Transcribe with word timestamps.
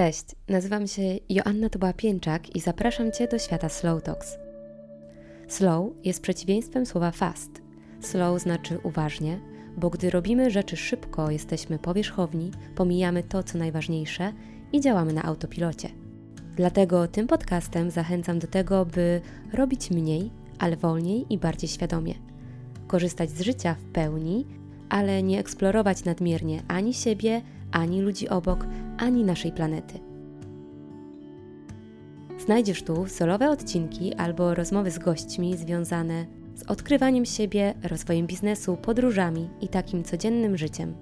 Cześć, 0.00 0.24
nazywam 0.48 0.86
się 0.86 1.02
Joanna 1.28 1.68
Toba-Pięczak 1.68 2.56
i 2.56 2.60
zapraszam 2.60 3.12
Cię 3.12 3.28
do 3.28 3.38
świata 3.38 3.68
Slow 3.68 4.02
Talks. 4.02 4.38
Slow 5.48 5.86
jest 6.04 6.22
przeciwieństwem 6.22 6.86
słowa 6.86 7.10
fast. 7.10 7.50
Slow 8.00 8.42
znaczy 8.42 8.78
uważnie, 8.82 9.40
bo 9.76 9.90
gdy 9.90 10.10
robimy 10.10 10.50
rzeczy 10.50 10.76
szybko, 10.76 11.30
jesteśmy 11.30 11.78
powierzchowni, 11.78 12.50
pomijamy 12.74 13.22
to, 13.22 13.42
co 13.42 13.58
najważniejsze 13.58 14.32
i 14.72 14.80
działamy 14.80 15.12
na 15.12 15.22
autopilocie. 15.22 15.88
Dlatego 16.56 17.08
tym 17.08 17.26
podcastem 17.26 17.90
zachęcam 17.90 18.38
do 18.38 18.46
tego, 18.46 18.86
by 18.86 19.20
robić 19.52 19.90
mniej, 19.90 20.30
ale 20.58 20.76
wolniej 20.76 21.26
i 21.30 21.38
bardziej 21.38 21.68
świadomie. 21.68 22.14
Korzystać 22.86 23.30
z 23.30 23.40
życia 23.40 23.74
w 23.74 23.84
pełni, 23.92 24.46
ale 24.88 25.22
nie 25.22 25.38
eksplorować 25.38 26.04
nadmiernie 26.04 26.62
ani 26.68 26.94
siebie, 26.94 27.42
ani 27.72 28.00
ludzi 28.00 28.28
obok, 28.28 28.66
ani 29.00 29.24
naszej 29.24 29.52
planety. 29.52 29.98
Znajdziesz 32.38 32.82
tu 32.82 33.06
solowe 33.06 33.50
odcinki 33.50 34.14
albo 34.14 34.54
rozmowy 34.54 34.90
z 34.90 34.98
gośćmi 34.98 35.56
związane 35.56 36.26
z 36.54 36.62
odkrywaniem 36.62 37.24
siebie, 37.24 37.74
rozwojem 37.82 38.26
biznesu, 38.26 38.76
podróżami 38.76 39.48
i 39.60 39.68
takim 39.68 40.04
codziennym 40.04 40.56
życiem. 40.56 40.94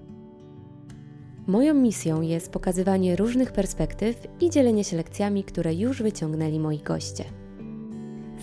Moją 1.46 1.74
misją 1.74 2.20
jest 2.20 2.52
pokazywanie 2.52 3.16
różnych 3.16 3.52
perspektyw 3.52 4.26
i 4.40 4.50
dzielenie 4.50 4.84
się 4.84 4.96
lekcjami, 4.96 5.44
które 5.44 5.74
już 5.74 6.02
wyciągnęli 6.02 6.60
moi 6.60 6.78
goście. 6.78 7.24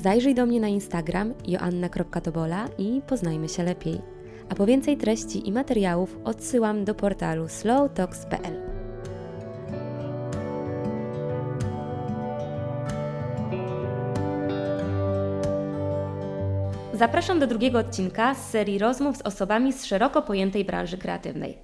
Zajrzyj 0.04 0.36
do 0.36 0.46
mnie 0.46 0.60
na 0.60 0.68
Instagram 0.68 1.34
joanna.tobola 1.48 2.68
i 2.78 3.02
poznajmy 3.08 3.50
się 3.50 3.64
lepiej. 3.64 4.02
A 4.50 4.56
po 4.56 4.66
więcej 4.66 4.98
treści 4.98 5.48
i 5.48 5.52
materiałów 5.52 6.18
odsyłam 6.24 6.86
do 6.86 6.96
portalu 6.96 7.48
slowtalks.pl. 7.48 8.75
Zapraszam 16.96 17.40
do 17.40 17.48
drugiego 17.48 17.80
odcinka 17.80 18.36
z 18.36 18.50
serii 18.50 18.80
rozmów 18.80 19.18
z 19.18 19.22
osobami 19.22 19.74
z 19.74 19.86
szeroko 19.86 20.22
pojętej 20.22 20.66
branży 20.66 20.98
kreatywnej. 20.98 21.58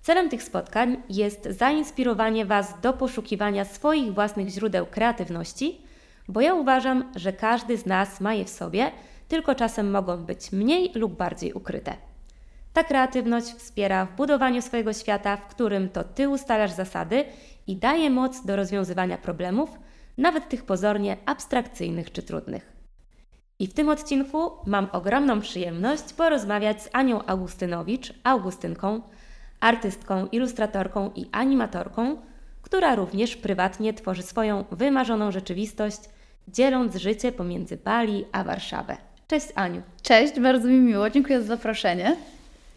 Celem 0.00 0.28
tych 0.28 0.42
spotkań 0.42 0.96
jest 1.10 1.48
zainspirowanie 1.50 2.46
Was 2.46 2.80
do 2.82 2.92
poszukiwania 2.92 3.64
swoich 3.64 4.14
własnych 4.14 4.48
źródeł 4.48 4.86
kreatywności, 4.86 5.80
bo 6.28 6.40
ja 6.40 6.54
uważam, 6.54 7.12
że 7.16 7.32
każdy 7.32 7.76
z 7.76 7.86
nas 7.86 8.20
ma 8.20 8.34
je 8.34 8.44
w 8.44 8.50
sobie, 8.50 8.90
tylko 9.28 9.54
czasem 9.54 9.90
mogą 9.90 10.16
być 10.16 10.52
mniej 10.52 10.92
lub 10.94 11.16
bardziej 11.16 11.52
ukryte. 11.52 11.96
Ta 12.72 12.84
kreatywność 12.84 13.46
wspiera 13.46 14.06
w 14.06 14.16
budowaniu 14.16 14.62
swojego 14.62 14.92
świata, 14.92 15.36
w 15.36 15.46
którym 15.46 15.88
to 15.88 16.04
Ty 16.04 16.28
ustalasz 16.28 16.72
zasady 16.72 17.24
i 17.66 17.76
daje 17.76 18.10
moc 18.10 18.46
do 18.46 18.56
rozwiązywania 18.56 19.18
problemów, 19.18 19.70
nawet 20.18 20.48
tych 20.48 20.64
pozornie 20.64 21.16
abstrakcyjnych 21.26 22.12
czy 22.12 22.22
trudnych. 22.22 22.73
I 23.64 23.66
w 23.66 23.74
tym 23.74 23.88
odcinku 23.88 24.50
mam 24.66 24.88
ogromną 24.92 25.40
przyjemność 25.40 26.12
porozmawiać 26.12 26.82
z 26.82 26.88
Anią 26.92 27.26
Augustynowicz, 27.26 28.12
Augustynką, 28.24 29.00
artystką, 29.60 30.26
ilustratorką 30.26 31.10
i 31.16 31.26
animatorką, 31.32 32.16
która 32.62 32.94
również 32.94 33.36
prywatnie 33.36 33.94
tworzy 33.94 34.22
swoją 34.22 34.64
wymarzoną 34.70 35.32
rzeczywistość, 35.32 35.98
dzieląc 36.48 36.96
życie 36.96 37.32
pomiędzy 37.32 37.76
Bali 37.76 38.24
a 38.32 38.44
Warszawę. 38.44 38.96
Cześć 39.28 39.46
Aniu. 39.54 39.82
Cześć, 40.02 40.40
bardzo 40.40 40.68
mi 40.68 40.78
miło, 40.78 41.10
dziękuję 41.10 41.40
za 41.40 41.46
zaproszenie. 41.46 42.16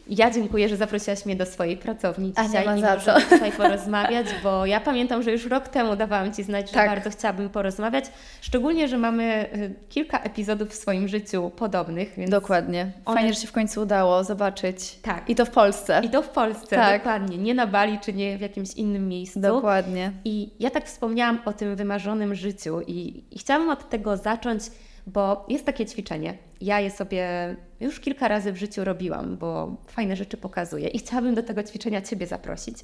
Ja 0.09 0.31
dziękuję, 0.31 0.69
że 0.69 0.77
zaprosiłaś 0.77 1.25
mnie 1.25 1.36
do 1.36 1.45
swojej 1.45 1.77
pracowni 1.77 2.33
A 2.36 2.44
dzisiaj 2.44 2.75
nie 2.75 2.81
ma 2.81 2.97
za 2.97 2.97
co. 2.97 3.22
tutaj 3.30 3.52
porozmawiać, 3.52 4.27
bo 4.44 4.66
ja 4.66 4.80
pamiętam, 4.80 5.23
że 5.23 5.31
już 5.31 5.45
rok 5.45 5.67
temu 5.67 5.95
dawałam 5.95 6.33
Ci 6.33 6.44
znać, 6.44 6.67
że 6.67 6.73
Tak. 6.73 6.89
bardzo 6.89 7.09
chciałabym 7.09 7.49
porozmawiać, 7.49 8.05
szczególnie, 8.41 8.88
że 8.88 8.97
mamy 8.97 9.49
y, 9.55 9.73
kilka 9.89 10.19
epizodów 10.19 10.69
w 10.69 10.73
swoim 10.73 11.08
życiu 11.08 11.52
podobnych, 11.55 12.14
więc 12.17 12.31
Dokładnie. 12.31 12.91
One- 13.05 13.17
Fajnie, 13.17 13.33
że 13.33 13.39
się 13.42 13.48
w 13.48 13.52
końcu 13.52 13.82
udało 13.82 14.23
zobaczyć. 14.23 14.95
Tak. 15.02 15.30
I 15.30 15.36
to 15.36 15.45
w 15.45 15.49
Polsce. 15.49 16.02
i 16.04 16.09
to 16.09 16.21
w 16.21 16.30
Polsce, 16.30 16.76
Tak. 16.76 16.98
dokładnie, 16.99 17.37
nie 17.37 17.53
na 17.53 17.67
Bali 17.67 17.99
czy 17.99 18.14
nie 18.14 18.37
w 18.37 18.42
jakimś 18.42 18.73
innym 18.73 19.08
miejscu. 19.08 19.39
Dokładnie. 19.39 20.11
I 20.26 20.49
ja 20.59 20.70
tak 20.70 20.86
wspomniałam 20.86 21.39
o 21.45 21.53
tym 21.53 21.76
wymarzonym 21.76 22.36
życiu 22.36 22.82
i, 22.87 23.23
i 23.32 23.39
chciałabym 23.39 23.70
od 23.70 23.89
tego 23.89 24.17
zacząć, 24.17 24.64
bo 25.08 25.45
jest 25.50 25.66
takie 25.66 25.86
ćwiczenie. 25.86 26.38
Ja 26.62 26.80
je 26.80 26.92
sobie 26.92 27.56
już 27.80 28.00
kilka 28.00 28.28
razy 28.28 28.52
w 28.52 28.58
życiu 28.58 28.84
robiłam, 28.84 29.38
bo 29.38 29.78
fajne 29.88 30.16
rzeczy 30.16 30.38
pokazuje 30.38 30.88
i 30.88 31.00
chciałabym 31.00 31.36
do 31.36 31.44
tego 31.44 31.64
ćwiczenia 31.64 32.02
Ciebie 32.02 32.28
zaprosić. 32.28 32.78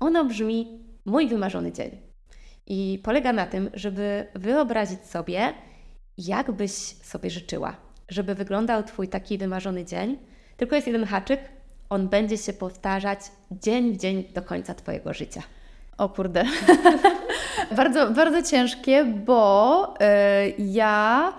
Ono 0.00 0.24
brzmi 0.24 0.78
mój 1.04 1.28
wymarzony 1.28 1.72
dzień. 1.72 1.90
I 2.66 3.00
polega 3.04 3.32
na 3.32 3.46
tym, 3.46 3.70
żeby 3.74 4.26
wyobrazić 4.34 5.00
sobie, 5.00 5.52
jak 6.18 6.52
byś 6.52 6.72
sobie 7.02 7.30
życzyła, 7.30 7.76
żeby 8.08 8.34
wyglądał 8.34 8.82
Twój 8.82 9.08
taki 9.08 9.38
wymarzony 9.38 9.84
dzień. 9.84 10.18
Tylko 10.56 10.74
jest 10.74 10.86
jeden 10.86 11.04
haczyk, 11.04 11.40
on 11.90 12.08
będzie 12.08 12.38
się 12.38 12.52
powtarzać 12.52 13.20
dzień 13.50 13.92
w 13.92 13.96
dzień 13.96 14.24
do 14.34 14.42
końca 14.42 14.74
Twojego 14.74 15.14
życia. 15.14 15.42
O 15.98 16.08
kurde. 16.08 16.44
bardzo, 17.76 18.10
bardzo 18.10 18.42
ciężkie, 18.42 19.04
bo 19.04 19.94
e, 20.00 20.48
ja, 20.58 21.32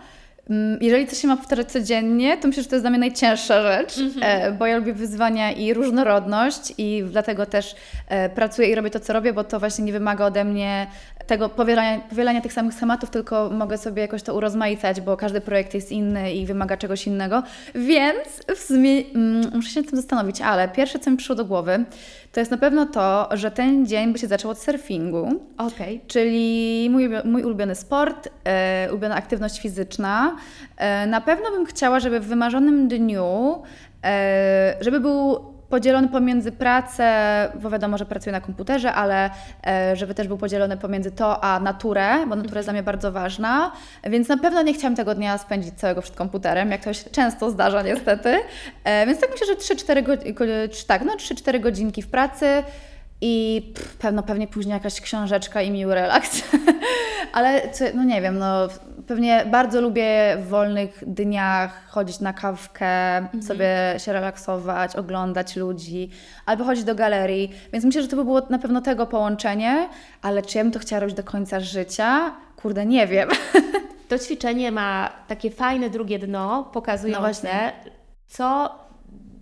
jeżeli 0.82 1.08
coś 1.08 1.18
się 1.18 1.28
ma 1.28 1.38
powtarzać 1.38 1.72
codziennie, 1.72 2.38
to 2.38 2.48
myślę, 2.48 2.64
że 2.64 2.70
to 2.70 2.76
jest 2.76 2.84
dla 2.84 2.90
mnie 2.90 3.00
najcięższa 3.00 3.62
rzecz, 3.62 3.94
e, 4.22 4.52
bo 4.52 4.66
ja 4.66 4.78
lubię 4.78 4.94
wyzwania 4.94 5.52
i 5.52 5.74
różnorodność 5.74 6.74
i 6.78 7.04
dlatego 7.12 7.46
też 7.46 7.76
e, 8.08 8.30
pracuję 8.30 8.70
i 8.70 8.76
robię 8.76 8.90
to, 8.90 9.00
co 9.00 9.14
robię, 9.14 9.34
bo 9.34 9.44
to 9.44 9.60
właśnie 9.60 9.86
nie 9.86 9.92
wymaga 9.92 10.26
ode 10.26 10.44
mnie 10.44 10.88
tego 11.28 11.50
powielania, 11.50 12.00
powielania 12.00 12.42
tych 12.42 12.54
samych 12.54 12.74
schematów, 12.74 13.10
tylko 13.10 13.50
mogę 13.50 13.78
sobie 13.78 14.02
jakoś 14.02 14.24
to 14.24 14.36
urozmaicać, 14.36 15.02
bo 15.02 15.18
każdy 15.18 15.42
projekt 15.42 15.74
jest 15.74 15.92
inny 15.92 16.34
i 16.34 16.46
wymaga 16.46 16.78
czegoś 16.78 17.08
innego. 17.08 17.44
Więc 17.76 18.28
w 18.56 18.60
sumie 18.60 19.04
mm, 19.16 19.52
muszę 19.54 19.70
się 19.70 19.82
nad 19.82 19.90
tym 19.90 20.00
zastanowić, 20.00 20.42
ale 20.42 20.68
pierwsze, 20.68 21.00
co 21.00 21.12
mi 21.12 21.18
przyszło 21.18 21.36
do 21.36 21.46
głowy, 21.46 21.86
to 22.34 22.40
jest 22.40 22.52
na 22.52 22.58
pewno 22.58 22.86
to, 22.86 23.30
że 23.32 23.52
ten 23.52 23.86
dzień 23.86 24.14
by 24.14 24.20
się 24.20 24.28
zaczął 24.28 24.52
od 24.52 24.60
surfingu, 24.60 25.40
Okej. 25.58 26.02
czyli 26.08 26.88
mój, 26.92 27.10
mój 27.26 27.44
ulubiony 27.44 27.76
sport, 27.76 28.30
e, 28.44 28.88
ulubiona 28.90 29.16
aktywność 29.16 29.62
fizyczna. 29.62 30.36
E, 30.78 31.08
na 31.08 31.22
pewno 31.22 31.52
bym 31.52 31.66
chciała, 31.66 32.00
żeby 32.00 32.20
w 32.20 32.26
wymarzonym 32.26 32.88
dniu, 32.88 33.62
e, 34.04 34.76
żeby 34.82 35.00
był 35.00 35.53
podzielony 35.70 36.08
pomiędzy 36.08 36.52
pracę, 36.52 37.50
bo 37.62 37.70
wiadomo, 37.70 37.98
że 37.98 38.06
pracuję 38.06 38.32
na 38.32 38.42
komputerze, 38.42 38.94
ale 38.94 39.30
e, 39.68 39.96
żeby 39.96 40.14
też 40.14 40.28
był 40.28 40.38
podzielony 40.38 40.78
pomiędzy 40.78 41.12
to 41.12 41.44
a 41.44 41.60
naturę, 41.60 42.26
bo 42.28 42.36
natura 42.36 42.58
jest 42.58 42.66
dla 42.66 42.74
mnie 42.74 42.84
bardzo 42.84 43.12
ważna, 43.12 43.72
więc 44.04 44.28
na 44.28 44.38
pewno 44.38 44.62
nie 44.62 44.74
chciałam 44.74 44.96
tego 44.96 45.16
dnia 45.16 45.38
spędzić 45.38 45.74
całego 45.74 46.02
przed 46.02 46.16
komputerem, 46.16 46.72
jak 46.72 46.84
to 46.84 46.94
się 46.94 47.10
często 47.10 47.50
zdarza 47.50 47.82
niestety, 47.82 48.40
e, 48.84 49.06
więc 49.06 49.20
tak 49.20 49.32
myślę, 49.32 49.48
że 49.48 49.56
3-4 49.56 50.04
godzinki, 50.04 50.86
tak, 50.88 51.02
no 51.06 51.16
3-4 51.16 51.60
godzinki 51.60 52.02
w 52.02 52.08
pracy, 52.08 52.64
i 53.26 53.64
pewno 54.00 54.24
pewnie 54.24 54.48
później 54.48 54.74
jakaś 54.74 55.02
książeczka 55.02 55.62
i 55.62 55.72
miły 55.72 55.96
relaks. 55.96 56.42
Ale 57.34 57.70
co, 57.70 57.86
no 57.94 58.04
nie 58.04 58.22
wiem, 58.22 58.38
no 58.40 58.68
pewnie 59.08 59.46
bardzo 59.52 59.82
lubię 59.82 60.38
w 60.40 60.48
wolnych 60.48 61.04
dniach 61.08 61.88
chodzić 61.88 62.20
na 62.20 62.34
kawkę, 62.34 63.28
sobie 63.48 63.76
się 63.98 64.14
relaksować, 64.14 64.96
oglądać 64.96 65.56
ludzi, 65.56 66.10
albo 66.46 66.64
chodzić 66.64 66.84
do 66.84 66.96
galerii. 66.96 67.52
Więc 67.74 67.86
myślę, 67.86 68.02
że 68.02 68.08
to 68.08 68.16
by 68.16 68.24
było 68.24 68.42
na 68.50 68.60
pewno 68.60 68.82
tego 68.82 69.06
połączenie, 69.06 69.90
ale 70.22 70.42
czy 70.42 70.58
ja 70.58 70.64
bym 70.64 70.74
to 70.74 70.80
chciała 70.80 71.00
robić 71.00 71.16
do 71.16 71.24
końca 71.24 71.60
życia? 71.60 72.36
Kurde, 72.56 72.86
nie 72.86 73.08
wiem. 73.08 73.30
To 74.10 74.20
ćwiczenie 74.20 74.72
ma 74.72 75.10
takie 75.28 75.52
fajne 75.52 75.90
drugie 75.90 76.20
dno, 76.20 76.70
pokazujące, 76.74 77.72
No 77.86 77.92
co 78.28 78.76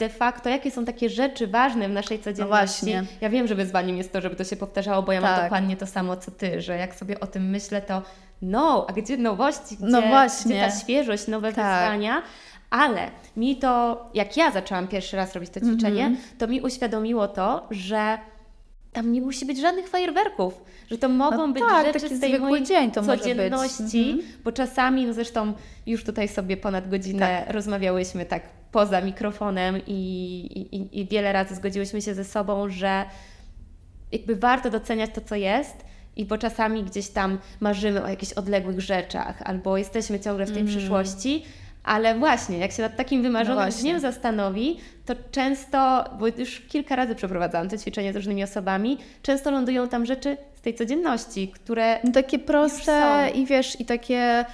de 0.02 0.10
facto, 0.10 0.50
jakie 0.50 0.72
są 0.72 0.86
takie 0.86 1.10
rzeczy 1.10 1.48
ważne 1.48 1.90
w 1.90 1.92
naszej 1.92 2.20
codzienności. 2.20 2.48
właśnie. 2.86 3.04
Ja 3.22 3.30
wiem, 3.30 3.48
że 3.48 3.56
wyzwaniem 3.56 3.98
jest 3.98 4.14
to, 4.14 4.22
żeby 4.22 4.36
to 4.36 4.44
się 4.44 4.56
powtarzało, 4.56 5.04
bo 5.04 5.12
ja 5.12 5.22
mam 5.22 5.36
Tak. 5.36 5.44
dokładnie 5.44 5.78
to 5.78 5.88
samo 5.88 6.18
co 6.18 6.32
Ty, 6.32 6.62
że 6.62 6.78
jak 6.78 6.96
sobie 6.96 7.20
o 7.20 7.28
tym 7.28 7.50
myślę, 7.50 7.82
to 7.82 8.02
no, 8.42 8.86
a 8.90 8.94
gdzie 8.94 9.18
nowości, 9.18 9.76
gdzie, 9.78 9.86
No 9.88 10.02
właśnie. 10.02 10.56
gdzie 10.56 10.66
ta 10.66 10.72
świeżość, 10.80 11.28
nowe 11.28 11.54
Tak. 11.54 11.56
wyzwania. 11.56 12.22
Ale 12.70 13.12
mi 13.38 13.56
to, 13.56 14.06
jak 14.14 14.38
ja 14.38 14.52
zaczęłam 14.52 14.88
pierwszy 14.88 15.18
raz 15.18 15.34
robić 15.36 15.50
to 15.50 15.60
ćwiczenie, 15.60 16.06
Mhm. 16.06 16.18
to 16.38 16.48
mi 16.48 16.62
uświadomiło 16.62 17.28
to, 17.28 17.68
że 17.72 18.18
tam 18.94 19.12
nie 19.12 19.22
musi 19.22 19.46
być 19.46 19.60
żadnych 19.62 19.88
fajerwerków, 19.90 20.62
że 20.92 20.98
to 20.98 21.10
mogą 21.10 21.38
No 21.48 21.54
być 21.54 21.64
tak, 21.70 21.86
rzeczy 21.86 22.00
taki 22.00 22.16
z 22.16 22.20
tej 22.20 22.40
mojej 22.40 22.66
dzień 22.66 22.92
to 22.92 23.02
może 23.02 23.14
być. 23.14 23.22
codzienności, 23.22 24.10
Mhm. 24.12 24.20
bo 24.44 24.52
czasami, 24.52 25.06
no 25.06 25.14
zresztą 25.14 25.54
już 25.86 26.04
tutaj 26.04 26.28
sobie 26.28 26.58
ponad 26.58 26.90
godzinę 26.90 27.44
Tak. 27.46 27.54
rozmawiałyśmy 27.56 28.26
tak 28.26 28.42
poza 28.72 29.02
mikrofonem 29.02 29.82
i, 29.88 29.98
i, 30.72 31.00
i 31.00 31.06
wiele 31.06 31.34
razy 31.34 31.56
zgodziłyśmy 31.56 32.02
się 32.02 32.14
ze 32.14 32.24
sobą, 32.26 32.70
że 32.70 33.06
jakby 34.12 34.36
warto 34.36 34.70
doceniać 34.70 35.10
to, 35.14 35.22
co 35.22 35.36
jest. 35.36 35.86
I 36.16 36.26
bo 36.26 36.38
czasami 36.38 36.84
gdzieś 36.84 37.08
tam 37.10 37.40
marzymy 37.60 38.04
o 38.04 38.08
jakichś 38.08 38.34
odległych 38.34 38.80
rzeczach, 38.80 39.42
albo 39.46 39.78
jesteśmy 39.78 40.20
ciągle 40.20 40.46
w 40.46 40.52
tej 40.52 40.62
Mm. 40.62 40.74
przyszłości, 40.76 41.46
ale 41.84 42.20
właśnie, 42.20 42.58
jak 42.58 42.72
się 42.72 42.82
nad 42.82 42.96
takim 42.96 43.22
wymarzonym 43.22 43.66
No 43.66 43.72
dniem 43.82 44.00
zastanowi, 44.00 44.78
to 45.06 45.14
często, 45.32 46.04
bo 46.20 46.28
już 46.28 46.60
kilka 46.60 46.96
razy 46.96 47.16
przeprowadzałam 47.16 47.70
to 47.70 47.78
ćwiczenie 47.78 48.14
z 48.14 48.16
różnymi 48.16 48.44
osobami, 48.44 48.98
często 49.22 49.52
lądują 49.52 49.88
tam 49.90 50.06
rzeczy 50.06 50.38
z 50.56 50.62
tej 50.62 50.76
codzienności, 50.76 51.48
które 51.48 52.00
No 52.04 52.12
takie 52.12 52.40
proste 52.40 53.30
i 53.36 53.46
wiesz, 53.46 53.80
i 53.80 53.86
takie. 53.86 54.46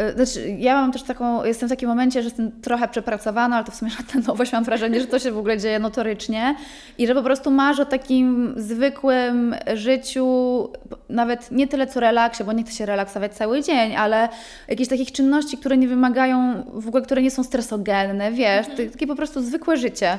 Y, 0.00 0.12
Znaczy, 0.24 0.48
ja 0.58 0.74
mam 0.74 0.92
też 0.92 1.02
taką, 1.02 1.44
jestem 1.44 1.68
w 1.68 1.72
takim 1.72 1.88
momencie, 1.88 2.22
że 2.22 2.28
jestem 2.28 2.60
trochę 2.62 2.88
przepracowana, 2.88 3.56
ale 3.56 3.64
to 3.64 3.72
w 3.72 3.74
sumie 3.74 3.90
żadna 3.98 4.20
nowość, 4.26 4.52
mam 4.52 4.64
wrażenie, 4.64 5.00
że 5.00 5.06
to 5.06 5.18
się 5.18 5.32
w 5.32 5.38
ogóle 5.38 5.58
dzieje 5.58 5.78
notorycznie 5.78 6.54
i 6.98 7.06
że 7.06 7.14
po 7.14 7.22
prostu 7.22 7.50
marzę 7.50 7.82
o 7.82 7.86
takim 7.86 8.54
zwykłym 8.56 9.54
życiu, 9.74 10.26
nawet 11.08 11.50
nie 11.50 11.68
tyle 11.68 11.86
co 11.86 12.00
relaksie, 12.00 12.44
bo 12.44 12.52
nie 12.52 12.62
chcę 12.64 12.72
się 12.72 12.86
relaksować 12.86 13.32
cały 13.34 13.62
dzień, 13.62 13.96
ale 13.96 14.28
jakichś 14.68 14.88
takich 14.90 15.12
czynności, 15.12 15.58
które 15.58 15.76
nie 15.76 15.88
wymagają, 15.88 16.64
w 16.74 16.88
ogóle, 16.88 17.02
które 17.02 17.22
nie 17.22 17.30
są 17.30 17.44
stresogenne, 17.44 18.32
wiesz, 18.32 18.66
Mhm. 18.68 18.90
takie 18.90 19.06
po 19.06 19.14
prostu 19.16 19.42
zwykłe 19.42 19.76
życie. 19.76 20.18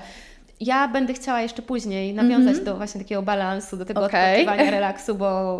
Ja 0.59 0.87
będę 0.87 1.13
chciała 1.13 1.41
jeszcze 1.41 1.61
później 1.61 2.13
nawiązać 2.13 2.59
do 2.59 2.77
właśnie 2.77 3.01
takiego 3.01 3.21
balansu, 3.21 3.77
do 3.77 3.85
tego 3.85 4.01
odpoczywania, 4.01 4.71
relaksu, 4.79 5.15
bo 5.15 5.57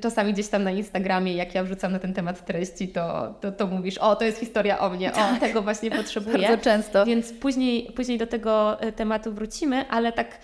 czasami 0.00 0.32
gdzieś 0.32 0.48
tam 0.48 0.64
na 0.64 0.70
Instagramie, 0.70 1.34
jak 1.34 1.54
ja 1.54 1.64
wrzucam 1.64 1.92
na 1.92 1.98
ten 1.98 2.14
temat 2.14 2.46
treści, 2.46 2.88
to, 2.88 3.34
to, 3.40 3.52
to 3.52 3.66
mówisz, 3.66 3.98
o, 3.98 4.16
to 4.16 4.24
jest 4.24 4.38
historia 4.38 4.78
o 4.78 4.90
mnie, 4.90 5.12
o, 5.12 5.40
tego 5.40 5.62
właśnie 5.62 5.90
potrzebuję. 5.90 6.38
Tak. 6.38 6.48
Bardzo 6.48 6.64
często. 6.64 7.06
Więc 7.06 7.32
później, 7.32 7.92
później 7.92 8.18
do 8.18 8.26
tego 8.26 8.80
e, 8.80 8.92
tematu 8.92 9.32
wrócimy, 9.32 9.88
ale 9.88 10.12
tak 10.12 10.38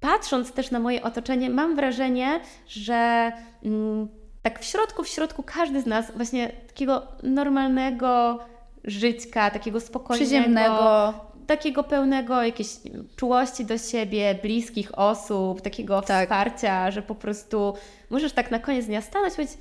patrząc 0.00 0.52
też 0.52 0.70
na 0.70 0.80
moje 0.80 1.02
otoczenie, 1.02 1.50
mam 1.50 1.76
wrażenie, 1.76 2.40
że 2.68 3.32
mm, 3.64 4.08
tak 4.42 4.60
w 4.60 4.64
środku, 4.64 5.02
w 5.02 5.08
środku 5.08 5.42
każdy 5.42 5.80
z 5.80 5.86
nas 5.86 6.12
właśnie 6.16 6.48
takiego 6.48 7.02
normalnego 7.22 8.38
żyćka, 8.84 9.50
takiego 9.50 9.80
spokojnego, 9.80 10.26
Przyziemnego. 10.26 11.14
Takiego 11.48 11.84
pełnego 11.84 12.42
jakiejś 12.42 12.68
czułości 13.16 13.64
do 13.64 13.78
siebie, 13.78 14.34
bliskich 14.42 14.98
osób, 14.98 15.60
takiego 15.60 16.02
Tak. 16.02 16.22
wsparcia, 16.28 16.90
że 16.90 17.02
po 17.02 17.14
prostu 17.14 17.74
możesz 18.10 18.32
tak 18.32 18.50
na 18.50 18.58
koniec 18.58 18.86
dnia 18.86 19.00
stanąć 19.02 19.32
i 19.32 19.36
powiedzieć, 19.36 19.58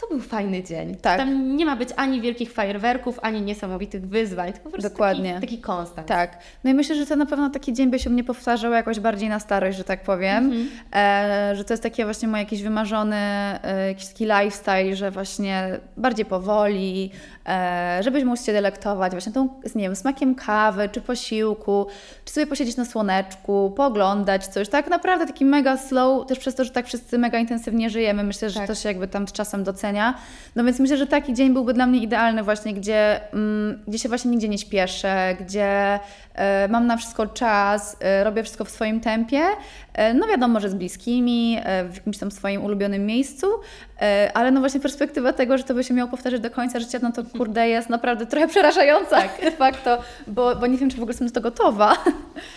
to 0.00 0.08
był 0.08 0.20
fajny 0.20 0.62
dzień. 0.62 0.96
Tak. 0.96 1.18
Tam 1.18 1.56
nie 1.56 1.66
ma 1.66 1.76
być 1.76 1.88
ani 1.96 2.20
wielkich 2.20 2.52
fajerwerków, 2.52 3.18
ani 3.22 3.42
niesamowitych 3.42 4.08
wyzwań, 4.08 4.52
tylko 4.52 4.64
po 4.64 4.70
prostu 4.70 4.90
Dokładnie. 4.90 5.34
taki, 5.34 5.46
taki 5.46 5.58
konstans. 5.60 6.08
Tak. 6.08 6.38
No 6.64 6.70
i 6.70 6.74
myślę, 6.74 6.96
że 6.96 7.06
to 7.06 7.16
na 7.16 7.26
pewno 7.26 7.50
taki 7.50 7.72
dzień 7.72 7.90
by 7.90 7.98
się 7.98 8.10
mnie 8.10 8.24
powtarzał 8.24 8.72
jakoś 8.72 9.00
bardziej 9.00 9.28
na 9.28 9.40
starość, 9.40 9.78
że 9.78 9.84
tak 9.84 10.02
powiem. 10.02 10.44
Mhm. 10.44 10.68
E, 10.94 11.56
że 11.56 11.64
to 11.64 11.72
jest 11.72 11.82
takie 11.82 12.04
właśnie 12.04 12.28
mój 12.28 12.38
jakiś 12.40 12.62
wymarzony 12.62 13.16
e, 13.16 13.88
jakiś 13.88 14.06
taki 14.06 14.24
lifestyle, 14.24 14.96
że 14.96 15.10
właśnie 15.10 15.78
bardziej 15.96 16.24
powoli, 16.24 17.10
żebyś 18.00 18.24
mógł 18.24 18.42
się 18.42 18.52
delektować 18.52 19.12
właśnie 19.12 19.32
tą, 19.32 19.48
nie 19.74 19.82
wiem, 19.82 19.96
smakiem 19.96 20.34
kawy, 20.34 20.88
czy 20.88 21.00
posiłku, 21.00 21.86
czy 22.24 22.32
sobie 22.32 22.46
posiedzieć 22.46 22.76
na 22.76 22.84
słoneczku, 22.84 23.72
pooglądać 23.76 24.46
coś. 24.46 24.68
Tak 24.68 24.90
naprawdę 24.90 25.26
taki 25.26 25.44
mega 25.44 25.76
slow, 25.76 26.26
też 26.26 26.38
przez 26.38 26.54
to, 26.54 26.64
że 26.64 26.70
tak 26.70 26.86
wszyscy 26.86 27.18
mega 27.18 27.38
intensywnie 27.38 27.90
żyjemy. 27.90 28.24
Myślę, 28.24 28.50
że 28.50 28.60
Tak. 28.60 28.68
to 28.68 28.74
się 28.74 28.88
jakby 28.88 29.08
tam 29.08 29.28
z 29.28 29.32
czasem 29.32 29.64
docenia. 29.64 30.14
No 30.56 30.64
więc 30.64 30.78
myślę, 30.78 30.96
że 30.96 31.06
taki 31.06 31.34
dzień 31.34 31.52
byłby 31.52 31.74
dla 31.74 31.86
mnie 31.86 31.98
idealny 32.00 32.42
właśnie, 32.42 32.74
gdzie, 32.74 33.32
mm, 33.32 33.82
gdzie 33.88 33.98
się 33.98 34.08
właśnie 34.08 34.30
nigdzie 34.30 34.48
nie 34.48 34.58
śpieszę, 34.58 35.36
gdzie 35.40 36.00
e, 36.34 36.68
mam 36.68 36.86
na 36.86 36.96
wszystko 36.96 37.26
czas, 37.26 37.96
e, 38.00 38.24
robię 38.24 38.42
wszystko 38.42 38.64
w 38.64 38.70
swoim 38.70 39.00
tempie. 39.00 39.42
E, 39.94 40.14
no 40.14 40.26
wiadomo, 40.26 40.60
że 40.60 40.70
z 40.70 40.74
bliskimi, 40.74 41.58
e, 41.64 41.84
w 41.84 41.94
jakimś 41.96 42.18
tam 42.18 42.30
swoim 42.30 42.64
ulubionym 42.64 43.06
miejscu, 43.06 43.46
e, 44.00 44.30
ale 44.34 44.50
no 44.50 44.60
właśnie 44.60 44.80
perspektywa 44.80 45.32
tego, 45.32 45.58
że 45.58 45.64
to 45.64 45.74
by 45.74 45.84
się 45.84 45.94
miało 45.94 46.10
powtarzać 46.10 46.40
do 46.40 46.50
końca 46.50 46.80
życia, 46.80 46.98
no 47.02 47.12
to 47.12 47.22
kurde 47.32 47.68
jest 47.68 47.88
naprawdę 47.88 48.26
trochę 48.26 48.48
przerażająca 48.48 49.16
Tak. 49.16 49.40
de 49.44 49.50
facto, 49.50 49.98
bo, 50.26 50.56
bo 50.56 50.66
nie 50.66 50.78
wiem, 50.78 50.90
czy 50.90 50.96
w 50.96 51.00
ogóle 51.00 51.10
jestem 51.10 51.28
do 51.28 51.34
to 51.34 51.40
gotowa. 51.40 51.96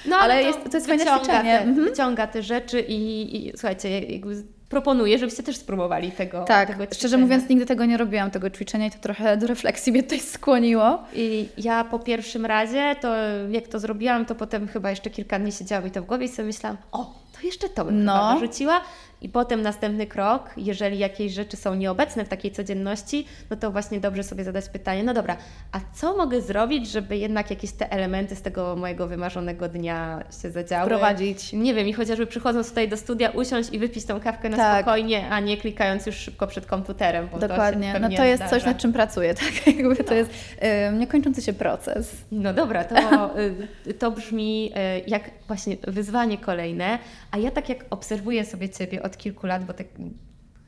No, 0.06 0.18
Ale 0.18 0.44
jest- 0.48 0.60
to 0.72 0.77
jest 0.77 0.88
fajne 0.88 1.06
ćwiczenie. 1.06 1.57
Te, 1.60 1.63
Mhm. 1.63 1.86
Wyciąga 1.89 2.27
te 2.27 2.44
rzeczy 2.44 2.81
i, 2.81 3.48
i 3.48 3.51
słuchajcie, 3.51 4.00
jakby 4.00 4.44
proponuję, 4.69 5.18
żebyście 5.19 5.44
też 5.44 5.57
spróbowali 5.57 6.12
tego 6.12 6.44
Tak, 6.44 6.68
tego 6.68 6.83
szczerze 6.86 6.98
ćwiczenia. 7.00 7.24
mówiąc 7.24 7.50
nigdy 7.50 7.66
tego 7.66 7.86
nie 7.86 7.98
robiłam, 7.98 8.31
tego 8.31 8.50
ćwiczenia 8.50 8.86
i 8.88 8.92
to 8.92 8.98
trochę 9.01 9.38
do 9.38 9.48
refleksji 9.48 9.92
mnie 9.92 10.04
tutaj 10.04 10.19
skłoniło. 10.19 11.04
I 11.13 11.50
ja 11.57 11.83
po 11.83 12.00
pierwszym 12.00 12.45
razie, 12.45 12.95
to 13.01 13.13
jak 13.51 13.68
to 13.68 13.80
zrobiłam, 13.80 14.25
to 14.25 14.36
potem 14.36 14.68
chyba 14.68 14.89
jeszcze 14.89 15.10
kilka 15.10 15.39
dni 15.39 15.51
siedziało 15.51 15.86
mi 15.86 15.92
to 15.92 16.01
w 16.01 16.06
głowie 16.06 16.25
i 16.25 16.30
sobie 16.30 16.45
myślałam, 16.45 16.78
o, 16.92 17.13
to 17.42 17.48
jeszcze 17.48 17.69
to 17.69 17.86
bym 17.86 18.04
No. 18.04 18.33
dorzuciła. 18.33 18.81
I 19.25 19.30
potem 19.30 19.62
następny 19.62 20.07
krok, 20.07 20.50
jeżeli 20.57 21.00
jakieś 21.00 21.33
rzeczy 21.33 21.57
są 21.57 21.75
nieobecne 21.75 22.25
w 22.25 22.30
takiej 22.30 22.51
codzienności, 22.51 23.25
no 23.50 23.56
to 23.57 23.72
właśnie 23.72 24.00
dobrze 24.00 24.24
sobie 24.24 24.44
zadać 24.44 24.69
pytanie, 24.69 25.04
no 25.04 25.13
dobra, 25.13 25.38
a 25.72 25.80
co 25.94 26.18
mogę 26.18 26.42
zrobić, 26.42 26.88
żeby 26.92 27.18
jednak 27.18 27.50
jakieś 27.50 27.72
te 27.72 27.92
elementy 27.92 28.36
z 28.36 28.42
tego 28.42 28.75
mojego 28.75 29.07
wymarzonego 29.07 29.69
dnia 29.69 30.24
się 30.42 30.51
zadziały? 30.51 30.88
Prowadzić. 30.88 31.54
Nie 31.54 31.74
wiem, 31.74 31.88
i 31.88 31.94
chociażby 31.94 32.27
przychodząc 32.27 32.69
tutaj 32.69 32.89
do 32.89 32.98
studia, 32.98 33.30
usiąść 33.30 33.69
i 33.74 33.80
wypić 33.80 34.06
tą 34.06 34.19
kawkę 34.19 34.50
na 34.50 34.57
Tak. 34.57 34.81
spokojnie, 34.81 35.30
a 35.30 35.39
nie 35.39 35.57
klikając 35.57 36.06
już 36.06 36.16
szybko 36.16 36.48
przed 36.48 36.66
komputerem. 36.66 37.28
Bo 37.31 37.39
To 37.39 37.48
Dokładnie. 37.48 37.94
się 37.94 38.00
No 38.00 38.10
to 38.10 38.24
jest 38.24 38.44
coś, 38.44 38.50
zdarza. 38.50 38.66
nad 38.66 38.78
czym 38.78 38.94
pracuję, 38.94 39.33
tak? 39.44 39.68
Jakby 39.78 39.95
to 40.04 40.13
jest 40.13 40.31
y, 40.31 40.98
niekończący 40.98 41.42
się 41.42 41.54
proces. 41.54 42.12
No 42.31 42.54
dobra, 42.54 42.83
to, 42.83 42.95
y, 43.88 43.94
to 43.94 44.12
brzmi 44.12 44.71
y, 44.98 45.04
jak 45.10 45.30
właśnie 45.48 45.78
wyzwanie 45.88 46.38
kolejne, 46.38 47.00
a 47.31 47.38
ja 47.38 47.51
tak 47.51 47.69
jak 47.69 47.86
obserwuję 47.89 48.45
sobie 48.45 48.69
Ciebie 48.69 49.04
od 49.04 49.14
kilku 49.17 49.47
lat, 49.47 49.65
bo 49.65 49.73
tak 49.73 49.88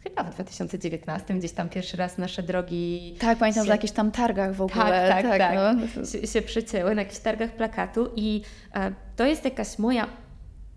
chyba 0.03 0.23
w 0.23 0.33
2019 0.33 1.33
gdzieś 1.33 1.51
tam 1.51 1.69
pierwszy 1.69 1.97
raz 1.97 2.17
nasze 2.17 2.43
drogi 2.43 3.15
Tak, 3.19 3.37
pamiętam, 3.37 3.63
się, 3.63 3.69
na 3.69 3.75
jakichś 3.75 3.93
tam 3.93 4.11
targach 4.11 4.53
w 4.55 4.61
ogóle. 4.61 4.85
tak, 5.09 5.23
tak, 5.27 5.37
tak, 5.37 5.55
No. 5.55 6.05
się, 6.05 6.27
się 6.27 6.41
przycięły 6.41 6.95
na 6.95 7.01
jakichś 7.01 7.19
targach 7.19 7.51
plakatu 7.51 8.09
i 8.15 8.41
e, 8.75 8.91
to 9.15 9.25
jest 9.25 9.45
jakaś 9.45 9.79
moja 9.79 10.07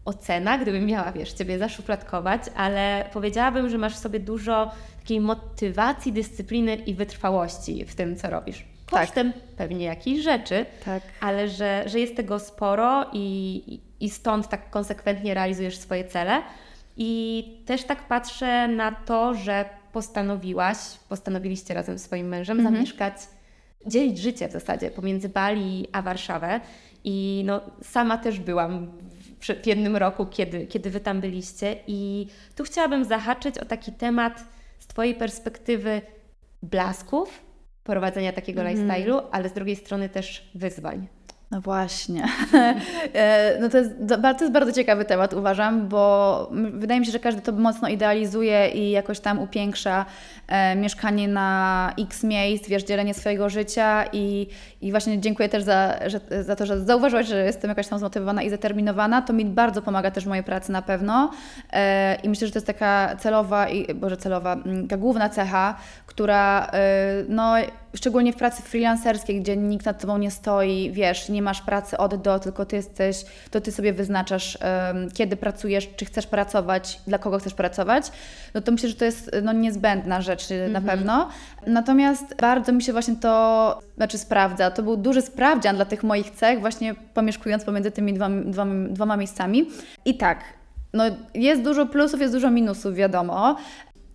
ocena, 0.05 0.59
gdybym 0.59 0.87
miała, 0.87 1.13
wiesz, 1.13 1.33
Ciebie 1.33 1.59
zaszufladkować, 1.59 2.43
ale 2.57 3.05
powiedziałabym, 3.13 3.69
że 3.69 3.79
masz 3.79 3.95
w 3.95 3.99
sobie 3.99 4.21
dużo 4.21 4.71
takiej 5.01 5.21
motywacji, 5.21 6.13
dyscypliny 6.13 6.75
i 6.75 6.95
wytrwałości 6.95 7.85
w 7.85 7.95
tym, 7.95 8.17
co 8.17 8.31
robisz. 8.31 8.65
Tak. 8.91 9.01
Kosztem 9.01 9.33
pewnie 9.57 9.85
jakichś 9.85 10.23
rzeczy, 10.23 10.67
Tak. 10.85 11.03
ale 11.21 11.49
że, 11.49 11.83
że 11.87 12.01
jest 12.01 12.17
tego 12.17 12.39
sporo 12.39 13.07
i, 13.13 13.81
i 14.01 14.11
stąd 14.11 14.49
tak 14.49 14.71
konsekwentnie 14.71 15.35
realizujesz 15.35 15.77
swoje 15.79 16.05
cele. 16.05 16.43
I 17.03 17.43
też 17.67 17.85
tak 17.85 18.09
patrzę 18.09 18.69
na 18.69 18.93
to, 18.93 19.35
że 19.35 19.65
postanowiłaś, 19.93 20.77
postanowiliście 21.09 21.75
razem 21.75 21.99
z 21.99 22.03
swoim 22.03 22.29
mężem 22.29 22.59
Mhm. 22.59 22.75
zamieszkać, 22.75 23.15
dzielić 23.87 24.19
życie 24.19 24.49
w 24.49 24.53
zasadzie 24.53 24.91
pomiędzy 24.91 25.29
Bali 25.29 25.87
a 25.93 26.03
Warszawę. 26.03 26.61
I 27.05 27.43
no, 27.47 27.61
sama 27.83 28.19
też 28.19 28.39
byłam 28.41 28.93
w, 29.41 29.67
jednym 29.67 29.97
roku, 29.97 30.27
kiedy, 30.27 30.67
kiedy 30.67 30.91
Wy 30.91 31.01
tam 31.01 31.21
byliście. 31.21 31.77
I 31.87 32.27
tu 32.57 32.65
chciałabym 32.65 33.05
zahaczyć 33.05 33.59
o 33.59 33.65
taki 33.65 33.93
temat 33.93 34.45
z 34.79 34.87
Twojej 34.87 35.15
perspektywy 35.15 36.03
blasków, 36.63 37.43
prowadzenia 37.85 38.33
takiego 38.33 38.63
Mhm. 38.63 38.89
lifestyle'u, 38.89 39.23
ale 39.31 39.49
z 39.49 39.53
drugiej 39.53 39.77
strony 39.77 40.09
też 40.09 40.51
wyzwań. 40.55 41.07
No 41.51 41.61
właśnie. 41.61 42.25
E, 43.15 43.59
no 43.61 43.69
to 43.69 43.79
jest, 43.79 43.91
to 44.09 44.41
jest 44.41 44.53
bardzo 44.53 44.73
ciekawy 44.73 45.05
temat, 45.05 45.35
uważam, 45.35 45.89
bo 45.89 46.51
wydaje 46.73 47.01
mi 47.01 47.07
się, 47.07 47.13
że 47.13 47.19
każdy 47.19 47.43
to 47.43 47.53
mocno 47.53 47.89
idealizuje 47.89 48.69
i 48.69 48.91
jakoś 48.91 49.21
tam 49.21 49.39
upiększa 49.39 50.07
e, 50.49 50.77
mieszkanie 50.77 51.29
na 51.29 51.93
x 51.99 52.25
miejsc, 52.25 52.69
wiesz, 52.69 52.85
dzielenie 52.85 53.15
swojego 53.15 53.49
życia 53.49 54.05
i, 54.13 54.47
i 54.81 54.91
właśnie 54.91 55.21
dziękuję 55.21 55.49
też 55.49 55.63
za, 55.63 55.99
że, 56.07 56.45
za 56.45 56.57
to, 56.57 56.67
że 56.67 56.81
zauważyłaś, 56.81 57.27
że 57.27 57.45
jestem 57.45 57.69
jakaś 57.69 57.89
tam 57.89 57.99
zmotywowana 57.99 58.43
i 58.43 58.49
zdeterminowana. 58.49 59.23
To 59.23 59.33
mi 59.33 59.45
bardzo 59.45 59.83
pomaga 59.83 60.11
też 60.11 60.25
w 60.25 60.29
mojej 60.29 60.45
pracy 60.45 60.73
na 60.73 60.83
pewno 60.83 61.31
e, 61.73 62.15
i 62.23 62.29
myślę, 62.29 62.47
że 62.47 62.53
to 62.53 62.57
jest 62.59 62.67
taka 62.67 63.17
celowa, 63.17 63.69
i, 63.69 63.95
boże 63.95 64.17
celowa, 64.17 64.57
taka 64.83 64.97
główna 64.97 65.29
cecha, 65.29 65.75
która 66.07 66.71
no 67.29 67.55
szczególnie 67.95 68.33
w 68.33 68.37
pracy 68.37 68.63
freelancerskiej, 68.63 69.41
gdzie 69.41 69.57
nikt 69.57 69.87
nad 69.87 70.01
Tobą 70.01 70.19
nie 70.19 70.31
stoi, 70.31 70.91
wiesz, 70.93 71.29
nie 71.29 71.43
masz 71.43 71.63
pracy 71.63 71.99
od 71.99 72.23
do, 72.23 72.39
tylko 72.39 72.65
Ty 72.65 72.77
jesteś, 72.77 73.25
to 73.51 73.61
Ty 73.61 73.73
sobie 73.73 73.93
wyznaczasz, 73.93 74.59
em, 74.61 75.11
kiedy 75.15 75.37
pracujesz, 75.37 75.89
czy 75.97 76.05
chcesz 76.05 76.27
pracować, 76.27 77.01
dla 77.07 77.19
kogo 77.19 77.39
chcesz 77.39 77.55
pracować, 77.55 78.13
no 78.55 78.61
to 78.61 78.73
myślę, 78.73 78.89
że 78.89 78.95
to 78.95 79.05
jest 79.05 79.31
no, 79.43 79.53
niezbędna 79.53 80.23
rzecz 80.23 80.51
y, 80.51 80.69
na 80.69 80.81
pewno. 80.81 81.29
Natomiast 81.67 82.37
bardzo 82.41 82.73
mi 82.73 82.83
się 82.83 82.93
właśnie 82.93 83.17
to, 83.17 83.79
znaczy 83.97 84.19
sprawdza, 84.19 84.71
to 84.71 84.83
był 84.83 84.97
duży 84.97 85.23
sprawdzian 85.23 85.77
dla 85.77 85.85
tych 85.85 86.03
moich 86.03 86.31
cech, 86.31 86.61
właśnie 86.61 86.95
pomieszkując 87.15 87.65
pomiędzy 87.65 87.91
tymi 87.91 88.13
dwoma, 88.13 88.43
dwoma, 88.45 88.89
dwoma 88.89 89.17
miejscami. 89.17 89.67
I 90.05 90.15
tak, 90.15 90.39
no 90.93 91.05
jest 91.35 91.63
dużo 91.63 91.87
plusów, 91.87 92.21
jest 92.21 92.35
dużo 92.35 92.51
minusów, 92.51 92.95
wiadomo. 92.95 93.57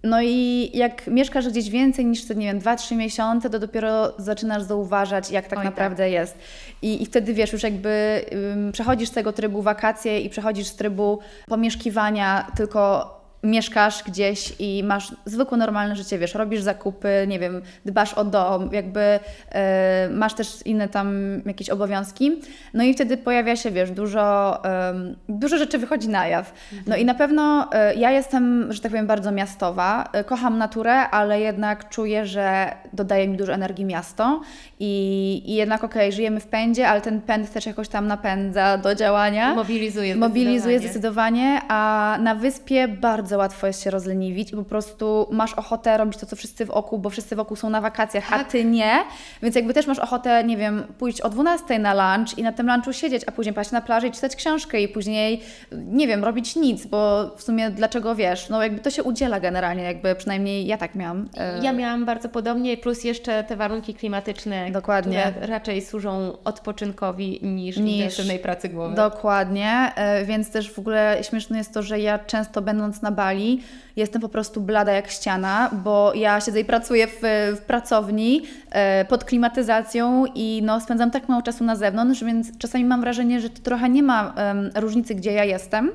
No 0.06 0.22
i 0.22 0.70
jak 0.74 1.08
mieszkasz 1.08 1.48
gdzieś 1.50 1.70
więcej 1.70 2.06
niż 2.06 2.26
te, 2.26 2.36
nie 2.36 2.46
wiem, 2.48 2.60
2-3 2.60 2.96
miesiące, 2.96 3.50
to 3.50 3.60
dopiero 3.60 4.14
zaczynasz 4.18 4.64
zauważać, 4.64 5.32
jak 5.32 5.48
tak 5.48 5.60
Oj, 5.60 5.66
tak. 5.66 5.74
naprawdę 5.74 6.10
jest. 6.10 6.38
I, 6.82 7.04
I 7.04 7.06
wtedy 7.06 7.34
wiesz, 7.34 7.54
już 7.54 7.64
jakby 7.64 8.26
ym, 8.54 8.72
przechodzisz 8.72 9.10
z 9.10 9.12
tego 9.12 9.34
trybu 9.34 9.62
wakacje 9.62 10.20
i 10.20 10.30
przechodzisz 10.30 10.68
z 10.68 10.76
trybu 10.76 11.20
pomieszkiwania 11.48 12.48
tylko 12.58 13.12
mieszkasz 13.46 14.04
gdzieś 14.04 14.54
i 14.60 14.84
masz 14.84 15.16
zwykłe, 15.26 15.58
normalne 15.58 15.96
życie, 15.96 16.18
wiesz, 16.18 16.34
robisz 16.34 16.62
zakupy, 16.62 17.26
nie 17.28 17.40
wiem, 17.40 17.62
dbasz 17.86 18.14
o 18.14 18.26
dom, 18.26 18.70
jakby 18.72 19.20
e, 19.50 20.10
masz 20.10 20.34
też 20.34 20.62
inne 20.66 20.90
tam 20.90 21.42
jakieś 21.46 21.70
obowiązki. 21.70 22.32
No 22.74 22.84
i 22.84 22.94
wtedy 22.94 23.18
pojawia 23.18 23.56
się, 23.56 23.72
wiesz, 23.72 23.92
dużo, 23.92 24.62
dużo 25.30 25.58
rzeczy 25.58 25.78
wychodzi 25.78 26.10
na 26.10 26.28
jaw. 26.28 26.54
No 26.88 26.96
i 26.96 27.06
na 27.06 27.16
pewno 27.16 27.70
e, 27.72 27.96
ja 27.96 28.12
jestem, 28.12 28.74
że 28.74 28.82
tak 28.82 28.92
powiem, 28.92 29.08
bardzo 29.08 29.32
miastowa. 29.32 30.10
E, 30.14 30.24
kocham 30.24 30.58
naturę, 30.58 31.10
ale 31.10 31.40
jednak 31.40 31.90
czuję, 31.90 32.26
że 32.26 32.76
dodaje 32.94 33.28
mi 33.28 33.38
dużo 33.38 33.54
energii 33.54 33.86
miasto 33.86 34.42
i, 34.80 35.44
i 35.46 35.54
jednak 35.54 35.84
okej, 35.84 36.02
okay, 36.02 36.12
żyjemy 36.12 36.40
w 36.40 36.48
pędzie, 36.48 36.88
ale 36.88 37.02
ten 37.02 37.22
pęd 37.22 37.54
też 37.54 37.66
jakoś 37.66 37.88
tam 37.88 38.08
napędza 38.08 38.78
do 38.78 38.96
działania. 38.96 39.56
Mobilizuje 39.56 40.16
Mobilizuje 40.16 40.80
zdecydowanie, 40.80 41.62
a 41.68 42.18
na 42.22 42.36
wyspie 42.36 42.88
bardzo 42.88 43.35
łatwo 43.38 43.68
jest 43.68 43.84
się 43.84 43.92
rozleniwić 43.92 44.52
i 44.52 44.56
po 44.56 44.64
prostu 44.64 45.28
masz 45.32 45.54
ochotę 45.54 45.98
robić 45.98 46.20
to, 46.20 46.26
co 46.26 46.36
wszyscy 46.36 46.66
wokół, 46.66 47.00
bo 47.00 47.10
wszyscy 47.10 47.36
wokół 47.36 47.58
są 47.58 47.70
na 47.70 47.82
wakacjach, 47.82 48.30
tak. 48.30 48.42
a 48.42 48.44
Ty 48.44 48.66
nie, 48.66 49.04
więc 49.42 49.56
jakby 49.56 49.74
też 49.74 49.88
masz 49.88 50.00
ochotę, 50.00 50.44
nie 50.44 50.58
wiem, 50.58 50.84
pójść 50.98 51.22
o 51.22 51.30
12 51.30 51.80
na 51.80 51.94
lunch 52.16 52.38
i 52.38 52.44
na 52.44 52.52
tym 52.52 52.68
lunchu 52.68 52.94
siedzieć, 52.94 53.24
a 53.28 53.32
później 53.32 53.54
paść 53.54 53.72
na 53.72 53.82
plaży 53.82 54.08
i 54.08 54.12
czytać 54.12 54.36
książkę 54.36 54.82
i 54.82 54.88
później, 54.88 55.42
nie 55.72 56.08
wiem, 56.08 56.24
robić 56.24 56.56
nic, 56.56 56.86
bo 56.86 57.32
w 57.38 57.44
sumie 57.44 57.70
dlaczego 57.70 58.16
wiesz, 58.16 58.50
no 58.50 58.64
jakby 58.64 58.80
to 58.80 58.90
się 58.90 59.04
udziela 59.04 59.40
generalnie, 59.40 59.84
jakby 59.84 60.16
przynajmniej 60.16 60.66
ja 60.66 60.78
tak 60.78 60.96
miałam. 60.96 61.30
E, 61.38 61.64
ja 61.64 61.74
miałam 61.74 62.06
bardzo 62.06 62.30
podobnie, 62.30 62.78
plus 62.78 63.04
jeszcze 63.04 63.44
te 63.44 63.56
warunki 63.56 63.94
klimatyczne, 63.94 64.72
Dokładnie. 64.72 65.24
które 65.32 65.48
raczej 65.48 65.82
służą 65.82 66.38
odpoczynkowi 66.44 67.40
niż, 67.44 67.78
niż 67.78 67.96
intensywnej 67.96 68.40
pracy 68.40 68.70
głowy. 68.70 68.96
Dokładnie, 68.96 69.92
e, 69.96 70.26
więc 70.26 70.52
też 70.52 70.74
w 70.74 70.80
ogóle 70.80 71.18
śmieszne 71.22 71.58
jest 71.58 71.74
to, 71.74 71.84
że 71.84 72.00
ja 72.00 72.20
często 72.20 72.62
będąc 72.62 73.02
na 73.02 73.12
Bali 73.16 73.62
jestem 73.96 74.22
po 74.22 74.30
prostu 74.30 74.62
blada 74.62 74.92
jak 74.92 75.10
ściana, 75.10 75.70
bo 75.84 76.14
ja 76.16 76.42
siedzę 76.42 76.60
i 76.60 76.66
pracuję 76.66 77.08
w, 77.08 77.20
w 77.56 77.62
pracowni 77.62 78.42
e, 78.72 79.06
pod 79.06 79.24
klimatyzacją 79.24 80.26
i 80.36 80.62
no, 80.64 80.82
spędzam 80.82 81.12
tak 81.12 81.30
mało 81.30 81.42
czasu 81.42 81.64
na 81.64 81.76
zewnątrz, 81.76 82.24
więc 82.24 82.58
czasami 82.58 82.86
mam 82.86 83.02
wrażenie, 83.02 83.42
że 83.42 83.50
to 83.50 83.62
trochę 83.62 83.90
nie 83.90 84.04
ma 84.04 84.34
różnicy, 84.76 85.16
gdzie 85.16 85.32
ja 85.32 85.44
jestem. 85.44 85.92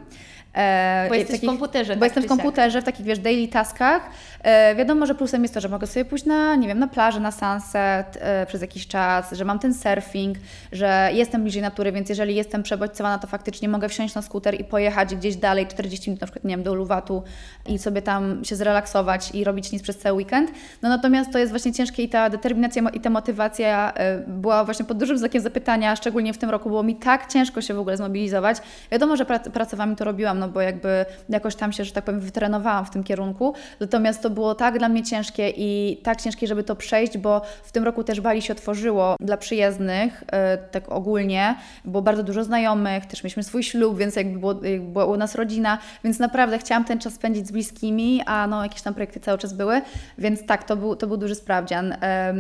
E, 0.55 1.07
bo 1.09 1.15
jesteś 1.15 1.37
takich, 1.37 1.51
w 1.51 1.53
komputerze. 1.53 1.95
Bo 1.97 2.01
tak, 2.01 2.07
jestem 2.07 2.23
w 2.23 2.27
komputerze, 2.27 2.81
w 2.83 2.85
takich, 2.85 3.07
wiesz, 3.07 3.19
daily 3.19 3.49
taskach. 3.49 4.11
E, 4.43 4.75
wiadomo, 4.75 5.07
że 5.07 5.15
plusem 5.15 5.43
jest 5.43 5.55
to, 5.55 5.61
że 5.61 5.69
mogę 5.69 5.87
sobie 5.87 6.05
pójść 6.05 6.25
na, 6.25 6.57
nie 6.57 6.69
wiem, 6.69 6.79
na 6.79 6.89
plażę, 6.89 7.21
na 7.21 7.33
sunset 7.33 8.19
e, 8.21 8.47
przez 8.47 8.61
jakiś 8.61 8.87
czas, 8.87 9.33
że 9.33 9.45
mam 9.45 9.59
ten 9.59 9.75
surfing, 9.75 10.39
że 10.73 11.11
jestem 11.13 11.43
bliżej 11.43 11.63
natury, 11.63 11.93
więc 11.93 12.09
jeżeli 12.09 12.35
jestem 12.35 12.63
przebodźcowana, 12.63 13.19
to 13.19 13.27
faktycznie 13.27 13.69
mogę 13.69 13.89
wsiąść 13.89 14.15
na 14.15 14.23
skuter 14.23 14.61
i 14.61 14.65
pojechać 14.65 15.15
gdzieś 15.15 15.37
dalej 15.37 15.67
40 15.67 16.11
minut, 16.11 16.21
na 16.21 16.27
przykład, 16.27 16.45
nie 16.45 16.51
wiem, 16.51 16.63
do 16.63 16.73
Uluwatu 16.73 17.23
i 17.67 17.79
sobie 17.79 18.03
tam 18.03 18.45
się 18.45 18.57
zrelaksować 18.57 19.31
i 19.35 19.45
robić 19.45 19.73
nic 19.73 19.83
przez 19.83 19.99
cały 19.99 20.17
weekend. 20.17 20.51
No 20.83 20.89
natomiast 20.89 21.33
to 21.33 21.39
jest 21.39 21.53
właśnie 21.53 21.73
ciężkie 21.73 22.03
i 22.03 22.09
ta 22.09 22.31
determinacja 22.31 22.83
i 22.93 23.01
ta 23.01 23.11
motywacja 23.11 23.93
e, 23.95 24.19
była 24.19 24.65
właśnie 24.65 24.85
pod 24.85 24.99
dużym 24.99 25.19
znakiem 25.19 25.43
zapytania, 25.43 25.97
szczególnie 25.97 26.33
w 26.33 26.39
tym 26.39 26.51
roku, 26.51 26.69
było 26.69 26.83
mi 26.83 26.97
tak 26.97 27.27
ciężko 27.27 27.63
się 27.63 27.75
w 27.75 27.79
ogóle 27.79 27.97
zmobilizować. 27.97 28.57
Wiadomo, 28.93 29.17
że 29.17 29.25
prac 29.25 29.49
pracowami 29.49 29.97
to 29.97 30.05
robiłam, 30.05 30.40
no 30.41 30.49
bo 30.49 30.61
jakby 30.61 31.05
jakoś 31.29 31.55
tam 31.55 31.73
się, 31.73 31.85
że 31.85 31.93
tak 31.93 32.05
powiem, 32.05 32.21
wytrenowałam 32.21 32.85
w 32.85 32.91
tym 32.91 33.05
kierunku. 33.05 33.55
Natomiast 33.81 34.23
to 34.23 34.31
było 34.31 34.55
tak 34.55 34.79
dla 34.79 34.89
mnie 34.89 35.03
ciężkie 35.03 35.53
i 35.57 36.01
tak 36.03 36.21
ciężkie, 36.21 36.47
żeby 36.47 36.65
to 36.65 36.77
przejść, 36.77 37.19
bo 37.19 37.43
w 37.63 37.73
tym 37.73 37.85
roku 37.85 38.05
też 38.05 38.21
Bali 38.21 38.43
się 38.43 38.53
otworzyło 38.53 39.17
dla 39.21 39.37
przyjezdnych, 39.37 40.25
yy, 40.33 40.39
tak 40.71 40.93
ogólnie. 40.93 41.55
Było 41.85 42.03
bardzo 42.03 42.23
dużo 42.23 42.45
znajomych, 42.45 43.07
też 43.07 43.25
mieliśmy 43.25 43.43
swój 43.43 43.63
ślub, 43.63 43.99
więc 43.99 44.17
jakby, 44.17 44.39
było, 44.39 44.65
jakby 44.65 44.93
była 44.93 45.05
u 45.05 45.17
nas 45.17 45.35
rodzina, 45.35 45.79
więc 46.05 46.19
naprawdę 46.19 46.59
chciałam 46.59 46.85
ten 46.85 46.99
czas 46.99 47.15
spędzić 47.15 47.47
z 47.47 47.53
bliskimi, 47.53 48.23
a 48.27 48.47
no 48.47 48.63
jakieś 48.63 48.83
tam 48.83 48.95
projekty 48.95 49.21
cały 49.21 49.39
czas 49.39 49.53
były, 49.53 49.83
więc 50.19 50.47
tak, 50.47 50.65
to 50.65 50.77
był, 50.77 50.97
to 50.97 51.07
był 51.07 51.17
duży 51.17 51.35
sprawdzian. 51.35 51.97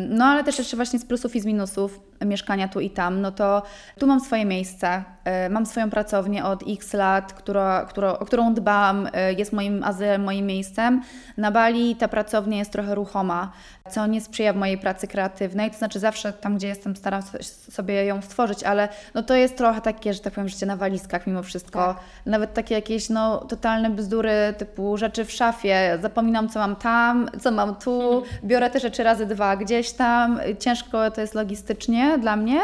No 0.09 0.25
ale 0.25 0.45
też 0.45 0.59
jeszcze 0.59 0.76
właśnie 0.76 0.99
z 0.99 1.04
plusów 1.04 1.37
i 1.37 1.40
z 1.40 1.47
minusów 1.47 2.10
mieszkania 2.25 2.69
tu 2.69 2.81
i 2.81 2.91
tam, 2.91 3.21
no 3.21 3.33
to 3.33 3.62
tu 3.99 4.07
mam 4.07 4.21
swoje 4.21 4.45
miejsce, 4.45 5.05
E, 5.25 5.49
mam 5.49 5.67
swoją 5.67 5.91
pracownię 5.91 6.45
od 6.45 6.65
x 6.69 6.93
lat, 6.93 7.33
która, 7.33 7.87
która, 7.89 8.19
o 8.19 8.27
którą 8.27 8.55
dbam, 8.55 9.09
e, 9.12 9.33
jest 9.33 9.53
moim 9.53 9.85
azylem, 9.85 10.23
moim 10.23 10.47
miejscem. 10.47 11.03
Na 11.37 11.50
Bali 11.50 11.97
ta 11.97 12.09
pracownia 12.09 12.59
jest 12.59 12.73
trochę 12.73 12.95
ruchoma, 12.95 13.53
co 13.91 14.07
nie 14.07 14.21
sprzyja 14.21 14.53
mojej 14.53 14.79
pracy 14.79 15.07
kreatywnej. 15.07 15.71
To 15.71 15.79
znaczy 15.79 15.99
zawsze 15.99 16.33
tam, 16.33 16.57
gdzie 16.57 16.69
jestem, 16.69 16.97
staram 16.97 17.23
sobie 17.71 18.05
ją 18.05 18.23
stworzyć, 18.23 18.65
ale 18.65 18.89
no 19.15 19.23
to 19.23 19.35
jest 19.35 19.57
trochę 19.57 19.81
takie, 19.81 20.15
że 20.15 20.21
tak 20.21 20.33
powiem, 20.33 20.49
życie 20.49 20.67
na 20.67 20.77
walizkach 20.77 21.27
mimo 21.27 21.43
wszystko. 21.43 21.79
Tak. 21.79 21.97
Nawet 22.27 22.55
takie 22.55 22.75
jakieś 22.75 23.09
no, 23.09 23.39
totalne 23.39 23.91
bzdury 23.91 24.55
typu 24.59 24.97
rzeczy 24.97 25.25
w 25.25 25.33
szafie. 25.33 25.99
Zapominam, 26.03 26.49
co 26.49 26.59
mam 26.59 26.77
tam, 26.77 27.29
co 27.41 27.50
mam 27.50 27.77
tu. 27.77 28.03
Mhm. 28.03 28.25
Biorę 28.45 28.71
te 28.71 28.81
rzeczy 28.81 29.03
razy 29.03 29.27
dwa 29.27 29.57
gdzieś 29.57 29.93
tam. 29.93 30.41
Ciężko 30.59 31.11
to 31.11 31.21
jest 31.21 31.35
logistycznie 31.35 32.10
dla 32.19 32.37
mnie. 32.37 32.61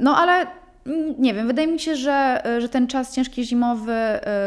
No 0.00 0.16
ale 0.16 0.46
nie 1.18 1.34
wiem, 1.34 1.46
wydaje 1.46 1.68
mi 1.68 1.80
się, 1.80 1.96
że, 1.96 2.42
że 2.58 2.68
ten 2.68 2.86
czas 2.86 3.14
ciężki 3.14 3.44
zimowy, 3.44 3.92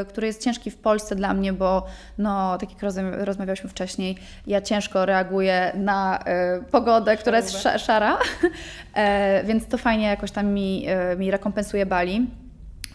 y, 0.02 0.06
który 0.06 0.28
jest 0.28 0.44
ciężki 0.44 0.72
w 0.72 0.78
Polsce 0.78 1.16
dla 1.16 1.34
mnie, 1.34 1.54
bo 1.54 1.86
no, 2.18 2.58
tak 2.58 2.70
jak 2.70 2.94
rozmawialiśmy 3.18 3.70
wcześniej, 3.70 4.18
ja 4.48 4.62
ciężko 4.62 5.06
reaguję 5.06 5.72
na 5.76 6.20
y, 6.60 6.64
pogodę, 6.64 7.18
która 7.18 7.38
jest 7.38 7.68
szara, 7.78 8.18
e, 8.94 9.44
więc 9.44 9.68
to 9.68 9.78
fajnie 9.78 10.06
jakoś 10.06 10.32
tam 10.32 10.48
mi, 10.48 10.86
y, 11.14 11.18
mi 11.18 11.32
rekompensuje 11.32 11.86
Bali 11.86 12.28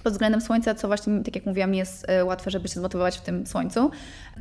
pod 0.03 0.13
względem 0.13 0.41
słońca, 0.41 0.75
co 0.75 0.89
właśnie, 0.89 1.23
tak 1.25 1.35
jak 1.35 1.47
mówiłam, 1.47 1.75
jest 1.75 2.07
łatwe, 2.25 2.51
żeby 2.51 2.69
się 2.69 2.81
zmotywować 2.81 3.19
w 3.19 3.21
tym 3.21 3.47
słońcu. 3.47 3.91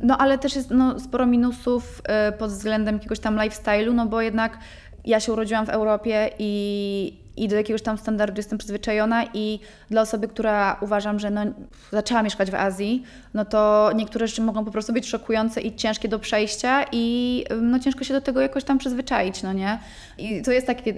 No 0.02 0.18
ale 0.18 0.38
też 0.38 0.56
jest 0.56 0.70
no, 0.70 1.00
sporo 1.00 1.26
minusów 1.26 2.02
pod 2.38 2.50
względem 2.50 2.94
jakiegoś 2.94 3.20
tam 3.20 3.36
lifestyle'u, 3.36 3.94
no 3.94 4.06
bo 4.06 4.20
jednak 4.20 4.58
ja 5.06 5.20
się 5.20 5.32
urodziłam 5.32 5.66
w 5.66 5.70
Europie 5.70 6.30
i 6.38 7.25
i 7.36 7.48
do 7.48 7.56
jakiegoś 7.56 7.82
tam 7.82 7.98
standardu 7.98 8.36
jestem 8.36 8.58
przyzwyczajona 8.58 9.24
i 9.34 9.60
dla 9.90 10.02
osoby, 10.02 10.28
która 10.28 10.76
uważam, 10.80 11.18
że 11.18 11.30
no, 11.30 11.40
zaczęła 11.92 12.22
mieszkać 12.22 12.50
w 12.50 12.54
Azji, 12.54 13.02
no 13.34 13.44
to 13.44 13.90
niektóre 13.94 14.26
rzeczy 14.26 14.42
mogą 14.42 14.64
po 14.64 14.70
prostu 14.70 14.92
być 14.92 15.08
szokujące 15.08 15.60
i 15.60 15.76
ciężkie 15.76 16.08
do 16.08 16.18
przejścia 16.18 16.84
i 16.92 17.44
no 17.62 17.78
ciężko 17.78 18.04
się 18.04 18.14
do 18.14 18.20
tego 18.20 18.40
jakoś 18.40 18.64
tam 18.64 18.78
przyzwyczaić, 18.78 19.42
no 19.42 19.52
nie? 19.52 19.78
I 20.18 20.42
to 20.42 20.52
jest 20.52 20.66
takie, 20.66 20.94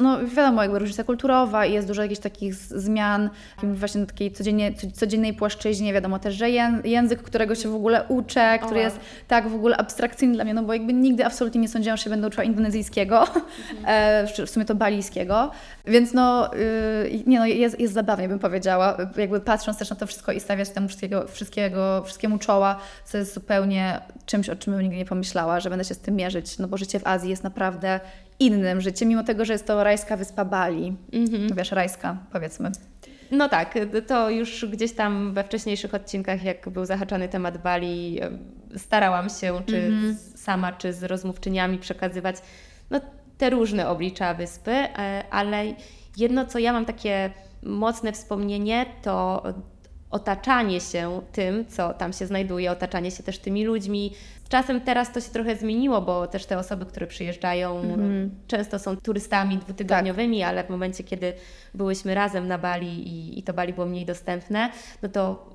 no 0.00 0.26
wiadomo, 0.26 0.62
jakby 0.62 0.78
różnica 0.78 1.04
kulturowa 1.04 1.66
i 1.66 1.72
jest 1.72 1.88
dużo 1.88 2.02
jakichś 2.02 2.20
takich 2.20 2.54
zmian, 2.54 3.30
właśnie 3.62 4.00
na 4.00 4.06
takiej 4.06 4.32
codziennie, 4.32 4.72
codziennej 4.94 5.34
płaszczyźnie, 5.34 5.92
wiadomo 5.92 6.18
też, 6.18 6.34
że 6.34 6.50
język, 6.84 7.22
którego 7.22 7.54
się 7.54 7.68
w 7.68 7.74
ogóle 7.74 8.04
uczę, 8.08 8.58
który 8.62 8.80
jest 8.80 9.00
tak 9.28 9.48
w 9.48 9.54
ogóle 9.54 9.76
abstrakcyjny 9.76 10.34
dla 10.34 10.44
mnie, 10.44 10.54
no 10.54 10.62
bo 10.62 10.72
jakby 10.72 10.92
nigdy 10.92 11.26
absolutnie 11.26 11.60
nie 11.60 11.68
sądziłam, 11.68 11.96
że 11.96 12.04
się 12.04 12.10
będę 12.10 12.26
uczyła 12.26 12.44
indonezyjskiego, 12.44 13.24
mhm. 13.78 14.46
w 14.46 14.50
sumie 14.50 14.66
to 14.66 14.74
balijskiego, 14.74 15.50
więc 15.84 16.12
no, 16.12 16.50
yy, 17.12 17.22
nie 17.26 17.38
no, 17.38 17.46
jest, 17.46 17.80
jest 17.80 17.94
zabawnie 17.94 18.28
bym 18.28 18.38
powiedziała, 18.38 18.96
jakby 19.16 19.40
patrząc 19.40 19.78
też 19.78 19.90
na 19.90 19.96
to 19.96 20.06
wszystko 20.06 20.32
i 20.32 20.40
stawiać 20.40 20.70
temu 20.70 20.88
wszystkiego, 20.88 21.26
wszystkiego, 21.26 22.02
wszystkiemu 22.04 22.38
czoła, 22.38 22.78
co 23.04 23.18
jest 23.18 23.34
zupełnie 23.34 24.00
czymś, 24.26 24.48
o 24.48 24.56
czym 24.56 24.72
bym 24.72 24.82
nigdy 24.82 24.96
nie 24.96 25.04
pomyślała, 25.04 25.60
że 25.60 25.70
będę 25.70 25.84
się 25.84 25.94
z 25.94 25.98
tym 25.98 26.16
mierzyć, 26.16 26.58
no 26.58 26.68
bo 26.68 26.76
życie 26.76 27.00
w 27.00 27.06
Azji 27.06 27.30
jest 27.30 27.44
naprawdę 27.44 28.00
innym 28.38 28.80
życiem, 28.80 29.08
mimo 29.08 29.24
tego, 29.24 29.44
że 29.44 29.52
jest 29.52 29.66
to 29.66 29.84
rajska 29.84 30.16
wyspa 30.16 30.44
Bali. 30.44 30.96
Mhm. 31.12 31.48
Wiesz, 31.56 31.72
rajska, 31.72 32.16
powiedzmy. 32.32 32.72
No 33.30 33.48
tak, 33.48 33.74
to 34.06 34.30
już 34.30 34.66
gdzieś 34.66 34.92
tam 34.92 35.32
we 35.32 35.44
wcześniejszych 35.44 35.94
odcinkach, 35.94 36.44
jak 36.44 36.68
był 36.68 36.84
zahaczany 36.84 37.28
temat 37.28 37.58
Bali, 37.58 38.20
starałam 38.76 39.28
się, 39.28 39.62
czy 39.66 39.76
mhm. 39.76 40.16
sama, 40.36 40.72
czy 40.72 40.92
z 40.92 41.02
rozmówczyniami 41.02 41.78
przekazywać 41.78 42.36
no, 42.90 43.00
te 43.42 43.50
różne 43.50 43.88
oblicza 43.88 44.34
wyspy, 44.34 44.70
e, 44.70 45.24
ale 45.30 45.64
jedno, 46.16 46.46
co 46.46 46.58
ja 46.58 46.72
mam 46.72 46.84
takie 46.84 47.30
mocne 47.62 48.12
wspomnienie, 48.12 48.86
to 49.02 49.42
otaczanie 50.10 50.80
się 50.80 51.22
tym, 51.32 51.66
co 51.66 51.94
tam 51.94 52.12
się 52.12 52.26
znajduje, 52.26 52.72
otaczanie 52.72 53.10
się 53.10 53.22
też 53.22 53.38
tymi 53.38 53.64
ludźmi. 53.64 54.12
Czasem 54.48 54.80
teraz 54.80 55.12
to 55.12 55.20
się 55.20 55.30
trochę 55.30 55.56
zmieniło, 55.56 56.02
bo 56.02 56.26
też 56.26 56.46
te 56.46 56.58
osoby, 56.58 56.86
które 56.86 57.06
przyjeżdżają, 57.06 57.80
mm. 57.80 58.30
często 58.46 58.78
są 58.78 58.96
turystami 58.96 59.58
dwutygodniowymi, 59.58 60.40
tak. 60.40 60.48
ale 60.48 60.64
w 60.64 60.70
momencie, 60.70 61.04
kiedy 61.04 61.32
byłyśmy 61.74 62.14
razem 62.14 62.48
na 62.48 62.58
Bali 62.58 63.08
i, 63.08 63.38
i 63.38 63.42
to 63.42 63.52
Bali 63.52 63.72
było 63.72 63.86
mniej 63.86 64.06
dostępne, 64.06 64.70
no 65.02 65.08
to 65.08 65.51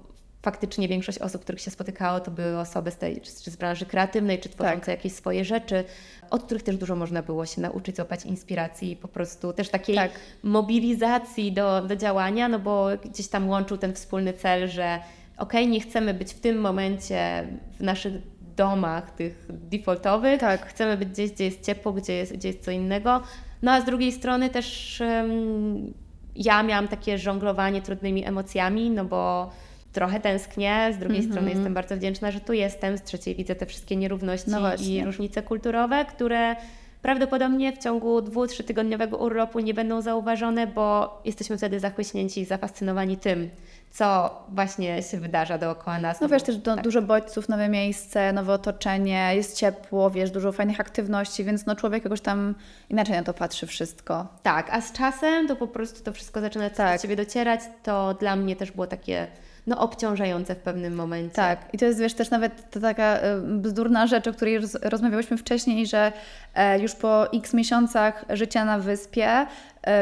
faktycznie 0.47 0.87
większość 0.87 1.19
osób, 1.19 1.41
których 1.41 1.61
się 1.61 1.71
spotykało, 1.71 2.19
to 2.19 2.31
były 2.31 2.59
osoby 2.59 2.91
z 2.91 2.97
tej, 2.97 3.21
czy 3.21 3.51
z 3.51 3.55
branży 3.55 3.85
kreatywnej, 3.85 4.39
czy 4.39 4.49
tworzące 4.49 4.85
tak. 4.85 4.87
jakieś 4.87 5.13
swoje 5.13 5.45
rzeczy, 5.45 5.83
od 6.29 6.43
których 6.43 6.63
też 6.63 6.77
dużo 6.77 6.95
można 6.95 7.23
było 7.23 7.45
się 7.45 7.61
nauczyć, 7.61 7.95
złapać 7.95 8.25
inspiracji 8.25 8.91
i 8.91 8.95
po 8.95 9.07
prostu 9.07 9.53
też 9.53 9.69
takiej 9.69 9.95
tak. 9.95 10.11
mobilizacji 10.43 11.51
do, 11.51 11.81
do 11.81 11.95
działania, 11.95 12.47
no 12.47 12.59
bo 12.59 12.87
gdzieś 13.05 13.27
tam 13.27 13.49
łączył 13.49 13.77
ten 13.77 13.93
wspólny 13.93 14.33
cel, 14.33 14.67
że 14.67 14.99
okej, 15.37 15.61
okay, 15.61 15.67
nie 15.67 15.79
chcemy 15.79 16.13
być 16.13 16.33
w 16.33 16.39
tym 16.39 16.57
momencie 16.59 17.47
w 17.79 17.83
naszych 17.83 18.13
domach 18.55 19.11
tych 19.11 19.47
defaultowych, 19.49 20.39
tak. 20.39 20.65
chcemy 20.65 20.97
być 20.97 21.09
gdzieś, 21.09 21.31
gdzie 21.31 21.45
jest 21.45 21.65
ciepło, 21.65 21.93
gdzie 21.93 22.13
jest, 22.13 22.33
gdzie 22.33 22.47
jest 22.47 22.65
co 22.65 22.71
innego, 22.71 23.21
no 23.61 23.71
a 23.71 23.81
z 23.81 23.85
drugiej 23.85 24.11
strony 24.11 24.49
też 24.49 24.99
um, 25.01 25.93
ja 26.35 26.63
miałam 26.63 26.87
takie 26.87 27.17
żonglowanie 27.17 27.81
trudnymi 27.81 28.25
emocjami, 28.25 28.89
no 28.89 29.05
bo 29.05 29.51
trochę 29.97 30.19
tęsknię, 30.19 30.89
z 30.93 30.97
drugiej 30.97 31.17
Mhm. 31.17 31.33
strony 31.33 31.51
jestem 31.51 31.73
bardzo 31.73 31.97
wdzięczna, 31.97 32.31
że 32.31 32.39
tu 32.39 32.53
jestem, 32.53 32.97
z 32.97 33.03
trzeciej 33.03 33.35
widzę 33.35 33.55
te 33.55 33.65
wszystkie 33.65 33.95
nierówności 33.95 34.49
No 34.49 34.75
i 34.75 35.03
różnice 35.05 35.41
kulturowe, 35.43 36.05
które 36.05 36.55
prawdopodobnie 37.01 37.73
w 37.73 37.77
ciągu 37.77 38.21
dwu, 38.21 38.47
trzytygodniowego 38.47 39.17
urlopu 39.17 39.59
nie 39.59 39.73
będą 39.73 40.01
zauważone, 40.01 40.67
bo 40.67 41.21
jesteśmy 41.25 41.57
wtedy 41.57 41.79
zachłyśnięci 41.79 42.41
i 42.41 42.45
zafascynowani 42.45 43.17
tym, 43.17 43.49
co 43.91 44.29
właśnie 44.49 45.03
się 45.03 45.19
wydarza 45.19 45.57
dookoła 45.57 45.99
nas. 45.99 46.21
No 46.21 46.29
wiesz, 46.29 46.43
też 46.43 46.57
do, 46.57 46.75
tak. 46.75 46.83
dużo 46.83 47.01
bodźców, 47.01 47.49
nowe 47.49 47.69
miejsce, 47.69 48.33
nowe 48.33 48.53
otoczenie, 48.53 49.31
jest 49.35 49.57
ciepło, 49.57 50.11
wiesz, 50.11 50.31
dużo 50.31 50.51
fajnych 50.51 50.79
aktywności, 50.79 51.43
więc 51.43 51.65
no 51.65 51.75
człowiek 51.75 52.03
jakoś 52.03 52.21
tam 52.21 52.55
inaczej 52.89 53.15
na 53.15 53.23
to 53.23 53.33
patrzy 53.33 53.67
wszystko. 53.67 54.27
Tak, 54.43 54.69
a 54.71 54.81
z 54.81 54.91
czasem 54.91 55.47
to 55.47 55.55
po 55.55 55.67
prostu 55.67 56.03
to 56.03 56.13
wszystko 56.13 56.41
zaczyna 56.41 56.69
Tak. 56.69 56.97
do 56.97 57.01
Ciebie 57.01 57.15
docierać. 57.15 57.59
To 57.83 58.13
dla 58.13 58.35
mnie 58.35 58.55
też 58.55 58.71
było 58.71 58.87
takie 58.87 59.27
no, 59.67 59.79
obciążające 59.79 60.55
w 60.55 60.59
pewnym 60.59 60.95
momencie. 60.95 61.35
Tak, 61.35 61.59
i 61.73 61.77
to 61.77 61.85
jest 61.85 61.99
wiesz 61.99 62.13
też 62.13 62.29
nawet 62.29 62.69
ta 62.69 62.79
taka 62.79 63.17
y, 63.17 63.21
bzdurna 63.41 64.07
rzecz, 64.07 64.27
o 64.27 64.33
której 64.33 64.59
roz, 64.59 64.77
rozmawiałyśmy 64.81 65.37
wcześniej, 65.37 65.87
że 65.87 66.11
e, 66.55 66.79
już 66.79 66.95
po 66.95 67.33
x 67.33 67.53
miesiącach 67.53 68.25
życia 68.29 68.65
na 68.65 68.79
wyspie 68.79 69.45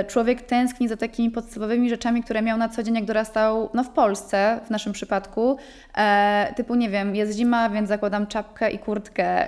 człowiek 0.07 0.41
tęskni 0.41 0.87
za 0.87 0.97
takimi 0.97 1.31
podstawowymi 1.31 1.89
rzeczami, 1.89 2.23
które 2.23 2.41
miał 2.41 2.57
na 2.57 2.69
co 2.69 2.83
dzień, 2.83 2.95
jak 2.95 3.05
dorastał 3.05 3.69
no, 3.73 3.83
w 3.83 3.89
Polsce, 3.89 4.59
w 4.65 4.69
naszym 4.69 4.93
przypadku. 4.93 5.57
E, 5.97 6.53
typu, 6.55 6.75
nie 6.75 6.89
wiem, 6.89 7.15
jest 7.15 7.37
zima, 7.37 7.69
więc 7.69 7.89
zakładam 7.89 8.27
czapkę 8.27 8.71
i 8.71 8.79
kurtkę. 8.79 9.47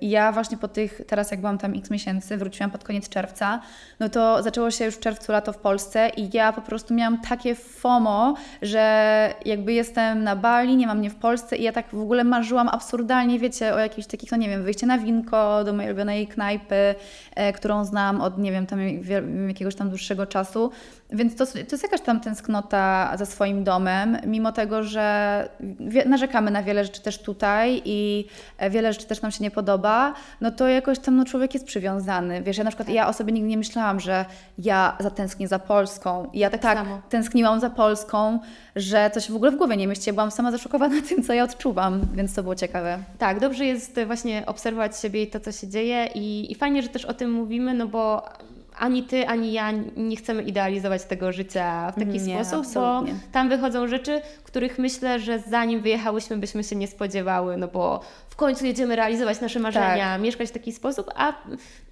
I 0.00 0.10
ja 0.10 0.32
właśnie 0.32 0.56
po 0.56 0.68
tych, 0.68 1.00
teraz 1.06 1.30
jak 1.30 1.40
byłam 1.40 1.58
tam 1.58 1.74
x 1.74 1.90
miesięcy, 1.90 2.36
wróciłam 2.36 2.70
pod 2.70 2.84
koniec 2.84 3.08
czerwca, 3.08 3.60
no 4.00 4.08
to 4.08 4.42
zaczęło 4.42 4.70
się 4.70 4.84
już 4.84 4.94
w 4.94 5.00
czerwcu 5.00 5.32
lato 5.32 5.52
w 5.52 5.58
Polsce 5.58 6.10
i 6.16 6.36
ja 6.36 6.52
po 6.52 6.60
prostu 6.60 6.94
miałam 6.94 7.20
takie 7.20 7.54
FOMO, 7.54 8.34
że 8.62 9.34
jakby 9.44 9.72
jestem 9.72 10.24
na 10.24 10.36
Bali, 10.36 10.76
nie 10.76 10.86
mam 10.86 10.98
mnie 10.98 11.10
w 11.10 11.14
Polsce 11.14 11.56
i 11.56 11.62
ja 11.62 11.72
tak 11.72 11.86
w 11.92 12.00
ogóle 12.00 12.24
marzyłam 12.24 12.68
absurdalnie, 12.68 13.38
wiecie, 13.38 13.74
o 13.74 13.78
jakichś 13.78 14.08
takich, 14.08 14.30
no 14.30 14.36
nie 14.36 14.48
wiem, 14.48 14.62
wyjście 14.62 14.86
na 14.86 14.98
winko 14.98 15.64
do 15.64 15.72
mojej 15.72 15.88
ulubionej 15.90 16.26
knajpy, 16.26 16.94
e, 17.34 17.52
którą 17.52 17.84
znam 17.84 18.20
od, 18.20 18.38
nie 18.38 18.52
wiem, 18.52 18.66
tam 18.66 18.78
jakiegoś 19.56 19.74
tam 19.74 19.88
dłuższego 19.88 20.26
czasu. 20.26 20.70
Więc 21.10 21.36
to, 21.36 21.46
to 21.46 21.58
jest 21.58 21.82
jakaś 21.82 22.00
tam 22.00 22.20
tęsknota 22.20 23.12
za 23.18 23.26
swoim 23.26 23.64
domem, 23.64 24.18
mimo 24.26 24.52
tego, 24.52 24.82
że 24.82 25.48
narzekamy 26.06 26.50
na 26.50 26.62
wiele 26.62 26.84
rzeczy 26.84 27.02
też 27.02 27.18
tutaj 27.18 27.82
i 27.84 28.26
e, 28.58 28.70
wiele 28.70 28.92
rzeczy 28.92 29.06
też 29.06 29.22
nam 29.22 29.30
się 29.30 29.44
nie 29.44 29.50
podoba, 29.50 30.14
no 30.40 30.50
to 30.50 30.68
jakoś 30.68 30.98
tam 30.98 31.16
no, 31.16 31.24
człowiek 31.24 31.54
jest 31.54 31.66
przywiązany. 31.66 32.42
Wiesz, 32.42 32.58
ja 32.58 32.64
na 32.64 32.70
przykład 32.70 32.88
ja 32.88 33.08
o 33.08 33.12
sobie 33.12 33.32
nigdy 33.32 33.48
nie 33.48 33.58
myślałam, 33.58 34.00
że 34.00 34.24
ja 34.58 34.96
zatęsknię 35.00 35.48
za 35.48 35.58
Polską. 35.58 36.30
I 36.32 36.38
ja 36.38 36.50
Tak 36.50 36.60
tak, 36.60 36.78
samo. 36.78 37.00
tęskniłam 37.08 37.60
za 37.60 37.70
Polską, 37.70 38.38
że 38.76 39.10
się 39.20 39.32
w 39.32 39.36
ogóle 39.36 39.50
w 39.50 39.56
głowie 39.56 39.76
nie 39.76 39.86
mieści. 39.86 40.12
Byłam 40.12 40.30
sama 40.30 40.52
zaszokowana 40.52 41.02
tym, 41.08 41.22
co 41.22 41.32
ja 41.32 41.44
odczuwam, 41.44 42.00
więc 42.14 42.34
to 42.34 42.42
było 42.42 42.54
ciekawe. 42.54 42.98
Tak, 43.18 43.40
dobrze 43.40 43.64
jest 43.64 44.00
właśnie 44.06 44.46
obserwować 44.46 45.00
siebie 45.00 45.22
i 45.22 45.26
to, 45.26 45.40
co 45.40 45.52
się 45.52 45.68
dzieje 45.68 46.08
i, 46.14 46.52
i 46.52 46.54
fajnie, 46.54 46.82
że 46.82 46.88
też 46.88 47.04
o 47.04 47.14
tym 47.14 47.32
mówimy, 47.32 47.74
no 47.74 47.86
bo 47.86 48.22
ani 48.78 49.02
ty, 49.02 49.26
ani 49.28 49.52
ja 49.52 49.72
nie 49.96 50.16
chcemy 50.16 50.42
idealizować 50.42 51.04
tego 51.04 51.32
życia 51.32 51.92
w 51.92 51.94
taki 51.94 52.06
Nie, 52.20 52.44
sposób, 52.44 52.66
absolutnie. 52.66 53.12
bo 53.12 53.18
tam 53.32 53.48
wychodzą 53.48 53.88
rzeczy, 53.88 54.20
których 54.44 54.78
myślę, 54.78 55.20
że 55.20 55.38
zanim 55.38 55.80
wyjechałyśmy, 55.80 56.36
byśmy 56.38 56.64
się 56.64 56.76
nie 56.76 56.88
spodziewały, 56.88 57.56
no 57.56 57.68
bo 57.68 58.00
w 58.36 58.38
końcu 58.38 58.66
jedziemy 58.66 58.96
realizować 58.96 59.40
nasze 59.40 59.58
marzenia, 59.60 60.12
Tak. 60.12 60.20
mieszkać 60.20 60.48
w 60.48 60.52
taki 60.52 60.72
sposób, 60.72 61.10
a 61.14 61.32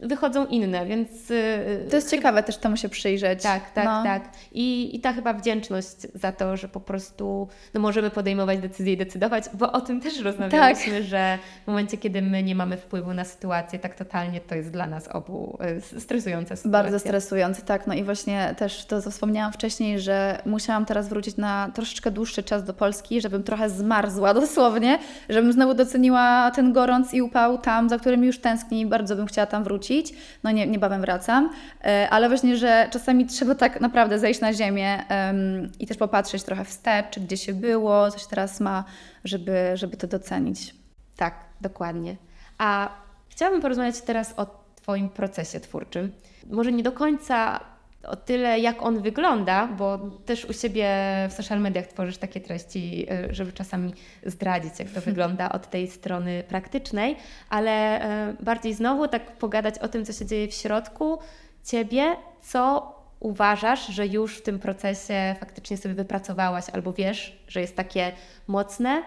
wychodzą 0.00 0.46
inne, 0.46 0.86
więc... 0.86 1.30
yy, 1.30 1.86
To 1.90 1.96
jest 1.96 2.10
ciekawe 2.10 2.42
też 2.42 2.56
temu 2.56 2.76
się 2.76 2.88
przyjrzeć. 2.88 3.42
Tak, 3.42 3.70
tak, 3.70 3.84
no. 3.84 4.02
tak. 4.02 4.22
I, 4.52 4.96
I 4.96 5.00
ta 5.00 5.12
chyba 5.12 5.32
wdzięczność 5.34 5.96
za 6.14 6.32
to, 6.32 6.56
że 6.56 6.68
po 6.68 6.80
prostu 6.80 7.48
no, 7.74 7.80
możemy 7.80 8.10
podejmować 8.10 8.58
decyzje 8.58 8.92
i 8.92 8.96
decydować, 8.96 9.44
bo 9.54 9.72
o 9.72 9.80
tym 9.80 10.00
też 10.00 10.20
rozmawialiśmy, 10.20 10.92
Tak. 10.98 11.02
że 11.02 11.38
w 11.64 11.66
momencie, 11.66 11.96
kiedy 11.96 12.22
my 12.22 12.42
nie 12.42 12.54
mamy 12.54 12.76
wpływu 12.76 13.14
na 13.14 13.24
sytuację, 13.24 13.78
tak 13.78 13.94
totalnie 13.94 14.40
to 14.40 14.54
jest 14.54 14.70
dla 14.70 14.86
nas 14.86 15.08
obu 15.08 15.58
y, 15.96 16.00
stresująca 16.00 16.56
sytuacja. 16.56 16.82
Bardzo 16.82 16.98
stresujący, 16.98 17.62
tak. 17.62 17.86
No 17.86 17.94
i 17.94 18.04
właśnie 18.04 18.54
też 18.58 18.84
to, 18.84 19.02
co 19.02 19.10
wspomniałam 19.10 19.52
wcześniej, 19.52 20.00
że 20.00 20.42
musiałam 20.46 20.84
teraz 20.84 21.08
wrócić 21.08 21.36
na 21.36 21.70
troszeczkę 21.74 22.10
dłuższy 22.10 22.42
czas 22.42 22.64
do 22.64 22.74
Polski, 22.74 23.20
żebym 23.20 23.42
trochę 23.42 23.70
zmarzła 23.70 24.34
dosłownie, 24.40 24.98
żebym 25.28 25.52
znowu 25.52 25.74
doceniła 25.74 26.33
ten 26.54 26.72
gorąc 26.72 27.14
i 27.14 27.22
upał 27.22 27.58
tam, 27.58 27.88
za 27.88 27.98
którym 27.98 28.24
już 28.24 28.38
tęsknię 28.38 28.80
i 28.80 28.86
bardzo 28.86 29.16
bym 29.16 29.26
chciała 29.26 29.46
tam 29.46 29.64
wrócić. 29.64 30.14
No 30.44 30.50
nie, 30.50 30.66
niebawem 30.66 31.00
wracam, 31.00 31.50
E, 31.84 32.10
ale 32.10 32.28
właśnie, 32.28 32.56
że 32.56 32.88
czasami 32.90 33.26
trzeba 33.26 33.54
tak 33.54 33.80
naprawdę 33.80 34.18
zejść 34.18 34.40
na 34.40 34.52
ziemię 34.52 35.08
em, 35.08 35.72
i 35.78 35.86
też 35.86 35.96
popatrzeć 35.96 36.42
trochę 36.42 36.64
wstecz, 36.64 37.06
czy 37.10 37.20
gdzie 37.20 37.36
się 37.36 37.52
było, 37.52 38.10
coś 38.10 38.26
teraz 38.26 38.60
ma, 38.60 38.84
żeby, 39.24 39.70
żeby 39.74 39.96
to 39.96 40.06
docenić. 40.06 40.74
Tak, 41.16 41.34
dokładnie. 41.60 42.16
A 42.58 42.88
chciałabym 43.28 43.62
porozmawiać 43.62 44.00
teraz 44.00 44.34
o 44.36 44.46
Twoim 44.76 45.08
procesie 45.08 45.60
twórczym. 45.60 46.12
Może 46.50 46.72
nie 46.72 46.82
do 46.82 46.92
końca 46.92 47.60
o 48.06 48.16
tyle, 48.16 48.60
jak 48.60 48.82
on 48.82 49.02
wygląda, 49.02 49.66
bo 49.66 49.98
też 49.98 50.44
u 50.44 50.52
siebie 50.52 50.88
w 51.30 51.32
social 51.32 51.60
mediach 51.60 51.86
tworzysz 51.86 52.18
takie 52.18 52.40
treści, 52.40 53.06
y, 53.30 53.34
żeby 53.34 53.52
czasami 53.52 53.94
zdradzić, 54.26 54.78
jak 54.78 54.90
to 54.90 55.00
wygląda 55.10 55.52
od 55.52 55.70
tej 55.70 55.88
strony 55.88 56.42
praktycznej, 56.48 57.16
ale 57.48 58.04
y, 58.30 58.44
bardziej 58.44 58.74
znowu 58.74 59.08
tak 59.08 59.36
pogadać 59.36 59.78
o 59.78 59.88
tym, 59.88 60.04
co 60.04 60.12
się 60.12 60.26
dzieje 60.26 60.48
w 60.48 60.54
środku 60.54 61.18
Ciebie, 61.64 62.16
co 62.42 62.94
uważasz, 63.20 63.86
że 63.86 64.06
już 64.06 64.38
w 64.38 64.42
tym 64.42 64.58
procesie 64.58 65.34
faktycznie 65.40 65.76
sobie 65.76 65.94
wypracowałaś 65.94 66.64
albo 66.72 66.92
wiesz, 66.92 67.44
że 67.48 67.60
jest 67.60 67.76
takie 67.76 68.12
mocne, 68.46 69.02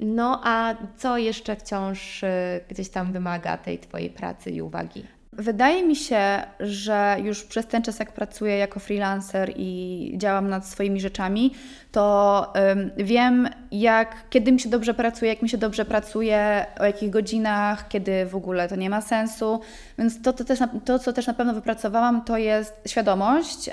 no 0.00 0.40
a 0.44 0.74
co 0.96 1.18
jeszcze 1.18 1.56
wciąż 1.56 2.22
y, 2.22 2.28
gdzieś 2.68 2.88
tam 2.88 3.12
wymaga 3.12 3.56
tej 3.56 3.78
Twojej 3.78 4.10
pracy 4.10 4.50
i 4.50 4.62
uwagi? 4.62 5.15
Wydaje 5.38 5.86
mi 5.86 5.96
się, 5.96 6.42
że 6.60 7.16
już 7.22 7.44
przez 7.44 7.66
ten 7.66 7.82
czas, 7.82 7.98
jak 7.98 8.12
pracuję 8.12 8.56
jako 8.56 8.80
freelancer 8.80 9.52
i 9.56 10.12
działam 10.16 10.48
nad 10.48 10.66
swoimi 10.66 11.00
rzeczami, 11.00 11.52
to 11.92 12.52
wiem, 12.96 13.48
jak, 13.70 14.16
kiedy 14.30 14.52
mi 14.52 14.60
się 14.60 14.68
dobrze 14.68 14.94
pracuje, 14.94 15.30
jak 15.30 15.42
mi 15.42 15.48
się 15.48 15.58
dobrze 15.58 15.84
pracuje, 15.84 16.66
o 16.80 16.84
jakich 16.84 17.10
godzinach, 17.10 17.88
kiedy 17.88 18.26
w 18.26 18.36
ogóle 18.36 18.68
to 18.68 18.76
nie 18.76 18.90
ma 18.90 19.00
sensu. 19.00 19.60
Więc 19.98 20.22
to, 20.22 20.32
to, 20.32 20.44
też, 20.44 20.58
to 20.84 20.98
co 20.98 21.12
też 21.12 21.26
na 21.26 21.34
pewno 21.34 21.54
wypracowałam, 21.54 22.24
to 22.24 22.36
jest 22.36 22.74
świadomość 22.86 23.70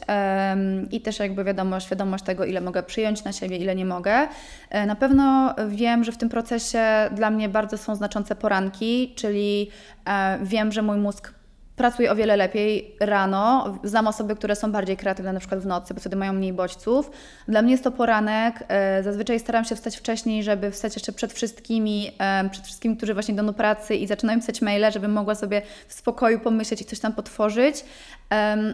i 0.92 1.02
też 1.02 1.20
jakby 1.20 1.44
wiadomo, 1.44 1.80
świadomość 1.80 2.24
tego, 2.24 2.46
ile 2.46 2.62
mogę 2.62 2.84
przyjąć 2.84 3.24
na 3.24 3.32
siebie, 3.32 3.58
ile 3.58 3.76
nie 3.76 3.86
mogę. 3.86 4.28
E, 4.70 4.86
Na 4.86 4.96
pewno 4.96 5.56
wiem, 5.68 6.04
że 6.04 6.12
w 6.12 6.18
tym 6.18 6.30
procesie 6.30 6.84
dla 7.12 7.30
mnie 7.30 7.50
bardzo 7.50 7.78
są 7.78 7.96
znaczące 7.96 8.36
poranki, 8.36 9.14
czyli 9.16 9.70
e, 10.10 10.40
wiem, 10.44 10.72
że 10.72 10.82
mój 10.82 10.98
mózg 10.98 11.34
pracuje 11.76 12.12
o 12.12 12.16
wiele 12.16 12.38
lepiej 12.38 12.96
rano. 13.00 13.78
Znam 13.84 14.08
osoby, 14.08 14.36
które 14.36 14.56
są 14.56 14.72
bardziej 14.72 14.98
kreatywne 14.98 15.34
na 15.34 15.40
przykład 15.40 15.62
w 15.62 15.66
nocy, 15.66 15.94
bo 15.94 16.00
wtedy 16.00 16.16
mają 16.16 16.34
mniej 16.34 16.54
bodźców. 16.54 17.12
Dla 17.48 17.62
mnie 17.62 17.72
jest 17.72 17.84
to 17.84 17.92
poranek. 17.92 18.64
E, 18.68 19.04
Zazwyczaj 19.04 19.40
staram 19.40 19.66
się 19.66 19.76
wstać 19.76 19.98
wcześniej, 19.98 20.44
żeby 20.44 20.72
wstać 20.72 20.96
jeszcze 20.96 21.12
przed 21.12 21.34
wszystkimi, 21.34 22.12
e, 22.20 22.50
przed 22.50 22.66
wszystkimi, 22.66 22.98
którzy 22.98 23.14
właśnie 23.14 23.34
idą 23.34 23.46
do 23.46 23.54
pracy 23.54 23.96
i 23.96 24.08
zaczynają 24.08 24.40
pisać 24.40 24.62
maile, 24.62 24.92
żebym 24.92 25.12
mogła 25.12 25.36
sobie 25.36 25.62
w 25.88 25.94
spokoju 25.94 26.40
pomyśleć 26.40 26.82
i 26.82 26.86
coś 26.86 27.00
tam 27.00 27.14
potworzyć. 27.14 27.86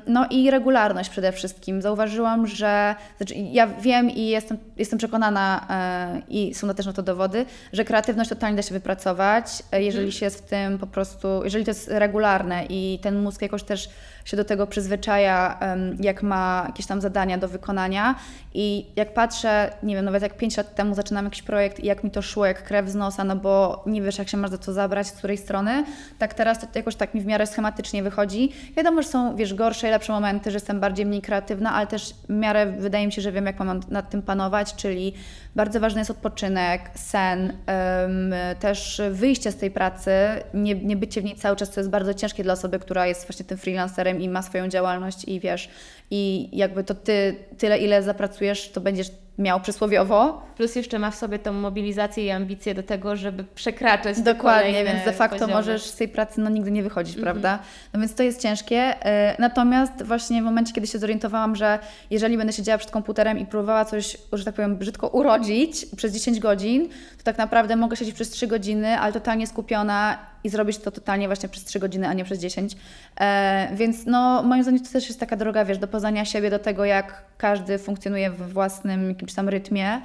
No 0.07 0.27
i 0.29 0.51
regularność 0.51 1.09
przede 1.09 1.31
wszystkim. 1.31 1.81
Zauważyłam, 1.81 2.47
że 2.47 2.95
znaczy 3.17 3.35
ja 3.35 3.67
wiem 3.67 4.09
i 4.09 4.27
jestem, 4.27 4.57
jestem 4.77 4.99
przekonana 4.99 5.67
e, 5.69 6.21
i 6.29 6.53
są 6.53 6.73
też 6.73 6.85
na 6.85 6.93
to 6.93 7.03
dowody, 7.03 7.45
że 7.73 7.85
kreatywność 7.85 8.29
totalnie 8.29 8.55
da 8.55 8.61
się 8.61 8.73
wypracować, 8.73 9.63
jeżeli 9.71 10.11
się 10.11 10.25
jest 10.25 10.45
w 10.45 10.49
tym 10.49 10.77
po 10.77 10.87
prostu, 10.87 11.27
jeżeli 11.43 11.65
to 11.65 11.71
jest 11.71 11.87
regularne 11.87 12.65
i 12.69 12.88
ten 12.97 13.19
mózg 13.21 13.41
jakoś 13.41 13.63
też 13.63 13.89
się 14.29 14.37
do 14.37 14.45
tego 14.45 14.67
przyzwyczaja, 14.67 15.59
jak 15.99 16.23
ma 16.23 16.63
jakieś 16.67 16.85
tam 16.85 17.01
zadania 17.01 17.37
do 17.37 17.47
wykonania 17.47 18.15
i 18.53 18.85
jak 18.95 19.13
patrzę, 19.13 19.73
nie 19.83 19.95
wiem, 19.95 20.05
nawet 20.05 20.23
jak 20.23 20.37
5 20.37 20.57
lat 20.57 20.75
temu 20.75 20.95
zaczynam 20.95 21.25
jakiś 21.25 21.41
projekt 21.41 21.79
i 21.79 21.85
jak 21.85 22.03
mi 22.03 22.11
to 22.11 22.21
szło 22.21 22.45
jak 22.45 22.63
krew 22.63 22.89
z 22.89 22.95
nosa, 22.95 23.23
no 23.23 23.35
bo 23.35 23.83
nie 23.85 24.01
wiesz 24.01 24.17
jak 24.17 24.29
się 24.29 24.37
masz 24.37 24.51
za 24.51 24.57
co 24.57 24.73
zabrać, 24.73 25.07
z 25.07 25.11
której 25.11 25.37
strony, 25.37 25.85
tak 26.19 26.33
teraz 26.33 26.59
to 26.59 26.67
jakoś 26.75 26.95
tak 26.95 27.13
mi 27.13 27.21
w 27.21 27.25
miarę 27.25 27.47
schematycznie 27.47 28.03
wychodzi. 28.03 28.51
Wiadomo, 28.77 29.01
że 29.01 29.07
są, 29.07 29.35
wiesz, 29.35 29.53
gorsze 29.53 29.87
i 29.87 29.91
lepsze 29.91 30.13
momenty, 30.13 30.51
że 30.51 30.55
jestem 30.55 30.79
bardziej 30.79 31.05
mniej 31.05 31.21
kreatywna, 31.21 31.73
ale 31.73 31.87
też 31.87 32.13
w 32.29 32.33
miarę 32.33 32.65
wydaje 32.65 33.05
mi 33.05 33.11
się, 33.11 33.21
że 33.21 33.31
wiem 33.31 33.45
jak 33.45 33.59
mam 33.59 33.79
nad, 33.89 34.09
tym 34.09 34.21
panować, 34.21 34.75
czyli 34.75 35.13
bardzo 35.55 35.79
ważny 35.79 36.01
jest 36.01 36.11
odpoczynek, 36.11 36.81
sen, 36.95 37.53
em, 37.65 38.33
też 38.59 39.01
wyjście 39.11 39.51
z 39.51 39.55
tej 39.55 39.71
pracy, 39.71 40.11
nie, 40.53 40.75
nie 40.75 40.95
bycie 40.95 41.21
w 41.21 41.23
niej 41.23 41.35
cały 41.35 41.55
czas, 41.55 41.69
co 41.69 41.79
jest 41.79 41.89
bardzo 41.89 42.13
ciężkie 42.13 42.43
dla 42.43 42.53
osoby, 42.53 42.79
która 42.79 43.07
jest 43.07 43.27
właśnie 43.27 43.45
tym 43.45 43.57
freelancerem 43.57 44.18
i 44.21 44.29
ma 44.29 44.41
swoją 44.41 44.67
działalność 44.67 45.25
i 45.27 45.39
wiesz, 45.39 45.69
i 46.11 46.49
jakby 46.51 46.83
to 46.83 46.95
ty 46.95 47.35
tyle, 47.57 47.77
ile 47.77 48.03
zapracujesz, 48.03 48.71
to 48.71 48.81
będziesz 48.81 49.11
miał 49.37 49.59
przysłowiowo. 49.61 50.41
Plus 50.59 50.75
jeszcze 50.75 50.99
ma 50.99 51.11
w 51.11 51.15
sobie 51.15 51.39
tą 51.39 51.53
mobilizację 51.53 52.25
i 52.25 52.29
ambicję 52.29 52.75
do 52.75 52.83
tego, 52.83 53.15
żeby 53.15 53.43
przekraczać 53.43 54.21
Dokładnie, 54.21 54.83
więc 54.85 55.05
de 55.05 55.13
facto 55.13 55.35
poziomy. 55.35 55.53
możesz 55.53 55.83
z 55.83 55.95
tej 55.95 56.07
pracy 56.07 56.41
no, 56.41 56.49
nigdy 56.49 56.71
nie 56.71 56.83
wychodzić, 56.83 57.17
-hmm. 57.17 57.21
prawda? 57.21 57.59
No 57.93 57.99
więc 57.99 58.15
to 58.15 58.23
jest 58.23 58.41
ciężkie. 58.41 59.05
E, 59.05 59.35
natomiast 59.41 60.03
właśnie 60.03 60.41
w 60.41 60.45
momencie, 60.45 60.73
kiedy 60.73 60.87
się 60.87 60.99
zorientowałam, 60.99 61.55
że 61.55 61.79
jeżeli 62.09 62.37
będę 62.37 62.53
siedziała 62.53 62.77
przed 62.77 62.91
komputerem 62.91 63.39
i 63.39 63.45
próbowała 63.45 63.85
coś, 63.85 64.17
że 64.33 64.45
tak 64.45 64.55
powiem, 64.55 64.77
brzydko 64.77 65.07
urodzić 65.07 65.85
przez 65.95 66.13
10 66.13 66.39
godzin, 66.39 66.89
to 67.17 67.23
tak 67.23 67.37
naprawdę 67.37 67.75
mogę 67.75 67.95
siedzieć 67.95 68.15
przez 68.15 68.29
3 68.29 68.47
godziny, 68.47 68.99
ale 68.99 69.13
totalnie 69.13 69.47
skupiona 69.47 70.17
i 70.43 70.49
zrobić 70.49 70.77
to 70.77 70.91
totalnie 70.91 71.27
właśnie 71.27 71.49
przez 71.49 71.63
3 71.63 71.79
godziny, 71.79 72.07
a 72.07 72.13
nie 72.13 72.23
przez 72.23 72.39
10. 72.39 72.75
E, 73.19 73.69
więc 73.73 74.05
no, 74.05 74.43
moim 74.43 74.63
zdaniem 74.63 74.83
to 74.83 74.91
też 74.91 75.07
jest 75.07 75.19
taka 75.19 75.35
droga, 75.35 75.65
wiesz, 75.65 75.77
do 75.77 75.87
poznania 75.87 76.25
siebie, 76.25 76.49
do 76.49 76.59
tego, 76.59 76.85
jak 76.85 77.23
każdy 77.37 77.77
funkcjonuje 77.77 78.31
w 78.31 78.53
własnym 78.53 79.09
jakimś 79.09 79.33
tam 79.33 79.49
rytmie. 79.49 80.01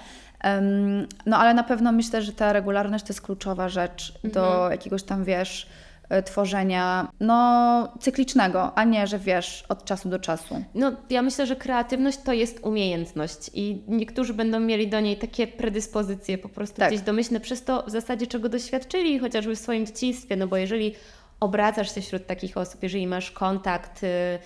No 1.26 1.38
ale 1.38 1.54
na 1.54 1.62
pewno 1.62 1.92
myślę, 1.92 2.22
że 2.22 2.32
ta 2.32 2.52
regularność 2.52 3.04
to 3.04 3.12
jest 3.12 3.22
kluczowa 3.22 3.68
rzecz 3.68 4.12
mhm. 4.24 4.32
do 4.32 4.70
jakiegoś 4.70 5.02
tam, 5.02 5.24
wiesz, 5.24 5.66
e, 6.08 6.22
tworzenia 6.22 7.08
no, 7.20 7.92
cyklicznego, 8.00 8.78
a 8.78 8.84
nie, 8.84 9.06
że 9.06 9.18
wiesz, 9.18 9.64
od 9.68 9.84
czasu 9.84 10.08
do 10.08 10.18
czasu. 10.18 10.64
No, 10.74 10.92
ja 11.10 11.22
myślę, 11.22 11.46
że 11.46 11.56
kreatywność 11.56 12.18
to 12.18 12.32
jest 12.32 12.60
umiejętność 12.66 13.50
i 13.54 13.82
niektórzy 13.88 14.34
będą 14.34 14.60
mieli 14.60 14.88
do 14.88 15.00
niej 15.00 15.16
takie 15.16 15.46
predyspozycje 15.46 16.38
po 16.38 16.48
prostu 16.48 16.76
tak. 16.76 16.88
gdzieś 16.88 17.00
domyślne 17.00 17.40
przez 17.40 17.64
to 17.64 17.82
w 17.82 17.90
zasadzie 17.90 18.26
czego 18.26 18.48
doświadczyli 18.48 19.18
chociażby 19.18 19.56
w 19.56 19.58
swoim 19.58 19.86
dzieciństwie, 19.86 20.36
no 20.36 20.46
bo 20.46 20.56
jeżeli 20.56 20.94
obracasz 21.40 21.94
się 21.94 22.00
wśród 22.00 22.26
takich 22.26 22.56
osób, 22.56 22.82
jeżeli 22.82 23.06
masz 23.06 23.30
kontakt 23.30 24.04
y, 24.04 24.38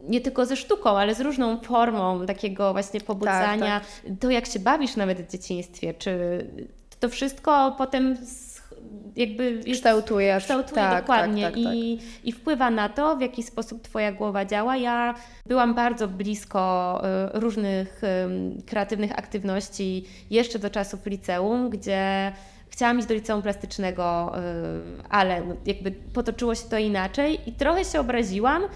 nie 0.00 0.20
tylko 0.20 0.46
ze 0.46 0.56
sztuką, 0.56 0.90
ale 0.90 1.14
z 1.14 1.20
różną 1.20 1.60
formą 1.60 2.26
takiego 2.26 2.72
właśnie 2.72 3.00
pobudzania, 3.00 3.80
tak, 3.80 4.02
tak. 4.08 4.12
to 4.20 4.30
jak 4.30 4.46
się 4.46 4.58
bawisz 4.58 4.96
nawet 4.96 5.22
w 5.22 5.30
dzieciństwie, 5.30 5.94
czy 5.94 6.46
to 7.00 7.08
wszystko 7.08 7.74
potem 7.78 8.16
jakby 9.16 9.60
kształtuje, 9.72 10.38
kształtuje 10.38 10.74
tak, 10.74 11.00
dokładnie 11.02 11.42
tak, 11.42 11.54
tak, 11.54 11.62
I, 11.62 11.98
tak. 11.98 12.24
i 12.24 12.32
wpływa 12.32 12.70
na 12.70 12.88
to, 12.88 13.16
w 13.16 13.20
jaki 13.20 13.42
sposób 13.42 13.82
Twoja 13.82 14.12
głowa 14.12 14.44
działa. 14.44 14.76
Ja 14.76 15.14
byłam 15.46 15.74
bardzo 15.74 16.08
blisko 16.08 17.02
y, 17.34 17.40
różnych 17.40 18.02
kreatywnych 18.66 19.18
aktywności 19.18 20.04
jeszcze 20.30 20.58
do 20.58 20.70
czasów 20.70 21.06
liceum, 21.06 21.70
gdzie 21.70 22.32
chciałam 22.78 22.98
iść 22.98 23.08
do 23.08 23.14
liceum 23.14 23.42
plastycznego, 23.42 24.32
y, 24.38 24.42
ale 25.08 25.44
no, 25.44 25.54
jakby 25.66 25.90
potoczyło 25.90 26.54
się 26.54 26.62
to 26.70 26.78
inaczej 26.78 27.40
i 27.46 27.52
trochę 27.52 27.84
się 27.84 28.00
obraziłam 28.00 28.62
y, 28.62 28.68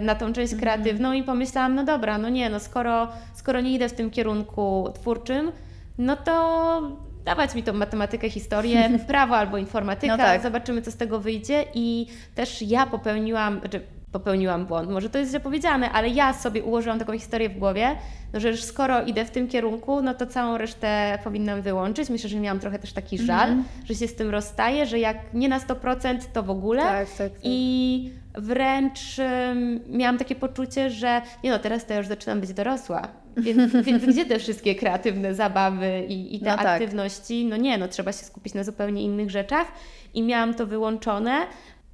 na 0.00 0.14
tą 0.14 0.32
część 0.32 0.52
mhm. 0.52 0.60
kreatywną 0.60 1.12
i 1.12 1.22
pomyślałam, 1.22 1.74
no 1.74 1.84
dobra, 1.84 2.18
no 2.18 2.28
nie, 2.28 2.50
no 2.50 2.60
skoro, 2.60 3.08
skoro 3.34 3.60
nie 3.60 3.74
idę 3.74 3.88
w 3.88 3.92
tym 3.92 4.10
kierunku 4.10 4.92
twórczym, 4.94 5.52
no 5.98 6.16
to 6.16 6.82
dawać 7.24 7.54
mi 7.54 7.62
tą 7.62 7.72
matematykę, 7.72 8.30
historię, 8.30 8.98
prawo 9.06 9.36
albo 9.36 9.58
informatyka, 9.58 10.16
no 10.16 10.22
tak. 10.22 10.42
zobaczymy, 10.42 10.82
co 10.82 10.90
z 10.90 10.96
tego 10.96 11.20
wyjdzie. 11.20 11.64
I 11.74 12.06
też 12.34 12.62
ja 12.62 12.86
popełniłam, 12.86 13.60
znaczy 13.60 13.80
popełniłam 14.14 14.66
błąd, 14.66 14.90
może 14.90 15.10
to 15.10 15.18
jest 15.18 15.30
źle 15.30 15.40
powiedziane, 15.40 15.90
ale 15.90 16.08
ja 16.08 16.32
sobie 16.32 16.62
ułożyłam 16.62 16.98
taką 16.98 17.12
historię 17.12 17.48
w 17.48 17.58
głowie, 17.58 17.96
no, 18.32 18.40
że 18.40 18.50
już 18.50 18.62
skoro 18.62 19.02
idę 19.02 19.24
w 19.24 19.30
tym 19.30 19.48
kierunku, 19.48 20.02
no 20.02 20.14
to 20.14 20.26
całą 20.26 20.58
resztę 20.58 21.18
powinnam 21.24 21.62
wyłączyć. 21.62 22.10
Myślę, 22.10 22.30
że 22.30 22.40
miałam 22.40 22.60
trochę 22.60 22.78
też 22.78 22.92
taki 22.92 23.18
żal, 23.18 23.48
mm 23.48 23.62
-hmm. 23.62 23.86
że 23.86 23.94
się 23.94 24.08
z 24.08 24.14
tym 24.14 24.30
rozstaję, 24.30 24.86
że 24.86 24.98
jak 24.98 25.16
nie 25.34 25.48
na 25.48 25.58
100%, 25.58 26.18
to 26.32 26.42
w 26.42 26.50
ogóle. 26.50 26.82
Tak, 26.82 27.08
tak, 27.08 27.16
tak. 27.18 27.40
I 27.42 28.10
wręcz 28.34 29.18
um, 29.18 29.80
miałam 29.88 30.18
takie 30.18 30.34
poczucie, 30.34 30.90
że 30.90 31.22
nie 31.44 31.50
no, 31.50 31.58
teraz 31.58 31.86
to 31.86 31.94
już 31.94 32.06
zaczynam 32.06 32.40
być 32.40 32.52
dorosła. 32.52 33.08
Więc, 33.36 33.72
więc 33.86 34.04
gdzie 34.04 34.26
te 34.26 34.38
wszystkie 34.38 34.74
kreatywne 34.74 35.34
zabawy 35.34 36.04
i, 36.08 36.36
i 36.36 36.40
te 36.40 36.50
no 36.50 36.56
tak. 36.56 36.66
aktywności? 36.66 37.44
No 37.44 37.56
nie, 37.56 37.78
no 37.78 37.88
trzeba 37.88 38.12
się 38.12 38.24
skupić 38.24 38.54
na 38.54 38.64
zupełnie 38.64 39.02
innych 39.02 39.30
rzeczach. 39.30 39.66
I 40.14 40.22
miałam 40.22 40.54
to 40.54 40.66
wyłączone, 40.66 41.46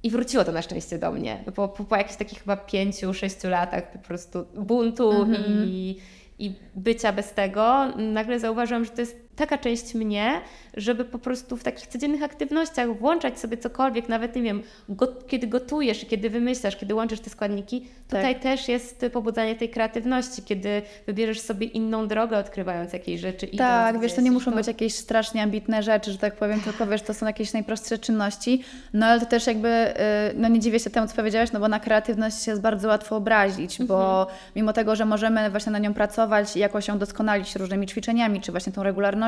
i 0.03 0.09
wróciło 0.09 0.43
to 0.43 0.51
na 0.51 0.61
szczęście 0.61 0.97
do 0.97 1.11
mnie. 1.11 1.43
Po, 1.55 1.67
po, 1.67 1.83
po 1.83 1.95
jakichś 1.95 2.17
takich 2.17 2.39
chyba 2.39 2.57
pięciu, 2.57 3.13
sześciu 3.13 3.49
latach 3.49 3.91
po 3.91 3.99
prostu 3.99 4.45
buntu 4.55 5.11
-hmm. 5.11 5.65
i, 5.65 5.97
i 6.39 6.53
bycia 6.75 7.13
bez 7.13 7.33
tego, 7.33 7.85
nagle 7.97 8.39
zauważyłam, 8.39 8.85
że 8.85 8.91
to 8.91 9.01
jest 9.01 9.30
taka 9.35 9.57
część 9.57 9.93
mnie, 9.93 10.41
żeby 10.77 11.05
po 11.05 11.19
prostu 11.19 11.57
w 11.57 11.63
takich 11.63 11.87
codziennych 11.87 12.23
aktywnościach 12.23 12.97
włączać 12.97 13.39
sobie 13.39 13.57
cokolwiek, 13.57 14.09
nawet 14.09 14.35
nie 14.35 14.41
wiem, 14.41 14.63
go, 14.89 15.07
kiedy 15.27 15.47
gotujesz, 15.47 16.05
kiedy 16.05 16.29
wymyślasz, 16.29 16.77
kiedy 16.77 16.95
łączysz 16.95 17.19
te 17.19 17.29
składniki, 17.29 17.87
tutaj 18.09 18.33
tak. 18.33 18.43
też 18.43 18.67
jest 18.67 19.05
pobudzanie 19.13 19.55
tej 19.55 19.69
kreatywności, 19.69 20.41
kiedy 20.41 20.81
wybierzesz 21.07 21.39
sobie 21.39 21.67
inną 21.67 22.07
drogę, 22.07 22.37
odkrywając 22.37 22.93
jakieś 22.93 23.21
rzeczy. 23.21 23.47
Tak, 23.57 23.99
wiesz, 23.99 24.13
to 24.13 24.21
nie 24.21 24.31
muszą 24.31 24.51
to... 24.51 24.57
być 24.57 24.67
jakieś 24.67 24.95
strasznie 24.95 25.43
ambitne 25.43 25.83
rzeczy, 25.83 26.11
że 26.11 26.17
tak 26.17 26.35
powiem, 26.35 26.61
tylko 26.61 26.87
wiesz, 26.87 27.01
to 27.01 27.13
są 27.13 27.25
jakieś 27.25 27.53
najprostsze 27.53 27.97
czynności, 27.97 28.63
no 28.93 29.05
ale 29.05 29.19
to 29.19 29.25
też 29.25 29.47
jakby, 29.47 29.69
y, 29.69 29.93
no 30.35 30.47
nie 30.47 30.59
dziwię 30.59 30.79
się 30.79 30.89
temu, 30.89 31.07
co 31.07 31.15
powiedziałaś, 31.15 31.51
no 31.51 31.59
bo 31.59 31.67
na 31.67 31.79
kreatywność 31.79 32.47
jest 32.47 32.61
bardzo 32.61 32.87
łatwo 32.87 33.15
obrazić, 33.15 33.83
bo 33.83 34.21
mhm. 34.21 34.39
mimo 34.55 34.73
tego, 34.73 34.95
że 34.95 35.05
możemy 35.05 35.49
właśnie 35.49 35.71
na 35.71 35.79
nią 35.79 35.93
pracować 35.93 36.55
i 36.55 36.59
jakoś 36.59 36.87
ją 36.87 36.97
doskonalić 36.97 37.55
różnymi 37.55 37.87
ćwiczeniami, 37.87 38.41
czy 38.41 38.51
właśnie 38.51 38.73
tą 38.73 38.83
regularnością, 38.83 39.20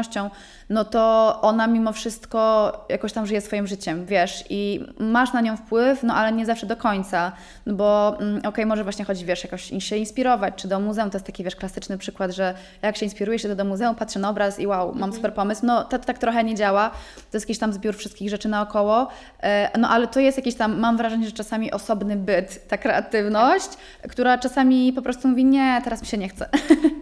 no 0.69 0.85
to 0.85 1.39
ona 1.41 1.67
mimo 1.67 1.93
wszystko 1.93 2.71
jakoś 2.89 3.13
tam 3.13 3.25
żyje 3.25 3.41
swoim 3.41 3.67
życiem, 3.67 4.05
wiesz, 4.05 4.43
i 4.49 4.85
masz 4.99 5.33
na 5.33 5.41
nią 5.41 5.57
wpływ, 5.57 6.03
no 6.03 6.13
ale 6.13 6.31
nie 6.31 6.45
zawsze 6.45 6.65
do 6.65 6.77
końca, 6.77 7.31
no 7.65 7.73
bo 7.73 8.17
mm, 8.19 8.37
okej, 8.37 8.49
okay, 8.49 8.65
może 8.65 8.83
właśnie 8.83 9.05
chodzi, 9.05 9.25
wiesz, 9.25 9.43
jakoś 9.43 9.71
się 9.79 9.97
inspirować, 9.97 10.53
czy 10.55 10.67
do 10.67 10.79
muzeum, 10.79 11.09
to 11.09 11.17
jest 11.17 11.25
taki, 11.25 11.43
wiesz, 11.43 11.55
klasyczny 11.55 11.97
przykład, 11.97 12.31
że 12.31 12.53
jak 12.81 12.97
się 12.97 13.05
inspiruje 13.05 13.39
się 13.39 13.55
do 13.55 13.65
muzeum, 13.65 13.95
patrzę 13.95 14.19
na 14.19 14.29
obraz 14.29 14.59
i 14.59 14.67
wow, 14.67 14.87
mam 14.87 14.95
mhm. 14.95 15.13
super 15.13 15.33
pomysł, 15.33 15.65
no 15.65 15.83
to, 15.83 15.99
to 15.99 16.05
tak 16.05 16.17
trochę 16.17 16.43
nie 16.43 16.55
działa, 16.55 16.89
to 17.15 17.37
jest 17.37 17.45
jakiś 17.45 17.59
tam 17.59 17.73
zbiór 17.73 17.95
wszystkich 17.95 18.29
rzeczy 18.29 18.49
naokoło, 18.49 19.07
e, 19.41 19.79
no 19.79 19.89
ale 19.89 20.07
to 20.07 20.19
jest 20.19 20.37
jakiś 20.37 20.55
tam, 20.55 20.79
mam 20.79 20.97
wrażenie, 20.97 21.25
że 21.25 21.31
czasami 21.31 21.71
osobny 21.71 22.15
byt, 22.15 22.67
ta 22.67 22.77
kreatywność, 22.77 23.69
która 24.09 24.37
czasami 24.37 24.93
po 24.93 25.01
prostu 25.01 25.27
mówi, 25.27 25.45
nie, 25.45 25.81
teraz 25.83 26.01
mi 26.01 26.07
się 26.07 26.17
nie 26.17 26.29
chce. 26.29 26.49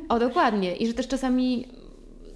O, 0.10 0.20
dokładnie. 0.20 0.76
I 0.76 0.88
że 0.88 0.94
też 0.94 1.08
czasami 1.08 1.68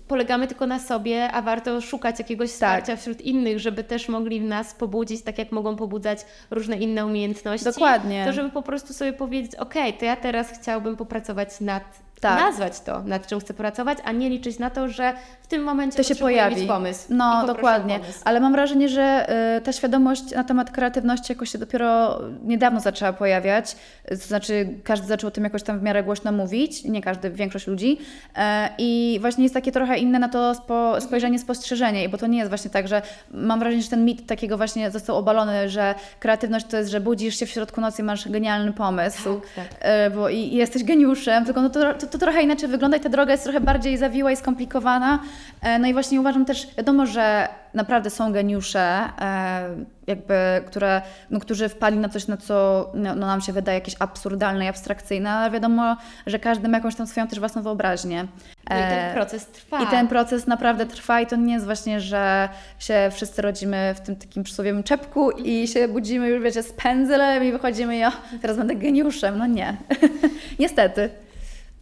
polegamy 0.07 0.47
tylko 0.47 0.67
na 0.67 0.79
sobie, 0.79 1.31
a 1.31 1.41
warto 1.41 1.81
szukać 1.81 2.19
jakiegoś 2.19 2.49
tak. 2.49 2.55
wsparcia 2.55 2.95
wśród 2.95 3.21
innych, 3.21 3.59
żeby 3.59 3.83
też 3.83 4.09
mogli 4.09 4.39
w 4.39 4.43
nas 4.43 4.73
pobudzić, 4.73 5.21
tak 5.21 5.37
jak 5.37 5.51
mogą 5.51 5.75
pobudzać 5.75 6.19
różne 6.51 6.77
inne 6.77 7.05
umiejętności. 7.05 7.65
Dokładnie. 7.65 8.25
To, 8.25 8.33
żeby 8.33 8.49
po 8.49 8.61
prostu 8.61 8.93
sobie 8.93 9.13
powiedzieć, 9.13 9.55
ok, 9.55 9.73
to 9.99 10.05
ja 10.05 10.15
teraz 10.15 10.51
chciałbym 10.51 10.95
popracować 10.95 11.61
nad 11.61 12.04
tak. 12.21 12.39
nazwać 12.39 12.79
to, 12.79 13.01
nad 13.03 13.27
czym 13.27 13.39
chcę 13.39 13.53
pracować, 13.53 13.97
a 14.03 14.11
nie 14.11 14.29
liczyć 14.29 14.59
na 14.59 14.69
to, 14.69 14.87
że 14.87 15.13
w 15.41 15.47
tym 15.47 15.63
momencie 15.63 15.97
to 15.97 16.03
się 16.03 16.15
pojawi. 16.15 16.55
mieć 16.55 16.67
pomysł. 16.67 17.05
No, 17.09 17.47
dokładnie. 17.47 17.99
Pomysł. 17.99 18.19
Ale 18.23 18.39
mam 18.39 18.51
wrażenie, 18.51 18.89
że 18.89 19.27
y, 19.57 19.61
ta 19.61 19.73
świadomość 19.73 20.31
na 20.31 20.43
temat 20.43 20.71
kreatywności 20.71 21.33
jakoś 21.33 21.49
się 21.49 21.57
dopiero 21.57 22.19
niedawno 22.43 22.79
zaczęła 22.79 23.13
pojawiać. 23.13 23.75
To 24.09 24.15
znaczy, 24.15 24.69
każdy 24.83 25.07
zaczął 25.07 25.27
o 25.27 25.31
tym 25.31 25.43
jakoś 25.43 25.63
tam 25.63 25.79
w 25.79 25.83
miarę 25.83 26.03
głośno 26.03 26.31
mówić, 26.31 26.83
nie 26.83 27.01
każdy, 27.01 27.29
większość 27.29 27.67
ludzi. 27.67 27.97
Y, 28.37 28.41
I 28.77 29.17
właśnie 29.21 29.43
jest 29.43 29.53
takie 29.53 29.71
trochę 29.71 29.97
inne 29.97 30.19
na 30.19 30.29
to 30.29 30.55
spo, 30.55 31.01
spojrzenie, 31.01 31.39
spostrzeżenie, 31.39 32.09
bo 32.09 32.17
to 32.17 32.27
nie 32.27 32.37
jest 32.37 32.49
właśnie 32.49 32.71
tak, 32.71 32.87
że 32.87 33.01
mam 33.31 33.59
wrażenie, 33.59 33.83
że 33.83 33.89
ten 33.89 34.05
mit 34.05 34.27
takiego 34.27 34.57
właśnie 34.57 34.91
został 34.91 35.17
obalony, 35.17 35.69
że 35.69 35.95
kreatywność 36.19 36.65
to 36.65 36.77
jest, 36.77 36.89
że 36.89 37.01
budzisz 37.01 37.39
się 37.39 37.45
w 37.45 37.49
środku 37.49 37.81
nocy 37.81 38.01
i 38.01 38.05
masz 38.05 38.29
genialny 38.29 38.73
pomysł, 38.73 39.41
tak, 39.55 39.67
tak. 39.69 39.89
Y, 40.07 40.15
bo 40.15 40.29
i, 40.29 40.37
i, 40.37 40.55
jesteś 40.55 40.83
geniuszem, 40.83 41.45
tylko 41.45 41.61
no 41.61 41.69
to, 41.69 41.93
to, 41.93 42.04
to 42.05 42.17
trochę 42.17 42.41
inaczej 42.41 42.69
wygląda 42.69 42.97
i 42.97 42.99
ta 42.99 43.09
droga 43.09 43.31
jest 43.31 43.43
trochę 43.43 43.61
bardziej 43.61 43.97
zawiła 43.97 44.31
i 44.31 44.37
skomplikowana. 44.37 45.19
E, 45.61 45.79
no 45.79 45.87
i 45.87 45.93
właśnie 45.93 46.19
uważam 46.19 46.45
też, 46.45 46.67
wiadomo, 46.77 47.05
że 47.05 47.47
naprawdę 47.73 48.09
są 48.09 48.31
geniusze, 48.31 49.09
e, 49.21 49.69
jakby, 50.07 50.33
które, 50.65 51.01
no, 51.29 51.39
którzy 51.39 51.69
wpali 51.69 51.97
na 51.97 52.09
coś, 52.09 52.27
na 52.27 52.37
co 52.37 52.89
no, 52.93 53.15
no, 53.15 53.27
nam 53.27 53.41
się 53.41 53.53
wydaje 53.53 53.79
jakieś 53.79 53.95
absurdalne 53.99 54.65
i 54.65 54.67
abstrakcyjne, 54.67 55.31
ale 55.31 55.51
wiadomo, 55.51 55.97
że 56.27 56.39
każdy 56.39 56.67
ma 56.67 56.77
jakąś 56.77 56.95
tam 56.95 57.07
swoją 57.07 57.27
też 57.27 57.39
własną 57.39 57.61
wyobraźnię. 57.61 58.27
No 58.69 58.75
I 58.75 58.79
ten 58.79 58.99
e, 58.99 59.13
proces 59.13 59.47
trwa. 59.47 59.83
I 59.83 59.87
ten 59.87 60.07
proces 60.07 60.47
naprawdę 60.47 60.85
trwa 60.85 61.21
i 61.21 61.27
to 61.27 61.35
nie 61.35 61.53
jest 61.53 61.65
właśnie, 61.65 61.99
że 61.99 62.49
się 62.79 63.09
wszyscy 63.11 63.41
rodzimy 63.41 63.95
w 63.97 63.99
tym 63.99 64.15
takim 64.15 64.43
przysłowiowym 64.43 64.83
czepku 64.83 65.31
i 65.31 65.67
się 65.67 65.87
budzimy 65.87 66.29
już, 66.29 66.43
wiecie, 66.43 66.63
z 66.63 66.73
pędzlem 66.73 67.43
i 67.43 67.51
wychodzimy 67.51 67.97
i 67.97 68.05
o, 68.05 68.11
teraz 68.41 68.57
będę 68.57 68.75
geniuszem. 68.75 69.37
No 69.37 69.47
nie. 69.47 69.77
Niestety. 70.59 71.24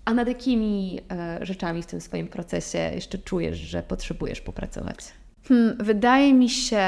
A 0.05 0.13
nad 0.13 0.27
jakimi 0.27 0.99
e, 1.11 1.45
rzeczami 1.45 1.83
w 1.83 1.85
tym 1.85 2.01
swoim 2.01 2.27
procesie 2.27 2.77
jeszcze 2.77 3.17
czujesz, 3.17 3.57
że 3.57 3.83
potrzebujesz 3.83 4.41
popracować? 4.41 4.97
Hmm, 5.47 5.77
wydaje 5.79 6.33
mi 6.33 6.49
się, 6.49 6.83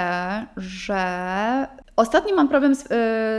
że 0.58 1.67
ostatnio 1.95 2.36
mam 2.36 2.49
problem 2.49 2.75
z, 2.75 2.82
y, 2.82 2.86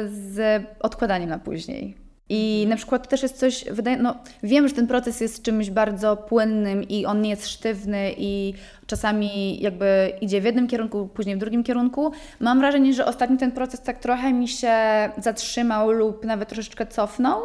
z 0.08 0.64
odkładaniem 0.80 1.28
na 1.28 1.38
później. 1.38 1.96
I 2.28 2.52
Mhm. 2.54 2.68
na 2.68 2.76
przykład 2.76 3.08
też 3.08 3.22
jest 3.22 3.38
coś, 3.38 3.64
wydaje, 3.70 3.96
no 3.96 4.14
wiem, 4.42 4.68
że 4.68 4.74
ten 4.74 4.86
proces 4.86 5.20
jest 5.20 5.42
czymś 5.42 5.70
bardzo 5.70 6.16
płynnym 6.16 6.82
i 6.82 7.06
on 7.06 7.20
nie 7.22 7.30
jest 7.30 7.48
sztywny 7.48 8.14
i 8.18 8.54
czasami 8.86 9.60
jakby 9.62 10.12
idzie 10.20 10.40
w 10.40 10.44
jednym 10.44 10.68
kierunku, 10.68 11.08
później 11.14 11.36
w 11.36 11.38
drugim 11.38 11.64
kierunku. 11.64 12.12
Mam 12.40 12.58
wrażenie, 12.58 12.94
że 12.94 13.06
ostatnio 13.06 13.36
ten 13.36 13.52
proces 13.52 13.80
tak 13.82 13.98
trochę 13.98 14.32
mi 14.32 14.48
się 14.48 14.74
zatrzymał 15.18 15.90
lub 15.90 16.24
nawet 16.24 16.48
troszeczkę 16.48 16.86
cofnął 16.86 17.40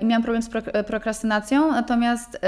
i 0.00 0.04
miałam 0.04 0.22
problem 0.22 0.42
z 0.42 0.50
prok- 0.50 0.84
prokrastynacją, 0.84 1.72
natomiast 1.72 2.38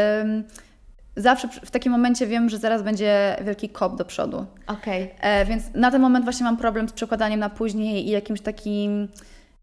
zawsze 1.16 1.48
w 1.48 1.70
takim 1.70 1.92
momencie 1.92 2.26
wiem, 2.26 2.48
że 2.48 2.58
zaraz 2.58 2.82
będzie 2.82 3.36
wielki 3.44 3.68
kop 3.68 3.96
do 3.96 4.04
przodu. 4.04 4.46
Okej. 4.66 5.14
E, 5.20 5.44
więc 5.44 5.64
na 5.74 5.90
ten 5.90 6.02
moment 6.02 6.24
właśnie 6.24 6.44
mam 6.44 6.56
problem 6.56 6.88
z 6.88 6.92
przekładaniem 6.92 7.40
na 7.40 7.50
później 7.50 8.08
i 8.08 8.10
jakimś 8.10 8.40
takim, 8.40 9.08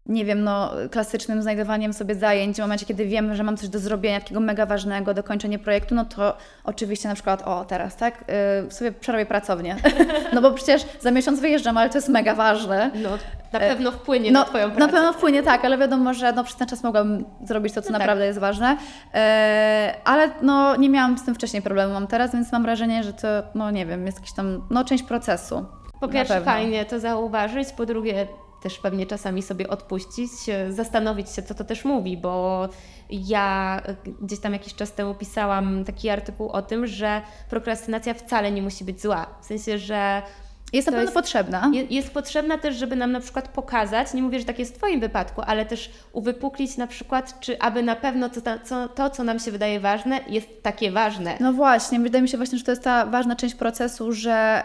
nie 0.06 0.24
wiem, 0.24 0.44
no, 0.44 0.70
klasycznym 0.90 1.42
znajdowaniem 1.42 1.92
sobie 1.92 2.14
zajęć. 2.14 2.56
W 2.56 2.60
momencie, 2.60 2.86
kiedy 2.86 3.06
wiem, 3.06 3.34
że 3.34 3.42
mam 3.42 3.56
coś 3.56 3.68
do 3.68 3.78
zrobienia, 3.78 4.20
takiego 4.20 4.40
mega 4.40 4.66
ważnego, 4.66 5.14
dokończenie 5.14 5.58
projektu, 5.58 5.94
no 5.94 6.04
to 6.04 6.36
oczywiście 6.64 7.08
na 7.08 7.14
przykład, 7.14 7.42
o 7.42 7.64
teraz, 7.64 7.96
tak, 7.96 8.24
y, 8.68 8.70
sobie 8.70 8.92
przerobię 8.92 9.26
pracownię. 9.26 9.76
no 10.34 10.42
bo 10.42 10.50
przecież 10.50 10.82
za 11.00 11.10
miesiąc 11.10 11.40
wyjeżdżam, 11.40 11.76
ale 11.76 11.90
to 11.90 11.98
jest 11.98 12.08
mega 12.08 12.34
ważne. 12.34 12.90
No, 12.94 13.10
na 13.52 13.58
pewno 13.58 13.92
wpłynie 13.92 14.30
No, 14.32 14.40
na 14.40 14.44
Twoją 14.46 14.66
pracę. 14.70 14.80
na 14.80 14.88
pewno 14.92 15.12
wpłynie, 15.12 15.42
tak, 15.42 15.64
ale 15.64 15.78
wiadomo, 15.78 16.14
że 16.14 16.32
no, 16.32 16.44
przez 16.44 16.56
ten 16.56 16.68
czas 16.68 16.82
mogłabym 16.82 17.24
zrobić 17.44 17.74
to, 17.74 17.82
co 17.82 17.88
No 17.88 17.92
tak. 17.92 18.00
naprawdę 18.00 18.26
jest 18.26 18.38
ważne. 18.38 18.76
E, 19.14 19.94
ale 20.04 20.30
no, 20.42 20.76
nie 20.76 20.88
miałam 20.90 21.18
z 21.18 21.24
tym 21.24 21.34
wcześniej 21.34 21.62
problemu, 21.62 21.92
mam 21.92 22.06
teraz, 22.06 22.32
więc 22.32 22.52
mam 22.52 22.62
wrażenie, 22.62 23.02
że 23.04 23.12
to, 23.12 23.28
no 23.54 23.70
nie 23.70 23.86
wiem, 23.86 24.06
jest 24.06 24.18
jakiś 24.18 24.32
tam, 24.32 24.62
no 24.70 24.84
część 24.84 25.02
procesu. 25.04 25.64
Po 26.00 26.08
pierwsze, 26.08 26.40
fajnie 26.40 26.84
to 26.84 27.00
zauważyć, 27.00 27.68
po 27.72 27.86
drugie, 27.86 28.26
też 28.62 28.78
pewnie 28.78 29.06
czasami 29.06 29.42
sobie 29.42 29.68
odpuścić, 29.68 30.30
e, 30.48 30.72
zastanowić 30.72 31.30
się, 31.30 31.42
co 31.42 31.54
to 31.54 31.64
też 31.64 31.84
mówi, 31.84 32.16
bo 32.16 32.68
ja 33.10 33.80
e, 33.86 33.94
gdzieś 34.22 34.40
tam 34.40 34.52
jakiś 34.52 34.74
czas 34.74 34.92
temu 34.92 35.14
pisałam 35.14 35.84
taki 35.84 36.10
artykuł 36.10 36.48
o 36.48 36.62
tym, 36.62 36.86
że 36.86 37.22
prokrastynacja 37.50 38.14
wcale 38.14 38.52
nie 38.52 38.62
musi 38.62 38.84
być 38.84 39.02
zła. 39.02 39.26
W 39.40 39.44
sensie, 39.46 39.78
że 39.78 40.22
Jest 40.72 40.86
na 40.86 40.92
To 40.92 40.96
pewno 40.96 41.02
jest- 41.02 41.14
potrzebna. 41.14 41.70
je- 41.74 41.82
jest 41.90 42.10
potrzebna 42.10 42.58
też, 42.58 42.76
żeby 42.76 42.96
nam 42.96 43.12
na 43.12 43.20
przykład 43.20 43.48
pokazać, 43.48 44.14
nie 44.14 44.22
mówię, 44.22 44.38
że 44.38 44.44
tak 44.44 44.58
jest 44.58 44.74
w 44.74 44.78
Twoim 44.78 45.00
wypadku, 45.00 45.42
ale 45.46 45.66
też 45.66 45.90
uwypuklić 46.12 46.76
na 46.76 46.86
przykład, 46.86 47.40
czy 47.40 47.58
aby 47.58 47.82
na 47.82 47.96
pewno 47.96 48.28
to, 48.28 48.40
co, 48.64 48.88
to, 48.88 49.10
co 49.10 49.24
nam 49.24 49.38
się 49.38 49.50
wydaje 49.50 49.80
ważne, 49.80 50.20
jest 50.28 50.62
takie 50.62 50.90
ważne. 50.90 51.34
No 51.40 51.52
właśnie, 51.52 52.00
wydaje 52.00 52.22
mi 52.22 52.28
się 52.28 52.36
właśnie, 52.36 52.58
że 52.58 52.64
to 52.64 52.70
jest 52.72 52.84
ta 52.84 53.06
ważna 53.06 53.36
część 53.36 53.54
procesu, 53.54 54.12
że 54.12 54.62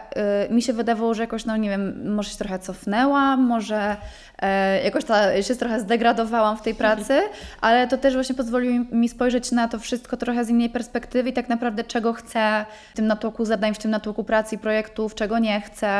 y, 0.50 0.54
mi 0.54 0.62
się 0.62 0.74
wydawało, 0.74 1.14
że 1.14 1.24
jakoś, 1.24 1.46
no 1.46 1.58
nie 1.58 1.70
wiem, 1.70 2.14
może 2.16 2.30
się 2.30 2.38
trochę 2.38 2.60
cofnęłam, 2.60 3.42
może 3.42 3.96
e, 4.42 4.84
jakoś 4.84 5.04
ta, 5.06 5.42
się 5.42 5.56
trochę 5.56 5.80
zdegradowałam 5.80 6.58
w 6.58 6.62
tej 6.62 6.76
pracy, 6.76 7.22
ale 7.62 7.88
to 7.88 7.98
też 7.98 8.14
właśnie 8.14 8.36
pozwoliło 8.36 8.74
mi- 8.80 8.88
mi 8.92 9.10
spojrzeć 9.10 9.52
na 9.52 9.68
to 9.68 9.80
wszystko 9.80 10.18
trochę 10.18 10.46
z 10.46 10.50
innej 10.50 10.70
perspektywy 10.70 11.30
i 11.30 11.34
tak 11.34 11.50
naprawdę 11.50 11.84
czego 11.84 12.14
chcę 12.14 12.66
w 12.94 12.96
tym 12.96 13.08
natłoku 13.08 13.46
zadań, 13.46 13.74
w 13.74 13.78
tym 13.78 13.92
natłoku 13.92 14.24
pracy 14.24 14.56
i 14.56 14.58
projektów, 14.58 15.16
czego 15.16 15.40
nie 15.40 15.62
chcę. 15.62 15.93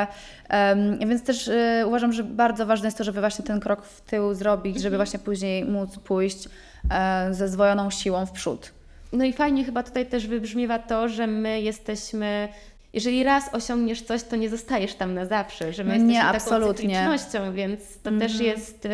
Więc 1.08 1.24
też 1.24 1.48
y, 1.48 1.84
uważam, 1.88 2.14
że 2.14 2.24
bardzo 2.24 2.66
ważne 2.66 2.88
jest 2.88 2.98
to, 2.98 3.04
żeby 3.04 3.20
właśnie 3.20 3.46
ten 3.46 3.60
krok 3.60 3.86
w 3.86 4.02
tył 4.02 4.34
zrobić, 4.34 4.82
żeby 4.82 4.96
właśnie 4.98 5.20
później 5.20 5.66
móc 5.66 6.00
pójść 6.00 6.50
e, 6.92 7.34
ze 7.34 7.48
zdwojoną 7.48 7.90
siłą 7.90 8.26
w 8.26 8.32
przód. 8.32 8.72
No 9.14 9.26
i 9.26 9.34
fajnie 9.34 9.64
chyba 9.66 9.84
tutaj 9.84 10.06
też 10.06 10.28
wybrzmiewa 10.28 10.80
to, 10.80 11.10
że 11.10 11.28
my 11.28 11.62
jesteśmy. 11.62 12.50
Jeżeli 12.94 13.24
raz 13.24 13.54
osiągniesz 13.54 14.02
coś, 14.02 14.24
to 14.24 14.36
nie 14.36 14.50
zostajesz 14.50 14.96
tam 14.96 15.14
na 15.14 15.26
zawsze, 15.26 15.74
że 15.74 15.84
my 15.84 15.90
jesteśmy 15.90 16.14
nie, 16.14 16.20
taką 16.22 16.36
absolutnie. 16.36 17.08
więc 17.54 17.82
to 18.04 18.12
też 18.20 18.32
Mhm. 18.32 18.44
jest 18.50 18.86
y, 18.86 18.90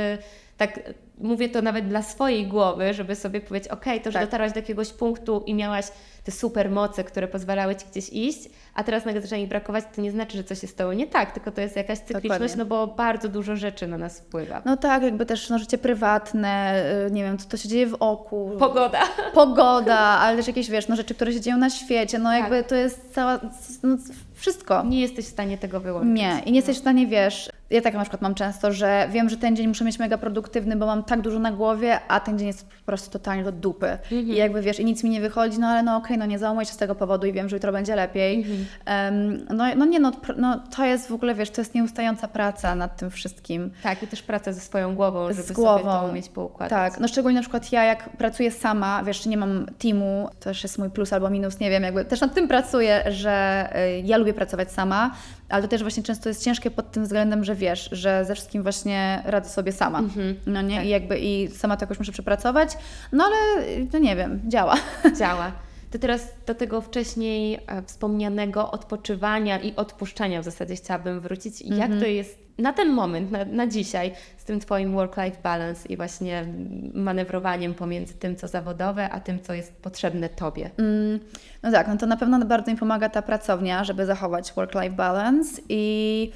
tak, 0.58 0.80
mówię 1.20 1.50
to 1.50 1.62
nawet 1.62 1.88
dla 1.88 2.02
swojej 2.02 2.48
głowy, 2.48 2.94
żeby 2.94 3.16
sobie 3.16 3.42
powiedzieć, 3.42 3.70
ok, 3.72 3.86
to, 4.04 4.12
że 4.12 4.20
Tak. 4.20 4.28
dotarłaś 4.28 4.52
do 4.52 4.60
jakiegoś 4.60 4.94
punktu 4.94 5.44
i 5.46 5.54
miałaś 5.54 5.86
te 6.24 6.32
super 6.32 6.70
moce, 6.72 7.04
które 7.04 7.28
pozwalały 7.28 7.76
Ci 7.76 7.86
gdzieś 7.92 8.10
iść, 8.10 8.50
a 8.74 8.84
teraz 8.84 9.06
nagle 9.06 9.22
zaczyna 9.22 9.38
jej 9.38 9.48
brakować, 9.48 9.84
to 9.96 10.02
nie 10.02 10.12
znaczy, 10.12 10.38
że 10.38 10.44
coś 10.44 10.62
się 10.62 10.68
stało 10.68 10.94
nie 10.94 11.08
tak, 11.08 11.32
tylko 11.32 11.52
to 11.52 11.62
jest 11.62 11.76
jakaś 11.76 12.00
cykliczność, 12.00 12.24
Dokładnie. 12.54 12.56
no 12.58 12.66
bo 12.66 12.88
bardzo 12.88 13.30
dużo 13.30 13.56
rzeczy 13.56 13.88
na 13.88 13.98
nas 13.98 14.20
wpływa. 14.20 14.62
No 14.66 14.78
tak, 14.78 15.04
jakby 15.04 15.26
też 15.26 15.50
no, 15.50 15.60
życie 15.60 15.78
prywatne, 15.78 16.84
y, 17.08 17.12
nie 17.12 17.24
wiem, 17.24 17.38
co 17.38 17.50
to 17.50 17.58
się 17.58 17.70
dzieje 17.70 17.88
w 17.88 17.96
oku, 18.00 18.52
Pogoda. 18.60 19.02
pogoda, 19.34 19.98
ale 19.98 20.38
też 20.38 20.48
jakieś, 20.48 20.70
wiesz, 20.70 20.88
no, 20.88 20.96
rzeczy, 20.96 21.16
które 21.16 21.34
się 21.34 21.42
dzieją 21.42 21.58
na 21.58 21.70
świecie, 21.70 22.20
no 22.20 22.30
Tak. 22.30 22.40
jakby 22.40 22.64
to 22.64 22.76
jest 22.76 23.14
cała, 23.14 23.40
no, 23.84 23.98
wszystko. 24.34 24.84
Nie 24.84 25.02
jesteś 25.02 25.26
w 25.26 25.30
stanie 25.30 25.58
tego 25.58 25.80
wyłączyć. 25.80 26.12
Nie, 26.14 26.42
i 26.46 26.52
nie 26.52 26.58
jesteś 26.58 26.78
w 26.78 26.82
stanie, 26.82 27.08
wiesz, 27.08 27.49
ja 27.70 27.82
tak 27.82 27.94
na 27.94 28.02
przykład 28.02 28.22
mam 28.22 28.36
często, 28.36 28.72
że 28.72 29.08
wiem, 29.12 29.30
że 29.30 29.38
ten 29.38 29.56
dzień 29.56 29.68
muszę 29.68 29.86
mieć 29.86 30.00
mega 30.00 30.18
produktywny, 30.18 30.76
bo 30.76 30.86
mam 30.86 31.04
tak 31.04 31.22
dużo 31.22 31.40
na 31.40 31.52
głowie, 31.52 32.00
a 32.08 32.20
ten 32.20 32.40
dzień 32.40 32.48
jest 32.48 32.68
po 32.68 32.86
prostu 32.86 33.12
totalnie 33.12 33.44
do 33.44 33.52
dupy. 33.52 33.88
Mhm. 33.88 34.22
I 34.28 34.36
jakby, 34.36 34.62
wiesz, 34.62 34.80
i 34.80 34.86
nic 34.86 35.04
mi 35.04 35.10
nie 35.10 35.22
wychodzi, 35.22 35.60
no 35.60 35.68
ale 35.68 35.84
no 35.84 35.98
okej, 35.98 36.18
no 36.18 36.26
nie 36.26 36.40
załamuję 36.40 36.66
się 36.66 36.74
z 36.74 36.78
tego 36.78 36.96
powodu 36.96 37.28
i 37.28 37.34
wiem, 37.34 37.50
że 37.50 37.56
jutro 37.56 37.72
będzie 37.72 37.96
lepiej. 37.96 38.38
Mhm. 38.38 38.66
Em, 38.86 39.46
no, 39.58 39.64
no 39.76 39.86
nie, 39.86 40.00
no, 40.00 40.12
no 40.38 40.60
to 40.76 40.86
jest 40.86 41.08
w 41.08 41.14
ogóle, 41.14 41.36
wiesz, 41.36 41.50
to 41.50 41.62
jest 41.62 41.76
nieustająca 41.76 42.28
praca 42.28 42.76
nad 42.76 42.98
tym 42.98 43.10
wszystkim. 43.10 43.72
Tak, 43.84 44.04
i 44.04 44.08
też 44.08 44.24
praca 44.24 44.54
ze 44.54 44.62
swoją 44.62 44.96
głową, 44.96 45.28
Z 45.28 45.36
żeby 45.36 45.48
sobie 45.48 45.56
głową. 45.56 45.84
to 45.84 46.06
umieć 46.10 46.30
poukładać. 46.30 46.70
Tak, 46.70 47.00
no 47.00 47.08
szczególnie 47.08 47.36
na 47.36 47.42
przykład 47.42 47.72
ja 47.72 47.84
jak 47.84 48.10
pracuję 48.10 48.52
sama, 48.52 49.04
wiesz, 49.04 49.26
nie 49.26 49.38
mam 49.38 49.66
teamu, 49.80 50.30
to 50.40 50.44
też 50.44 50.64
jest 50.64 50.78
mój 50.78 50.90
plus 50.90 51.14
albo 51.14 51.30
minus, 51.30 51.60
nie 51.60 51.70
wiem, 51.70 51.84
jakby 51.84 52.06
też 52.06 52.22
nad 52.22 52.34
tym 52.34 52.48
pracuję, 52.48 53.04
że 53.12 53.70
y, 53.98 54.02
ja 54.06 54.18
lubię 54.18 54.34
pracować 54.34 54.72
sama, 54.72 55.12
ale 55.50 55.62
to 55.64 55.68
też 55.68 55.82
właśnie 55.82 56.04
często 56.04 56.30
jest 56.30 56.44
ciężkie 56.44 56.72
pod 56.72 56.92
tym 56.92 57.04
względem, 57.04 57.44
że 57.44 57.56
wiesz, 57.56 57.90
że 57.92 58.26
ze 58.26 58.36
wszystkim 58.36 58.64
właśnie 58.64 59.22
radzę 59.26 59.50
sobie 59.50 59.72
sama, 59.72 60.00
Mhm. 60.00 60.36
no 60.46 60.62
nie, 60.62 60.76
Tak. 60.76 60.86
i 60.86 60.90
jakby 60.90 61.20
i 61.20 61.48
sama 61.48 61.78
to 61.78 61.84
jakoś 61.84 62.00
muszę 62.00 62.12
przepracować, 62.12 62.78
no 63.12 63.24
ale 63.24 63.66
no 63.94 64.00
nie 64.00 64.16
wiem, 64.16 64.42
działa. 64.48 64.76
działa. 65.20 65.52
To 65.92 66.00
teraz 66.00 66.28
do 66.48 66.56
tego 66.56 66.82
wcześniej 66.82 67.60
e, 67.68 67.82
wspomnianego 67.84 68.72
odpoczywania 68.72 69.60
i 69.60 69.76
odpuszczania 69.76 70.42
w 70.42 70.46
zasadzie 70.46 70.76
chciałabym 70.76 71.20
wrócić. 71.20 71.62
I 71.62 71.72
Mhm. 71.72 71.92
Jak 71.92 72.00
to 72.02 72.06
jest 72.08 72.49
na 72.60 72.74
ten 72.74 72.90
moment, 72.90 73.32
na, 73.32 73.46
na 73.46 73.68
dzisiaj, 73.68 74.12
z 74.38 74.44
tym 74.46 74.60
Twoim 74.60 74.94
work-life 74.94 75.38
balance 75.44 75.88
i 75.90 75.98
właśnie 75.98 76.46
manewrowaniem 76.94 77.74
pomiędzy 77.74 78.14
tym, 78.14 78.36
co 78.36 78.48
zawodowe, 78.48 79.10
a 79.10 79.20
tym, 79.20 79.40
co 79.40 79.54
jest 79.54 79.82
potrzebne 79.82 80.30
Tobie? 80.30 80.70
Mm, 80.78 81.20
No 81.64 81.72
tak, 81.72 81.88
no 81.88 81.98
to 81.98 82.06
na 82.06 82.18
pewno 82.18 82.46
bardzo 82.46 82.72
mi 82.72 82.78
pomaga 82.78 83.10
ta 83.10 83.22
pracownia, 83.22 83.84
żeby 83.84 84.06
zachować 84.06 84.54
work-life 84.54 84.96
balance 84.96 85.62
i 85.70 86.32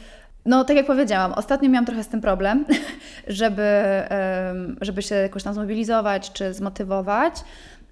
no 0.45 0.63
tak 0.63 0.77
jak 0.77 0.86
powiedziałam, 0.86 1.33
ostatnio 1.33 1.69
miałam 1.69 1.86
trochę 1.86 2.03
z 2.03 2.07
tym 2.07 2.21
problem, 2.21 2.65
żeby, 3.27 3.83
żeby 4.81 5.01
się 5.01 5.15
jakoś 5.15 5.43
tam 5.43 5.53
zmobilizować 5.53 6.31
czy 6.31 6.53
zmotywować, 6.53 7.33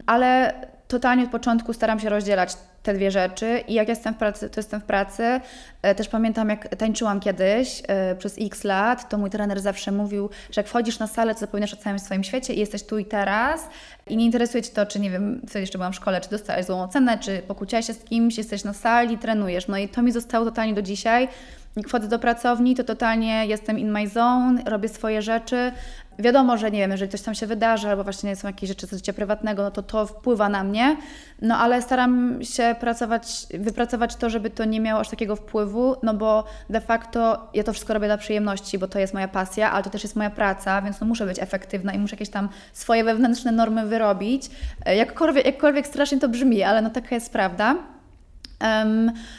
ale 0.05 0.53
totalnie 0.87 1.23
od 1.23 1.29
początku 1.29 1.73
staram 1.73 1.99
się 1.99 2.09
rozdzielać 2.09 2.53
te 2.83 2.93
dwie 2.93 3.11
rzeczy 3.11 3.63
i 3.67 3.73
jak 3.73 3.87
jestem 3.87 4.13
w 4.13 4.17
pracy, 4.17 4.49
to 4.49 4.59
jestem 4.59 4.81
w 4.81 4.83
pracy. 4.83 5.41
E, 5.81 5.95
Też 5.95 6.07
pamiętam, 6.09 6.49
jak 6.49 6.75
tańczyłam 6.75 7.19
kiedyś 7.19 7.83
e, 7.87 8.15
przez 8.15 8.35
x 8.41 8.63
lat, 8.63 9.09
to 9.09 9.17
mój 9.17 9.29
trener 9.29 9.61
zawsze 9.61 9.91
mówił, 9.91 10.29
że 10.51 10.61
jak 10.61 10.67
wchodzisz 10.67 10.99
na 10.99 11.07
salę, 11.07 11.33
to 11.33 11.39
zapominasz 11.39 11.73
o 11.73 11.77
całym 11.77 11.99
swoim 11.99 12.23
świecie 12.23 12.53
i 12.53 12.59
jesteś 12.59 12.83
tu 12.83 12.97
i 12.97 13.05
teraz 13.05 13.69
i 14.07 14.17
nie 14.17 14.25
interesuje 14.25 14.63
Cię 14.63 14.71
to, 14.71 14.85
czy 14.85 14.99
nie 14.99 15.09
wiem, 15.11 15.41
wtedy 15.43 15.59
jeszcze 15.59 15.77
byłam 15.77 15.93
w 15.93 15.95
szkole, 15.95 16.21
czy 16.21 16.29
dostałeś 16.29 16.65
złą 16.65 16.83
ocenę, 16.83 17.17
czy 17.17 17.41
pokłóciłaś 17.47 17.87
się 17.87 17.93
z 17.93 18.03
kimś, 18.03 18.37
jesteś 18.37 18.63
na 18.63 18.73
sali, 18.73 19.17
trenujesz. 19.17 19.67
No 19.67 19.77
i 19.77 19.89
to 19.89 20.01
mi 20.01 20.11
zostało 20.11 20.45
totalnie 20.45 20.73
do 20.73 20.81
dzisiaj. 20.81 21.27
Jak 21.75 21.87
wchodzę 21.87 22.07
do 22.07 22.19
pracowni, 22.19 22.75
to 22.75 22.83
totalnie 22.83 23.45
jestem 23.45 23.79
in 23.79 23.91
my 23.91 24.07
zone, 24.07 24.61
robię 24.65 24.89
swoje 24.89 25.21
rzeczy. 25.21 25.71
Wiadomo, 26.21 26.57
że 26.57 26.71
nie 26.71 26.79
wiem, 26.79 26.91
jeżeli 26.91 27.11
coś 27.11 27.21
tam 27.21 27.35
się 27.35 27.47
wydarzy, 27.47 27.89
albo 27.89 28.03
właśnie 28.03 28.35
są 28.35 28.47
jakieś 28.47 28.69
rzeczy 28.69 28.87
z 28.87 28.91
życia 28.91 29.13
prywatnego, 29.13 29.63
no 29.63 29.71
to 29.71 29.83
to 29.83 30.05
wpływa 30.05 30.49
na 30.49 30.63
mnie. 30.63 30.97
No 31.41 31.57
ale 31.57 31.81
staram 31.81 32.39
się 32.43 32.75
pracować, 32.79 33.47
wypracować 33.53 34.15
to, 34.15 34.29
żeby 34.29 34.49
to 34.49 34.65
nie 34.65 34.79
miało 34.79 34.99
aż 34.99 35.09
takiego 35.09 35.35
wpływu, 35.35 35.95
no 36.03 36.13
bo 36.13 36.43
de 36.69 36.81
facto 36.81 37.49
ja 37.53 37.63
to 37.63 37.73
wszystko 37.73 37.93
robię 37.93 38.07
dla 38.07 38.17
przyjemności, 38.17 38.79
bo 38.79 38.87
to 38.87 38.99
jest 38.99 39.13
moja 39.13 39.27
pasja, 39.27 39.71
ale 39.71 39.83
to 39.83 39.89
też 39.89 40.03
jest 40.03 40.15
moja 40.15 40.29
praca, 40.29 40.81
więc 40.81 40.99
no 41.01 41.07
muszę 41.07 41.25
być 41.25 41.39
efektywna 41.39 41.93
i 41.93 41.99
muszę 41.99 42.15
jakieś 42.15 42.29
tam 42.29 42.49
swoje 42.73 43.03
wewnętrzne 43.03 43.51
normy 43.51 43.85
wyrobić. 43.85 44.49
E, 44.85 44.95
Jakkolwiek, 44.95 45.45
jakkolwiek 45.45 45.87
strasznie 45.87 46.19
to 46.19 46.29
brzmi, 46.29 46.63
ale 46.63 46.81
no 46.81 46.89
taka 46.89 47.15
jest 47.15 47.31
prawda. 47.33 47.75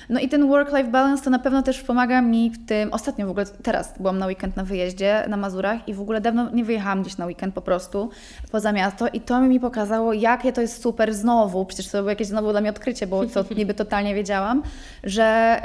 No 0.08 0.20
i 0.20 0.28
ten 0.28 0.48
work-life 0.48 0.90
balance 0.90 1.24
to 1.24 1.30
na 1.30 1.38
pewno 1.38 1.62
też 1.62 1.82
pomaga 1.82 2.22
mi 2.22 2.50
w 2.50 2.66
tym. 2.66 2.92
Ostatnio 2.92 3.26
w 3.26 3.30
ogóle, 3.30 3.46
teraz 3.62 3.94
byłam 3.98 4.18
na 4.18 4.26
weekend 4.26 4.56
na 4.56 4.64
wyjeździe 4.64 5.24
na 5.28 5.36
Mazurach 5.36 5.88
i 5.88 5.94
w 5.94 6.00
ogóle 6.00 6.20
dawno 6.20 6.50
nie 6.50 6.64
wyjechałam 6.64 7.02
gdzieś 7.02 7.18
na 7.18 7.26
weekend 7.26 7.54
po 7.54 7.62
prostu 7.62 8.10
poza 8.52 8.72
miasto 8.72 9.08
i 9.12 9.20
to 9.20 9.40
mi 9.40 9.60
pokazało, 9.60 10.12
jakie 10.12 10.52
to 10.52 10.60
jest 10.60 10.82
super 10.82 11.14
znowu. 11.14 11.64
Przecież 11.64 11.88
to 11.88 11.98
było 11.98 12.10
jakieś 12.10 12.26
znowu 12.26 12.50
dla 12.50 12.60
mnie 12.60 12.70
odkrycie, 12.70 13.06
bo 13.06 13.26
to 13.26 13.44
niby 13.58 13.74
totalnie 13.74 14.14
wiedziałam, 14.14 14.62
że 15.04 15.60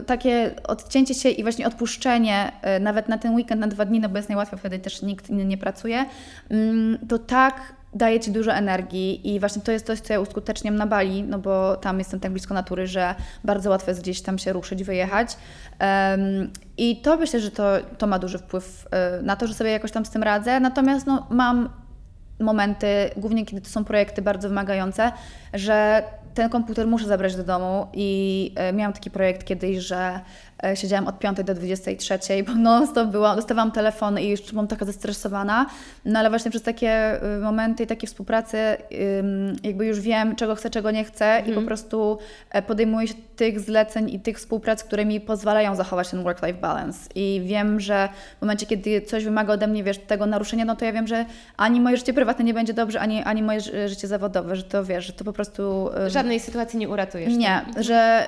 y, 0.00 0.04
takie 0.04 0.50
odcięcie 0.68 1.14
się 1.14 1.28
i 1.28 1.42
właśnie 1.42 1.66
odpuszczenie 1.66 2.52
y, 2.76 2.80
nawet 2.80 3.08
na 3.08 3.18
ten 3.18 3.34
weekend, 3.34 3.60
na 3.60 3.66
dwa 3.66 3.84
dni, 3.84 4.00
no 4.00 4.08
bo 4.08 4.16
jest 4.16 4.28
najłatwiej, 4.28 4.58
wtedy 4.58 4.78
też 4.78 5.02
nikt 5.02 5.30
inny 5.30 5.44
nie 5.44 5.58
pracuje, 5.58 6.04
mm, 6.50 6.98
to 7.08 7.18
tak 7.18 7.75
daje 7.94 8.20
Ci 8.20 8.30
dużo 8.30 8.52
energii 8.52 9.34
i 9.34 9.40
właśnie 9.40 9.62
to 9.62 9.72
jest 9.72 9.86
coś, 9.86 10.00
co 10.00 10.12
ja 10.12 10.20
uskuteczniam 10.20 10.76
na 10.76 10.86
Bali, 10.86 11.22
no 11.22 11.38
bo 11.38 11.76
tam 11.76 11.98
jestem 11.98 12.20
tak 12.20 12.32
blisko 12.32 12.54
natury, 12.54 12.86
że 12.86 13.14
bardzo 13.44 13.70
łatwo 13.70 13.90
jest 13.90 14.00
gdzieś 14.00 14.22
tam 14.22 14.38
się 14.38 14.52
ruszyć, 14.52 14.84
wyjechać. 14.84 15.36
Em, 15.78 16.50
I 16.76 16.96
to 16.96 17.16
myślę, 17.16 17.40
że 17.40 17.50
to, 17.50 17.72
to 17.98 18.06
ma 18.06 18.18
duży 18.18 18.38
wpływ 18.38 18.86
y, 19.18 19.22
na 19.22 19.36
to, 19.36 19.46
że 19.46 19.54
sobie 19.54 19.70
jakoś 19.70 19.92
tam 19.92 20.06
z 20.06 20.10
tym 20.10 20.22
radzę. 20.22 20.60
Natomiast 20.60 21.06
no, 21.06 21.26
mam 21.30 21.68
momenty, 22.40 22.86
głównie 23.16 23.46
kiedy 23.46 23.62
to 23.62 23.68
są 23.68 23.84
projekty 23.84 24.22
bardzo 24.22 24.48
wymagające, 24.48 25.12
że 25.54 26.02
ten 26.34 26.50
komputer 26.50 26.86
muszę 26.86 27.06
zabrać 27.06 27.36
do 27.36 27.44
domu 27.44 27.86
i 27.92 28.52
e, 28.56 28.72
miałam 28.72 28.92
taki 28.92 29.10
projekt 29.10 29.44
kiedyś, 29.44 29.78
że 29.78 29.96
e, 30.55 30.55
siedziałam 30.74 31.06
od 31.06 31.18
5 31.18 31.38
do 31.44 31.54
23, 31.54 32.18
bo 32.46 32.54
non 32.54 32.86
stop 32.86 33.08
byłam, 33.08 33.36
dostawałam 33.36 33.72
telefony 33.72 34.22
i 34.22 34.28
już 34.28 34.40
byłam 34.52 34.66
taka 34.66 34.84
zestresowana, 34.84 35.66
no 36.04 36.18
ale 36.18 36.30
właśnie 36.30 36.50
przez 36.50 36.62
takie 36.62 36.90
e, 36.90 37.38
momenty 37.38 37.82
i 37.82 37.86
takie 37.86 38.06
współpracy 38.06 38.56
jakby 39.62 39.86
już 39.86 40.00
wiem, 40.00 40.36
czego 40.36 40.54
chcę, 40.54 40.70
czego 40.70 40.90
nie 40.90 41.04
chcę 41.04 41.24
mm. 41.24 41.42
i 41.42 41.44
po 41.44 41.48
mhm. 41.48 41.66
prostu 41.66 42.18
podejmuję 42.66 43.08
się 43.08 43.14
tych 43.36 43.60
zleceń 43.60 44.10
i 44.10 44.20
tych 44.20 44.36
współprac, 44.36 44.84
które 44.84 45.04
mi 45.04 45.20
pozwalają 45.20 45.74
zachować 45.74 46.10
ten 46.10 46.22
work-life 46.22 46.60
balance 46.60 46.98
i 47.14 47.42
wiem, 47.44 47.80
że 47.80 48.08
w 48.38 48.42
momencie, 48.42 48.66
kiedy 48.66 49.00
coś 49.00 49.24
wymaga 49.24 49.52
ode 49.52 49.66
mnie, 49.66 49.84
wiesz, 49.84 49.98
tego 49.98 50.26
naruszenia, 50.26 50.64
no 50.64 50.76
to 50.76 50.84
ja 50.84 50.92
wiem, 50.92 51.06
że 51.06 51.24
ani 51.56 51.80
moje 51.80 51.96
życie 51.96 52.12
prywatne 52.12 52.44
nie 52.44 52.54
będzie 52.54 52.74
dobrze, 52.74 53.00
ani, 53.00 53.22
ani 53.22 53.42
moje 53.42 53.60
życie 53.60 54.08
zawodowe, 54.08 54.56
że 54.56 54.62
to 54.62 54.84
wiesz, 54.84 55.06
że 55.06 55.12
to 55.12 55.24
po 55.24 55.32
prostu... 55.32 55.90
Żadne 56.06 56.26
żadnej 56.26 56.40
sytuacji 56.40 56.78
nie 56.78 56.88
uratujesz. 56.88 57.36
Nie, 57.36 57.62
tak? 57.74 57.82
że 57.84 58.26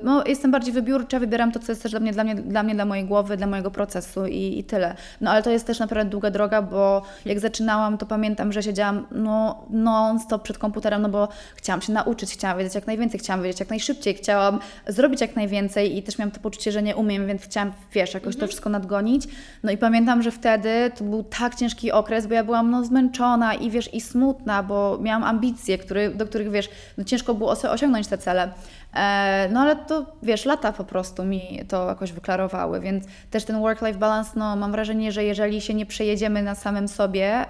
y, 0.00 0.04
no, 0.04 0.24
jestem 0.26 0.50
bardziej 0.50 0.74
wybiórcza, 0.74 1.18
wybieram 1.18 1.52
to, 1.52 1.59
co 1.60 1.72
jest 1.72 1.82
też 1.82 1.92
dla 1.92 2.00
mnie, 2.00 2.12
dla 2.12 2.24
mnie, 2.24 2.34
dla, 2.34 2.62
mnie, 2.62 2.74
dla 2.74 2.84
mojej 2.84 3.04
głowy, 3.04 3.36
dla 3.36 3.46
mojego 3.46 3.70
procesu 3.70 4.26
i, 4.26 4.58
i 4.58 4.64
tyle. 4.64 4.94
No 5.20 5.30
ale 5.30 5.42
to 5.42 5.50
jest 5.50 5.66
też 5.66 5.78
naprawdę 5.78 6.10
długa 6.10 6.30
droga, 6.30 6.62
bo 6.62 7.02
jak 7.24 7.40
zaczynałam, 7.40 7.98
to 7.98 8.06
pamiętam, 8.06 8.52
że 8.52 8.62
siedziałam 8.62 9.06
no, 9.10 9.64
non-stop 9.70 10.42
przed 10.42 10.58
komputerem, 10.58 11.02
no 11.02 11.08
bo 11.08 11.28
chciałam 11.56 11.82
się 11.82 11.92
nauczyć, 11.92 12.32
chciałam 12.32 12.58
wiedzieć 12.58 12.74
jak 12.74 12.86
najwięcej, 12.86 13.20
chciałam 13.20 13.42
wiedzieć 13.42 13.60
jak 13.60 13.70
najszybciej, 13.70 14.14
chciałam 14.14 14.58
zrobić 14.86 15.20
jak 15.20 15.36
najwięcej 15.36 15.98
i 15.98 16.02
też 16.02 16.18
miałam 16.18 16.30
to 16.30 16.40
poczucie, 16.40 16.72
że 16.72 16.82
nie 16.82 16.96
umiem, 16.96 17.26
więc 17.26 17.42
chciałam, 17.42 17.72
wiesz, 17.92 18.14
jakoś 18.14 18.34
mhm. 18.34 18.40
to 18.40 18.46
wszystko 18.46 18.70
nadgonić. 18.70 19.28
No 19.62 19.72
i 19.72 19.76
pamiętam, 19.76 20.22
że 20.22 20.30
wtedy 20.30 20.90
to 20.96 21.04
był 21.04 21.22
tak 21.22 21.54
ciężki 21.54 21.92
okres, 21.92 22.26
bo 22.26 22.34
ja 22.34 22.44
byłam 22.44 22.70
no, 22.70 22.84
zmęczona 22.84 23.54
i 23.54 23.70
wiesz, 23.70 23.94
i 23.94 24.00
smutna, 24.00 24.62
bo 24.62 24.98
miałam 25.02 25.24
ambicje, 25.24 25.78
który, 25.78 26.10
do 26.10 26.26
których 26.26 26.50
wiesz, 26.50 26.68
no 26.98 27.04
ciężko 27.04 27.20
ciężko 27.20 27.34
było 27.34 27.72
osiągnąć 27.72 28.06
te 28.06 28.18
cele. 28.18 28.52
E, 28.94 29.48
no 29.52 29.60
ale 29.60 29.76
to 29.76 30.06
wiesz, 30.22 30.44
lata 30.44 30.72
po 30.72 30.84
prostu 30.84 31.24
mi 31.24 31.64
to 31.68 31.88
jakoś 31.88 32.12
wyklarowały, 32.12 32.80
więc 32.80 33.04
też 33.30 33.44
ten 33.44 33.60
work-life 33.60 33.98
balance, 33.98 34.30
no 34.36 34.56
mam 34.56 34.72
wrażenie, 34.72 35.12
że 35.12 35.24
jeżeli 35.24 35.60
się 35.60 35.74
nie 35.74 35.86
przejedziemy 35.86 36.42
na 36.42 36.54
samym 36.54 36.88
sobie 36.88 37.46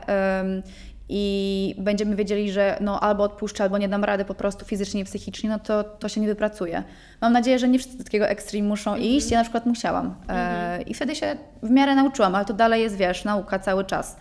i 1.13 1.75
będziemy 1.79 2.17
wiedzieli, 2.17 2.53
że 2.53 2.79
no 2.81 3.01
albo 3.01 3.25
odpuszczę, 3.25 3.65
albo 3.65 3.79
nie 3.79 3.89
dam 3.89 4.05
rady 4.05 4.25
po 4.25 4.35
prostu 4.35 4.65
fizycznie 4.65 5.05
psychicznie, 5.05 5.51
no 5.51 5.59
to 5.59 5.85
to 5.85 6.09
się 6.09 6.21
nie 6.21 6.27
wypracuje. 6.27 6.83
Mam 7.21 7.33
nadzieję, 7.33 7.59
że 7.59 7.69
nie 7.69 7.79
wszyscy 7.79 7.99
do 7.99 8.05
takiego 8.05 8.29
ekstrem 8.29 8.67
muszą 8.67 8.91
mm 8.91 9.03
-hmm. 9.03 9.07
iść. 9.07 9.31
Ja 9.31 9.39
na 9.39 9.45
przykład 9.45 9.67
musiałam 9.67 10.15
mm 10.29 10.81
-hmm. 10.81 10.89
i 10.89 10.95
wtedy 10.95 11.15
się 11.15 11.37
w 11.63 11.71
miarę 11.71 11.95
nauczyłam, 11.95 12.35
ale 12.35 12.45
to 12.45 12.55
dalej 12.55 12.83
jest, 12.83 12.97
wiesz, 12.97 13.25
nauka 13.25 13.59
cały 13.59 13.85
czas. 13.85 14.17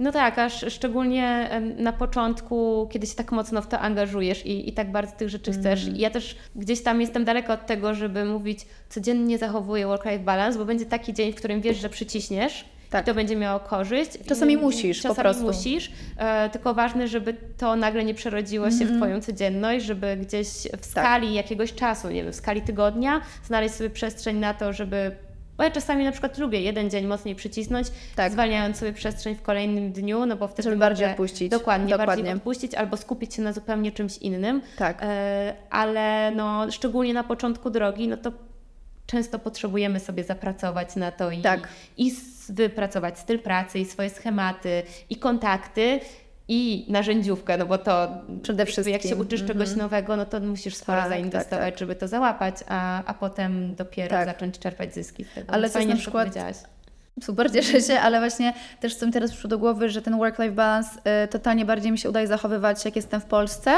No 0.00 0.12
tak, 0.12 0.38
aż 0.38 0.64
szczególnie 0.68 1.50
na 1.76 1.92
początku, 1.92 2.88
kiedy 2.92 3.06
się 3.06 3.14
tak 3.14 3.32
mocno 3.32 3.62
w 3.62 3.66
to 3.66 3.80
angażujesz 3.80 4.46
i, 4.46 4.68
i 4.68 4.72
tak 4.72 4.92
bardzo 4.92 5.12
tych 5.16 5.28
rzeczy 5.28 5.52
chcesz. 5.52 5.84
Mm. 5.84 5.96
Ja 5.96 6.10
też 6.10 6.36
gdzieś 6.56 6.82
tam 6.82 7.00
jestem 7.00 7.24
daleko 7.24 7.52
od 7.52 7.66
tego, 7.66 7.94
żeby 7.94 8.24
mówić, 8.24 8.66
codziennie 8.88 9.38
zachowuję 9.38 9.86
work-life 9.86 10.18
balance, 10.18 10.58
bo 10.58 10.64
będzie 10.64 10.86
taki 10.86 11.14
dzień, 11.14 11.32
w 11.32 11.36
którym 11.36 11.60
wiesz, 11.60 11.76
że 11.76 11.88
przyciśniesz. 11.88 12.64
Tak. 12.90 13.06
to 13.06 13.14
będzie 13.14 13.36
miało 13.36 13.60
korzyść. 13.60 14.10
Czasami 14.26 14.56
musisz 14.56 14.96
Czasami 14.96 15.16
po 15.16 15.22
prostu. 15.22 15.42
musisz, 15.42 15.90
e, 16.16 16.50
tylko 16.50 16.74
ważne, 16.74 17.08
żeby 17.08 17.36
to 17.58 17.76
nagle 17.76 18.04
nie 18.04 18.14
przerodziło 18.14 18.70
się 18.70 18.74
mm 18.74 18.86
w 18.86 18.90
mhm. 18.90 19.00
Twoją 19.00 19.20
codzienność, 19.20 19.84
żeby 19.84 20.16
gdzieś 20.16 20.48
w 20.48 20.70
tak. 20.70 20.84
skali 20.84 21.26
tak. 21.26 21.36
jakiegoś 21.36 21.74
czasu, 21.74 22.10
nie 22.10 22.22
wiem, 22.22 22.32
w 22.32 22.36
skali 22.36 22.62
tygodnia 22.62 23.20
znaleźć 23.44 23.74
sobie 23.74 23.90
przestrzeń 23.90 24.36
na 24.36 24.54
to, 24.54 24.72
żeby 24.72 25.12
bo 25.60 25.64
ja 25.64 25.70
czasami 25.70 26.04
na 26.04 26.12
przykład 26.12 26.38
lubię 26.38 26.60
jeden 26.60 26.90
dzień 26.90 27.06
mocniej 27.06 27.34
przycisnąć, 27.34 27.88
tak. 28.16 28.32
zwalniając 28.32 28.76
sobie 28.76 28.92
przestrzeń 28.92 29.34
w 29.34 29.42
kolejnym 29.42 29.92
dniu, 29.92 30.26
no 30.26 30.36
bo 30.36 30.48
wtedy 30.48 30.62
Żeby 30.62 30.76
bardziej 30.76 31.10
odpuścić. 31.10 31.50
Dokładnie, 31.50 31.90
dokładnie, 31.90 32.06
bardziej 32.16 32.34
odpuścić 32.34 32.74
albo 32.74 32.96
skupić 32.96 33.34
się 33.34 33.42
na 33.42 33.52
zupełnie 33.52 33.92
czymś 33.92 34.18
innym. 34.18 34.62
Tak. 34.78 34.98
E, 35.02 35.54
ale 35.70 36.32
no, 36.36 36.70
szczególnie 36.70 37.14
na 37.14 37.24
początku 37.24 37.70
drogi, 37.70 38.08
no 38.08 38.16
to 38.16 38.32
często 39.06 39.38
potrzebujemy 39.38 40.00
sobie 40.00 40.24
zapracować 40.24 40.96
na 40.96 41.12
to 41.12 41.30
i, 41.30 41.42
tak. 41.42 41.68
i 41.96 42.12
wypracować 42.48 43.18
styl 43.18 43.38
pracy, 43.38 43.78
i 43.78 43.84
swoje 43.84 44.10
schematy, 44.10 44.82
i 45.10 45.16
kontakty, 45.16 46.00
i 46.52 46.86
narzędziówkę, 46.88 47.58
no 47.58 47.66
bo 47.66 47.78
to 47.78 48.08
przede 48.42 48.66
wszystkim 48.66 48.92
jak 48.92 49.02
się 49.02 49.16
uczysz 49.16 49.44
czegoś 49.44 49.68
mm 49.68 49.78
-hmm. 49.78 49.82
nowego, 49.82 50.16
no 50.16 50.26
to 50.26 50.40
musisz 50.40 50.74
sporo 50.74 51.00
tak, 51.00 51.08
zainwestować, 51.08 51.48
tak, 51.50 51.70
tak. 51.70 51.78
żeby 51.78 51.94
to 51.94 52.08
załapać, 52.08 52.54
a, 52.68 53.04
a 53.04 53.14
potem 53.14 53.74
dopiero 53.74 54.10
tak. 54.10 54.26
zacząć 54.26 54.58
czerpać 54.58 54.94
zyski. 54.94 55.24
Ale 55.48 55.70
co 55.70 55.84
na 55.84 55.96
przykład 55.96 56.28
Super, 57.22 57.50
cieszę 57.54 57.80
się, 57.80 58.00
ale 58.00 58.18
właśnie 58.18 58.52
też 58.80 58.94
co 58.94 59.06
mi 59.06 59.12
teraz 59.12 59.30
przyszło 59.30 59.48
do 59.48 59.58
głowy, 59.58 59.88
że 59.88 60.02
ten 60.02 60.18
work-life 60.18 60.52
balance 60.52 60.90
y, 61.24 61.28
totalnie 61.28 61.64
bardziej 61.64 61.92
mi 61.92 61.98
się 61.98 62.10
udaje 62.10 62.26
zachowywać, 62.26 62.84
jak 62.84 62.96
jestem 62.96 63.20
w 63.20 63.24
Polsce, 63.24 63.70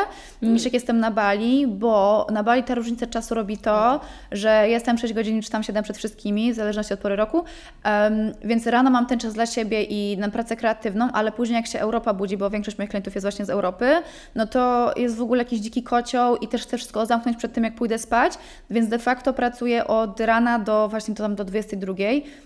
mm. 0.43 0.55
niż 0.55 0.65
jak 0.65 0.75
jestem 0.75 1.01
na 1.01 1.11
Bali, 1.11 1.67
bo 1.67 2.27
na 2.33 2.43
Bali 2.43 2.63
ta 2.63 2.75
różnica 2.75 3.07
czasu 3.07 3.35
robi 3.35 3.59
to, 3.59 4.01
że 4.33 4.69
jestem 4.69 4.99
6 4.99 5.15
godzin, 5.15 5.43
czy 5.43 5.51
tam 5.51 5.63
7 5.63 5.85
przed 5.85 5.97
wszystkimi, 5.99 6.53
w 6.53 6.57
zależności 6.57 6.95
od 6.95 7.01
pory 7.01 7.17
roku, 7.17 7.45
um, 7.85 8.33
więc 8.45 8.67
rano 8.67 8.91
mam 8.91 9.07
ten 9.07 9.19
czas 9.19 9.35
dla 9.35 9.47
siebie 9.47 9.83
i 9.83 10.19
na 10.19 10.29
pracę 10.29 10.57
kreatywną, 10.57 11.09
ale 11.13 11.33
później 11.33 11.57
jak 11.57 11.67
się 11.67 11.81
Europa 11.81 12.15
budzi, 12.15 12.37
bo 12.37 12.51
większość 12.51 12.79
moich 12.79 12.91
klientów 12.91 13.15
jest 13.15 13.25
właśnie 13.25 13.45
z 13.45 13.51
Europy, 13.51 14.03
no 14.35 14.47
to 14.47 14.93
jest 14.97 15.17
w 15.17 15.23
ogóle 15.23 15.43
jakiś 15.43 15.61
dziki 15.61 15.83
kocioł 15.83 16.37
i 16.37 16.49
też 16.49 16.63
chcę 16.63 16.77
wszystko 16.77 17.07
zamknąć 17.07 17.37
przed 17.37 17.53
tym, 17.53 17.65
jak 17.65 17.75
pójdę 17.75 17.99
spać, 17.99 18.33
więc 18.71 18.89
de 18.89 18.99
facto 18.99 19.33
pracuję 19.33 19.87
od 19.87 20.21
rana 20.21 20.59
do 20.59 20.89
właśnie 20.89 21.15
to 21.15 21.23
tam 21.23 21.35
do 21.35 21.45
22, 21.45 21.95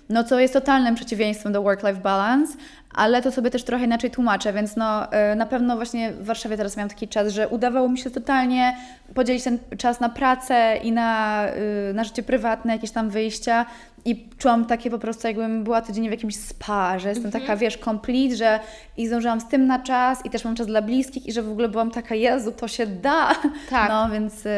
no 0.09 0.25
co 0.25 0.41
jest 0.41 0.55
totalnie 0.55 0.86
totalnym 0.87 0.95
przeciwieństwem 0.95 1.53
do 1.53 1.63
work-life 1.63 2.01
balance, 2.01 2.57
ale 2.95 3.23
to 3.23 3.33
sobie 3.33 3.51
też 3.51 3.65
trochę 3.65 3.85
inaczej 3.85 4.11
tłumaczę, 4.11 4.53
więc 4.53 4.77
no, 4.77 5.07
y, 5.33 5.37
na 5.37 5.47
pewno 5.47 5.77
właśnie 5.77 6.13
w 6.13 6.25
Warszawie 6.25 6.57
teraz 6.57 6.77
miałam 6.77 6.89
taki 6.91 7.09
czas, 7.09 7.33
że 7.33 7.49
udawało 7.49 7.89
mi 7.89 7.99
się 7.99 8.11
totalnie 8.11 8.77
podzielić 9.15 9.45
ten 9.45 9.59
czas 9.79 10.01
na 10.01 10.09
pracę 10.09 10.77
i 10.83 10.93
na, 10.93 11.47
y, 11.91 11.95
na 11.95 12.05
życie 12.05 12.23
prywatne, 12.23 12.73
jakieś 12.73 12.91
tam 12.91 13.11
wyjścia 13.11 13.67
i 14.05 14.29
czułam 14.39 14.65
takie 14.65 14.91
po 14.91 14.99
prostu, 14.99 15.27
jakbym 15.27 15.65
była 15.65 15.83
codziennie 15.83 16.09
w 16.09 16.13
jakimś 16.13 16.37
spa, 16.37 16.99
że 16.99 17.09
jestem 17.09 17.27
mhm. 17.27 17.43
taka, 17.43 17.57
wiesz, 17.57 17.77
complete, 17.77 18.37
że 18.37 18.61
i 18.97 19.07
zdążyłam 19.07 19.41
z 19.41 19.49
tym 19.49 19.67
na 19.67 19.79
czas 19.79 20.25
i 20.25 20.31
też 20.31 20.45
mam 20.45 20.55
czas 20.55 20.67
dla 20.67 20.83
bliskich 20.83 21.27
i 21.27 21.33
że 21.33 21.43
w 21.43 21.51
ogóle 21.51 21.69
byłam 21.69 21.91
taka, 21.91 22.15
Jezu, 22.15 22.53
to 22.53 22.69
się 22.69 22.87
da. 22.87 23.35
Tak. 23.71 23.89
No, 23.89 24.11
więc... 24.11 24.47
Y... 24.47 24.51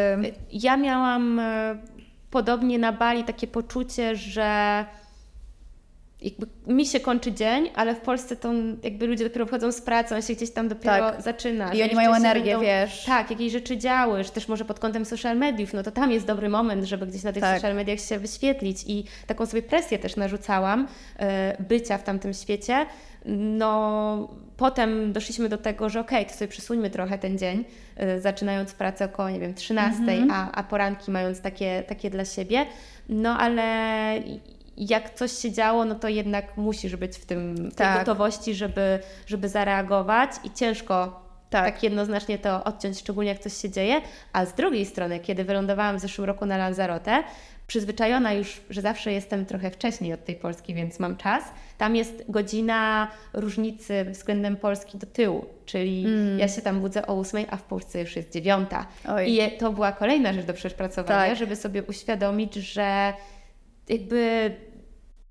Ja 0.53 0.77
miałam 0.77 1.41
podobnie 2.31 2.79
na 2.79 2.93
Bali 2.93 3.25
takie 3.25 3.47
poczucie, 3.47 4.17
że 4.17 4.85
jakby 6.23 6.47
mi 6.67 6.87
się 6.87 7.01
kończy 7.01 7.33
dzień, 7.33 7.71
ale 7.75 7.95
w 7.95 8.01
Polsce 8.01 8.37
to 8.37 8.53
jakby 8.83 9.07
ludzie 9.07 9.25
dopiero 9.25 9.47
wchodzą 9.47 9.73
z 9.73 9.81
pracy, 9.81 10.15
on 10.15 10.23
się 10.23 10.35
gdzieś 10.35 10.51
tam 10.51 10.69
dopiero 10.69 11.11
tak. 11.11 11.23
zaczyna. 11.23 11.75
I 11.75 11.83
oni 11.83 11.95
mają 11.95 12.15
energię, 12.15 12.53
będą, 12.53 12.67
wiesz. 12.67 13.05
Tak, 13.05 13.31
jakieś 13.31 13.53
rzeczy 13.53 13.77
działy, 13.77 14.25
że 14.25 14.31
też 14.31 14.49
może 14.49 14.65
pod 14.65 14.81
kątem 14.81 15.05
social 15.05 15.37
mediów, 15.37 15.73
no 15.73 15.83
to 15.83 15.91
tam 15.91 16.13
jest 16.13 16.27
dobry 16.27 16.49
moment, 16.49 16.85
żeby 16.85 17.07
gdzieś 17.07 17.23
na 17.23 17.33
tych 17.33 17.43
tak. 17.43 17.57
social 17.57 17.75
mediach 17.75 18.01
się 18.01 18.19
wyświetlić 18.19 18.85
i 18.87 19.05
taką 19.27 19.47
sobie 19.47 19.63
presję 19.63 19.99
też 19.99 20.17
narzucałam 20.17 20.81
y, 21.61 21.63
bycia 21.63 21.99
w 21.99 22.03
tamtym 22.03 22.35
świecie. 22.35 22.87
No, 23.25 24.29
potem 24.57 25.13
doszliśmy 25.13 25.49
do 25.49 25.59
tego, 25.59 25.89
że 25.89 26.01
okej, 26.01 26.19
okay, 26.19 26.33
to 26.33 26.39
sobie 26.39 26.49
przesuńmy 26.49 26.91
trochę 26.91 27.19
ten 27.19 27.39
dzień, 27.39 27.65
y, 28.03 28.21
zaczynając 28.21 28.73
pracę 28.73 29.05
około, 29.05 29.31
nie 29.31 29.41
wiem, 29.41 29.55
13, 29.55 30.03
mm 30.03 30.29
-hmm. 30.29 30.33
a, 30.33 30.53
a 30.53 30.63
poranki 30.63 31.11
mając 31.11 31.41
takie, 31.41 31.83
takie 31.89 32.11
dla 32.11 32.25
siebie. 32.25 32.67
No, 33.09 33.39
ale 33.39 33.63
jak 34.79 35.15
coś 35.15 35.33
się 35.33 35.53
działo, 35.53 35.85
no 35.85 35.95
to 35.95 36.09
jednak 36.09 36.57
musisz 36.57 36.97
być 36.97 37.17
w 37.17 37.27
tym, 37.27 37.71
tak. 37.77 37.89
tej 37.89 37.99
gotowości, 37.99 38.55
żeby, 38.55 38.99
żeby 39.27 39.49
zareagować 39.49 40.31
i 40.45 40.51
ciężko 40.51 41.21
tak. 41.51 41.65
tak 41.65 41.83
jednoznacznie 41.83 42.39
to 42.39 42.65
odciąć, 42.65 42.99
szczególnie 42.99 43.31
jak 43.31 43.39
coś 43.39 43.53
się 43.53 43.71
dzieje. 43.71 44.01
A 44.33 44.47
z 44.47 44.55
drugiej 44.55 44.87
strony, 44.87 45.21
kiedy 45.21 45.45
wylądowałam 45.45 45.97
w 45.99 46.01
zeszłym 46.01 46.27
roku 46.27 46.47
na 46.47 46.57
Lanzarote, 46.57 47.23
przyzwyczajona 47.67 48.33
już, 48.33 48.61
że 48.71 48.81
zawsze 48.81 49.13
jestem 49.13 49.47
trochę 49.47 49.71
wcześniej 49.71 50.13
od 50.13 50.25
tej 50.25 50.37
Polski, 50.37 50.75
więc 50.75 50.99
mam 50.99 51.17
czas. 51.17 51.45
Tam 51.79 51.97
jest 51.97 52.25
godzina 52.29 53.09
różnicy 53.33 54.05
względem 54.05 54.57
Polski 54.57 54.99
do 54.99 55.07
tyłu, 55.07 55.47
czyli 55.67 56.05
mm. 56.07 56.39
ja 56.39 56.49
się 56.49 56.63
tam 56.63 56.81
budzę 56.81 57.07
o 57.07 57.15
ósmej, 57.15 57.47
a 57.51 57.57
w 57.57 57.63
Polsce 57.63 58.01
już 58.01 58.17
jest 58.17 58.33
dziewiąta. 58.33 58.87
I 59.27 59.59
to 59.59 59.73
była 59.73 59.93
kolejna 59.93 60.33
rzecz 60.33 60.45
do 60.45 60.55
przepracowania, 60.55 61.29
tak. 61.29 61.39
żeby 61.39 61.57
sobie 61.57 61.83
uświadomić, 61.83 62.55
że 62.55 63.13
jakby 63.89 64.51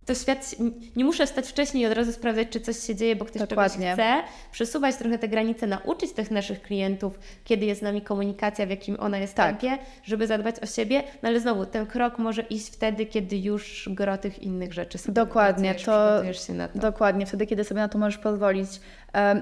to 0.08 0.16
świat, 0.16 0.56
nie 0.96 1.06
muszę 1.06 1.26
wstać 1.26 1.48
wcześniej 1.48 1.84
i 1.84 1.88
od 1.88 1.94
razu 1.94 2.14
sprawdzać, 2.14 2.48
czy 2.50 2.60
coś 2.60 2.80
się 2.80 2.96
dzieje, 2.96 3.16
bo 3.16 3.26
ktoś 3.26 3.42
Dokładnie. 3.42 3.86
czegoś 3.86 3.94
chce. 3.94 4.24
Przesuwać 4.52 4.96
trochę 4.96 5.20
te 5.20 5.28
granice, 5.28 5.68
nauczyć 5.68 6.12
tych 6.12 6.32
naszych 6.32 6.62
klientów, 6.62 7.20
kiedy 7.44 7.66
jest 7.66 7.80
z 7.80 7.84
nami 7.84 8.02
komunikacja, 8.02 8.66
w 8.66 8.70
jakim 8.70 8.98
ona 9.00 9.18
jest 9.18 9.36
tak. 9.36 9.60
tempie, 9.60 9.78
żeby 10.04 10.28
zadbać 10.28 10.60
o 10.60 10.66
siebie. 10.66 11.04
No 11.24 11.30
ale 11.30 11.40
znowu, 11.40 11.66
ten 11.66 11.86
krok 11.86 12.18
może 12.18 12.42
iść 12.42 12.68
wtedy, 12.68 13.06
kiedy 13.06 13.38
już 13.38 13.90
gro 13.92 14.18
tych 14.18 14.44
innych 14.44 14.74
rzeczy 14.74 14.98
sobie 14.98 15.14
Dokładnie, 15.14 15.76
to, 15.76 16.34
się 16.34 16.54
na 16.54 16.68
to. 16.68 16.80
Dokładnie, 16.80 17.26
wtedy, 17.26 17.48
kiedy 17.48 17.64
sobie 17.64 17.82
na 17.82 17.90
to 17.90 17.98
możesz 17.98 18.18
pozwolić. 18.18 18.70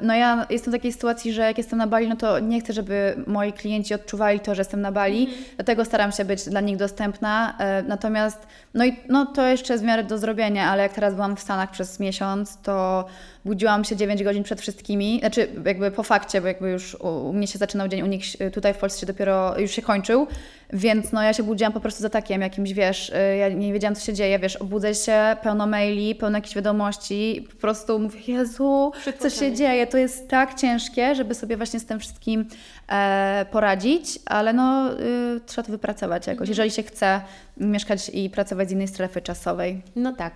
No 0.02 0.16
ja 0.16 0.46
jestem 0.50 0.74
w 0.74 0.76
takiej 0.76 0.94
sytuacji, 0.94 1.34
że 1.34 1.42
jak 1.42 1.58
jestem 1.58 1.80
na 1.80 1.88
Bali, 1.88 2.08
no 2.08 2.16
to 2.16 2.40
nie 2.40 2.62
chcę, 2.62 2.74
żeby 2.74 3.16
moi 3.28 3.54
klienci 3.54 3.94
odczuwali 3.94 4.40
to, 4.40 4.56
że 4.56 4.62
jestem 4.62 4.82
na 4.82 4.92
Bali, 4.92 5.24
mm. 5.24 5.36
dlatego 5.56 5.86
staram 5.86 6.12
się 6.12 6.26
być 6.26 6.50
dla 6.50 6.62
nich 6.62 6.78
dostępna. 6.78 7.58
Natomiast, 7.88 8.48
no 8.74 8.86
i 8.86 8.96
no 9.10 9.26
to 9.26 9.48
jeszcze 9.48 9.74
jest 9.74 9.84
w 9.84 9.88
miarę 9.88 10.04
do 10.04 10.18
zrobienia, 10.18 10.70
ale 10.70 10.84
jak 10.84 10.94
teraz 10.94 11.14
byłam 11.14 11.36
w 11.36 11.40
Stanach 11.40 11.72
przez 11.72 12.00
miesiąc, 12.00 12.58
to 12.62 13.06
budziłam 13.46 13.84
się 13.84 13.96
9 13.96 14.24
godzin 14.24 14.44
przed 14.44 14.62
wszystkimi, 14.62 15.20
znaczy 15.20 15.48
jakby 15.66 15.92
po 15.92 16.04
fakcie, 16.04 16.42
bo 16.42 16.48
jakby 16.48 16.70
już 16.70 16.96
u, 16.96 17.08
u 17.08 17.34
mnie 17.34 17.48
się 17.48 17.60
zaczynał 17.60 17.88
dzień, 17.88 18.02
u 18.02 18.06
nich 18.06 18.26
tutaj 18.54 18.74
w 18.74 18.78
Polsce 18.78 19.00
się 19.00 19.06
dopiero 19.06 19.60
już 19.60 19.72
się 19.72 19.82
kończył, 19.82 20.28
więc 20.74 21.12
no 21.12 21.24
ja 21.24 21.34
się 21.34 21.44
budziłam 21.44 21.74
po 21.74 21.80
prostu 21.80 22.02
za 22.02 22.10
takiem 22.10 22.42
jakimś, 22.42 22.74
wiesz, 22.74 23.10
y, 23.10 23.38
ja 23.38 23.50
nie 23.50 23.74
wiedziałam 23.74 23.96
co 23.96 24.06
się 24.06 24.14
dzieje, 24.14 24.40
wiesz, 24.40 24.56
obudzę 24.56 24.96
się, 24.96 25.36
pełno 25.42 25.68
maili, 25.68 26.16
pełno 26.16 26.38
jakichś 26.38 26.56
wiadomości, 26.56 27.48
po 27.52 27.56
prostu 27.56 28.00
mówię, 28.00 28.20
Jezu, 28.28 28.92
co 29.20 29.30
się 29.30 29.54
dzieje, 29.54 29.88
to 29.88 29.98
jest 29.98 30.28
tak 30.28 30.54
ciężkie, 30.54 31.16
żeby 31.16 31.36
sobie 31.36 31.58
właśnie 31.58 31.80
z 31.80 31.86
tym 31.86 32.00
wszystkim 32.00 32.46
e, 32.90 33.46
poradzić, 33.52 34.20
ale 34.26 34.54
no 34.54 34.94
y, 34.94 35.40
trzeba 35.46 35.66
to 35.66 35.72
wypracować 35.72 36.28
jakoś, 36.28 36.50
mhm. 36.50 36.50
jeżeli 36.50 36.72
się 36.72 36.84
chce 36.84 37.22
mieszkać 37.58 38.12
i 38.14 38.30
pracować 38.30 38.70
z 38.70 38.72
innej 38.72 38.88
strefy 38.88 39.22
czasowej. 39.22 39.82
No 39.96 40.14
tak. 40.14 40.34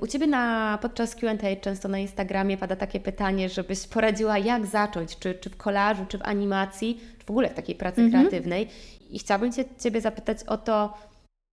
U 0.00 0.06
Ciebie 0.06 0.26
na, 0.26 0.78
podczas 0.82 1.14
Q&A 1.14 1.56
często 1.60 1.88
na 1.88 1.98
Instagramie 1.98 2.56
pada 2.56 2.76
takie 2.76 3.00
pytanie, 3.00 3.48
żebyś 3.48 3.86
poradziła 3.86 4.38
jak 4.38 4.66
zacząć, 4.66 5.18
czy, 5.18 5.34
czy 5.34 5.50
w 5.50 5.56
kolażu, 5.56 6.06
czy 6.08 6.18
w 6.18 6.22
animacji, 6.22 7.00
czy 7.18 7.26
w 7.26 7.30
ogóle 7.30 7.48
w 7.48 7.54
takiej 7.54 7.74
pracy 7.74 8.00
mhm. 8.00 8.28
kreatywnej. 8.28 8.68
I 9.12 9.18
chciałabym 9.18 9.52
cię, 9.52 9.64
Ciebie 9.78 10.00
zapytać 10.00 10.44
o 10.44 10.56
to, 10.56 10.94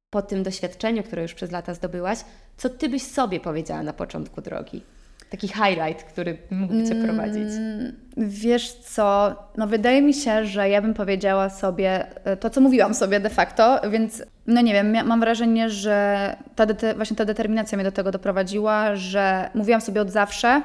po 0.10 0.22
tym 0.22 0.43
doświadczeniu, 0.43 1.03
które 1.03 1.22
już 1.22 1.34
przez 1.34 1.51
lata 1.51 1.74
zdobyłaś, 1.74 2.20
co 2.57 2.70
Ty 2.70 2.89
byś 2.89 3.03
sobie 3.03 3.39
powiedziała 3.39 3.84
na 3.84 3.93
początku 3.93 4.41
drogi? 4.41 4.84
Taki 5.30 5.47
highlight, 5.47 6.03
który 6.03 6.38
mógłby 6.51 6.88
Cię 6.88 6.95
prowadzić. 6.95 7.49
Mm, 7.57 7.95
wiesz 8.18 8.74
co, 8.74 9.36
no 9.57 9.68
wydaje 9.68 10.01
mi 10.01 10.14
się, 10.14 10.45
że 10.45 10.70
ja 10.70 10.82
bym 10.82 10.93
powiedziała 10.93 11.49
sobie 11.49 12.07
e, 12.26 12.38
to, 12.38 12.49
co 12.49 12.62
mówiłam 12.62 12.93
sobie 12.93 13.20
de 13.20 13.30
facto, 13.30 13.82
więc 13.89 14.24
no 14.47 14.62
nie 14.62 14.74
wiem, 14.74 15.07
mam 15.07 15.20
wrażenie, 15.20 15.70
że 15.70 16.36
ta 16.55 16.66
właśnie 16.95 17.18
ta 17.18 17.26
determinacja 17.26 17.76
mnie 17.76 17.86
do 17.86 17.91
tego 17.91 18.12
doprowadziła, 18.12 18.95
że 18.95 19.49
mówiłam 19.53 19.82
sobie 19.82 20.01
od 20.01 20.12
zawsze, 20.12 20.62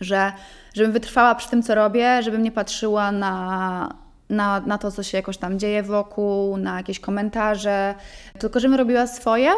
że 0.00 0.32
żebym 0.74 0.92
wytrwała 0.92 1.34
przy 1.34 1.50
tym, 1.50 1.62
co 1.62 1.74
robię, 1.74 2.22
żebym 2.22 2.42
nie 2.42 2.52
patrzyła 2.52 3.12
na, 3.12 4.01
na, 4.32 4.60
na 4.60 4.78
to, 4.78 4.90
co 4.90 5.02
się 5.02 5.18
jakoś 5.18 5.36
tam 5.36 5.58
dzieje 5.58 5.82
wokół, 5.82 6.56
na 6.56 6.76
jakieś 6.76 7.00
komentarze, 7.00 7.94
tylko 8.38 8.60
żebym 8.60 8.78
robiła 8.78 9.06
swoje 9.06 9.50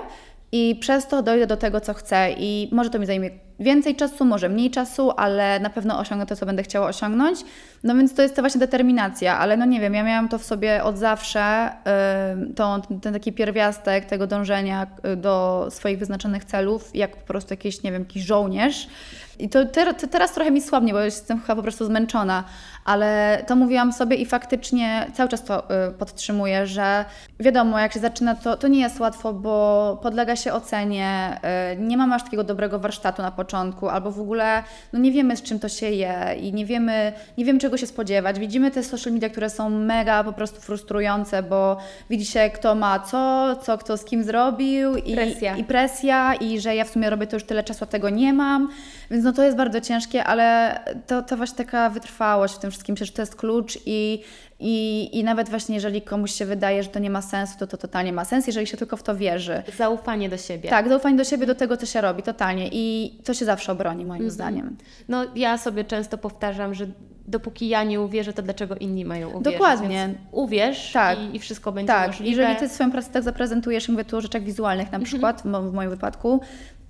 i 0.53 0.77
przez 0.81 1.07
to 1.07 1.23
dojdę 1.23 1.47
do 1.47 1.57
tego, 1.57 1.81
co 1.81 1.95
chcę. 1.95 2.33
I 2.39 2.69
może 2.73 2.91
to 2.91 2.99
mi 2.99 3.07
zajmie 3.07 3.31
więcej 3.61 3.97
czasu, 3.97 4.25
może 4.25 4.49
mniej 4.49 4.71
czasu, 4.71 5.11
ale 5.17 5.61
na 5.61 5.71
pewno 5.71 5.99
osiągnę 5.99 6.27
to, 6.27 6.37
co 6.37 6.47
będę 6.47 6.63
chciała 6.63 6.87
osiągnąć. 6.87 7.39
No 7.85 7.95
więc 7.95 8.15
to 8.15 8.23
jest 8.23 8.37
to 8.37 8.43
właśnie 8.43 8.59
determinacja, 8.59 9.39
ale 9.39 9.57
no 9.57 9.65
nie 9.65 9.81
wiem, 9.81 9.95
ja 9.95 10.03
miałam 10.03 10.29
to 10.29 10.39
w 10.39 10.45
sobie 10.45 10.85
od 10.85 10.99
zawsze, 10.99 11.71
yy, 12.39 12.55
to, 12.55 12.83
ten 13.03 13.13
taki 13.13 13.33
pierwiastek 13.33 14.05
tego 14.05 14.27
dążenia 14.27 14.87
y, 15.13 15.17
do 15.17 15.67
swoich 15.71 15.99
wyznaczonych 15.99 16.45
celów, 16.45 16.91
jak 16.95 17.17
po 17.17 17.27
prostu 17.27 17.53
jakiś, 17.53 17.83
nie 17.83 17.93
wiem, 17.93 18.03
jakiś 18.03 18.23
żołnierz. 18.23 18.89
I 19.39 19.49
to, 19.49 19.65
to 19.67 20.07
teraz 20.11 20.33
trochę 20.33 20.51
mi 20.51 20.63
słabnie, 20.63 20.93
bo 20.93 21.01
jestem 21.01 21.41
chyba 21.41 21.57
po 21.57 21.63
prostu 21.63 21.87
zmęczona, 21.87 22.45
ale 22.85 23.43
to 23.47 23.57
mówiłam 23.57 23.93
sobie 23.93 24.17
i 24.17 24.27
faktycznie 24.27 25.07
cały 25.15 25.29
czas 25.29 25.45
to 25.45 25.71
y, 25.89 25.93
podtrzymuję, 25.93 26.67
że 26.67 27.05
wiadomo, 27.41 27.79
jak 27.79 27.93
się 27.93 28.01
zaczyna, 28.01 28.35
to, 28.35 28.57
to 28.57 28.69
nie 28.69 28.81
jest 28.81 29.01
łatwo, 29.01 29.33
bo 29.33 29.99
podlega 30.03 30.37
się 30.37 30.53
ocenie, 30.53 31.41
y, 31.75 31.77
nie 31.77 31.97
mamy 31.97 32.15
aż 32.15 32.23
takiego 32.23 32.45
dobrego 32.45 32.79
warsztatu 32.79 33.23
na 33.23 33.31
początku, 33.31 33.89
albo 33.89 34.11
w 34.11 34.21
ogóle 34.21 34.63
no 34.93 34.99
nie 34.99 35.13
wiemy, 35.13 35.37
z 35.37 35.43
czym 35.43 35.59
to 35.59 35.69
się 35.69 35.91
je 35.91 36.37
i 36.41 36.53
nie 36.53 36.67
wiemy, 36.67 37.13
nie 37.39 37.45
wiemy 37.45 37.59
czego 37.59 37.77
się 37.77 37.87
spodziewać. 37.87 38.39
Widzimy 38.39 38.71
te 38.71 38.83
social 38.83 39.13
media, 39.13 39.29
które 39.29 39.51
są 39.51 39.71
mega 39.71 40.25
po 40.25 40.33
prostu 40.33 40.61
frustrujące, 40.61 41.43
bo 41.43 41.77
widzi 42.11 42.27
się, 42.27 42.51
kto 42.51 42.75
ma 42.75 43.01
co, 43.01 43.57
co 43.63 43.79
kto 43.79 43.97
z 43.97 44.05
kim 44.05 44.25
zrobił 44.25 44.97
i 44.97 45.15
presja. 45.15 45.57
i 45.57 45.65
presja, 45.65 46.35
i 46.35 46.61
że 46.61 46.77
ja 46.77 46.85
w 46.85 46.89
sumie 46.89 47.11
robię 47.11 47.27
to 47.27 47.37
już 47.37 47.45
tyle 47.45 47.65
czasu, 47.65 47.85
a 47.85 47.87
tego 47.87 48.11
nie 48.11 48.33
mam. 48.33 48.69
Więc 49.11 49.25
no 49.25 49.33
to 49.33 49.43
jest 49.43 49.57
bardzo 49.57 49.81
ciężkie, 49.81 50.25
ale 50.25 50.79
to, 51.07 51.23
to 51.23 51.37
właśnie 51.37 51.57
taka 51.57 51.91
wytrwałość 51.91 52.55
w 52.55 52.59
tym 52.59 52.71
wszystkim, 52.75 52.95
przecież 52.95 53.15
to 53.15 53.23
jest 53.23 53.37
klucz 53.37 53.79
i, 53.87 54.23
i, 54.61 55.09
I 55.19 55.25
nawet 55.25 55.49
właśnie 55.49 55.75
jeżeli 55.75 56.03
komuś 56.03 56.33
się 56.33 56.47
wydaje, 56.47 56.83
że 56.83 56.89
to 56.89 56.99
nie 56.99 57.11
ma 57.11 57.23
sensu, 57.23 57.59
to 57.59 57.67
to 57.67 57.77
totalnie 57.77 58.13
ma 58.13 58.25
sens, 58.25 58.47
jeżeli 58.47 58.67
się 58.67 58.77
tylko 58.77 58.97
w 58.97 59.03
to 59.03 59.17
wierzy. 59.17 59.63
Zaufanie 59.79 60.29
do 60.29 60.37
siebie. 60.37 60.71
Tak, 60.71 60.89
zaufanie 60.89 61.17
do 61.17 61.25
siebie, 61.25 61.47
do 61.47 61.55
tego, 61.55 61.77
co 61.77 61.87
się 61.87 62.01
robi, 62.01 62.23
totalnie. 62.23 62.69
I 62.73 63.15
to 63.25 63.35
się 63.35 63.45
zawsze 63.45 63.73
obroni, 63.73 64.05
moim 64.05 64.21
mm 64.21 64.31
-hmm. 64.31 64.35
zdaniem. 64.35 64.77
No, 65.09 65.25
ja 65.37 65.59
sobie 65.59 65.85
często 65.85 66.19
powtarzam, 66.19 66.75
że 66.75 66.87
dopóki 67.27 67.69
ja 67.69 67.85
nie 67.85 68.01
uwierzę, 68.01 68.33
to 68.33 68.43
dlaczego 68.43 68.75
inni 68.75 69.05
mają 69.05 69.29
uwierzyć? 69.29 69.53
Dokładnie. 69.53 69.89
Więc 69.89 70.19
uwierz 70.33 70.93
tak. 70.93 71.19
i, 71.19 71.37
i, 71.37 71.39
wszystko 71.39 71.73
będzie 71.73 71.93
tak. 71.93 72.07
możliwe. 72.07 72.43
Jeżeli 72.43 72.57
Ty 72.57 72.69
swoją 72.69 72.91
pracę 72.91 73.11
tak 73.13 73.23
zaprezentujesz, 73.23 73.89
mówię 73.89 74.05
tu 74.05 74.17
o 74.17 74.21
rzeczach 74.21 74.43
wizualnych 74.43 74.87
na 74.93 74.99
mhm. 74.99 75.05
przykład, 75.05 75.43
w 75.43 75.73
moim 75.73 75.91
wypadku, 75.91 76.41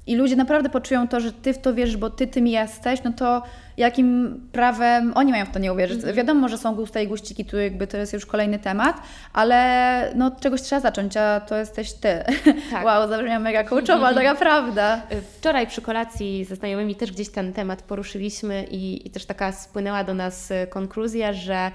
i 0.06 0.16
ludzie 0.16 0.36
naprawdę 0.36 0.68
poczują 0.68 1.08
to, 1.08 1.20
że 1.20 1.32
ty 1.32 1.52
w 1.52 1.58
to 1.58 1.74
wierzysz, 1.74 1.96
bo 1.96 2.10
ty 2.10 2.26
tym 2.26 2.46
jesteś, 2.46 3.02
no 3.04 3.12
to 3.12 3.42
jakim 3.76 4.40
prawem 4.52 5.12
oni 5.14 5.32
mają 5.32 5.46
w 5.46 5.50
to 5.50 5.58
nie 5.58 5.72
uwierzyć? 5.72 6.00
-hmm. 6.00 6.14
Wiadomo, 6.14 6.48
że 6.48 6.58
są 6.58 6.74
gusta 6.74 7.00
i 7.00 7.08
guściki, 7.08 7.44
tu 7.44 7.58
jakby 7.58 7.86
to 7.86 7.96
jest 7.96 8.12
już 8.12 8.26
kolejny 8.26 8.58
temat, 8.58 9.02
ale 9.32 10.12
no 10.14 10.30
czegoś 10.30 10.62
trzeba 10.62 10.80
zacząć, 10.80 11.16
a 11.16 11.40
to 11.40 11.56
jesteś 11.56 11.92
ty. 11.92 12.24
Tak. 12.70 12.84
Wow, 12.86 13.08
zabrzmiała 13.08 13.38
mega 13.38 13.64
coachowo, 13.64 14.06
ale 14.06 14.16
taka 14.16 14.34
prawda. 14.34 15.02
Wczoraj 15.38 15.66
przy 15.66 15.82
kolacji 15.82 16.44
ze 16.44 16.56
znajomymi 16.56 16.94
też 16.94 17.12
gdzieś 17.12 17.28
ten 17.28 17.52
temat 17.52 17.82
poruszyliśmy 17.82 18.64
i, 18.64 19.06
i 19.06 19.10
też 19.10 19.26
taka 19.26 19.52
spłynęła 19.52 20.04
do 20.04 20.14
nas 20.14 20.52
konkluzja, 20.70 21.32
że 21.32 21.70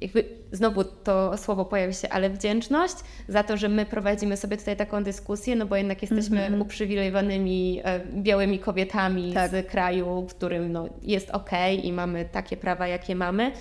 jakby 0.00 0.24
znowu 0.52 0.84
to 0.84 1.38
słowo 1.38 1.64
pojawi 1.64 1.94
się, 1.94 2.08
ale 2.08 2.30
wdzięczność 2.30 2.94
za 3.28 3.42
to, 3.42 3.56
że 3.56 3.68
my 3.68 3.86
prowadzimy 3.86 4.36
sobie 4.36 4.56
tutaj 4.56 4.76
taką 4.76 5.04
dyskusję, 5.04 5.56
no 5.56 5.66
bo 5.66 5.76
jednak 5.76 6.02
jesteśmy 6.02 6.46
mm 6.46 6.60
-hmm. 6.60 6.62
uprzywilejowanymi 6.62 7.80
e, 7.84 8.00
białymi 8.14 8.58
kobietami 8.58 9.32
tak. 9.32 9.50
z 9.50 9.66
kraju, 9.66 10.26
w 10.28 10.34
którym 10.34 10.72
no, 10.72 10.88
jest 11.02 11.30
ok 11.30 11.50
i 11.82 11.92
mamy 11.92 12.24
takie 12.24 12.56
prawa, 12.56 12.86
jakie 12.86 13.14
mamy. 13.14 13.52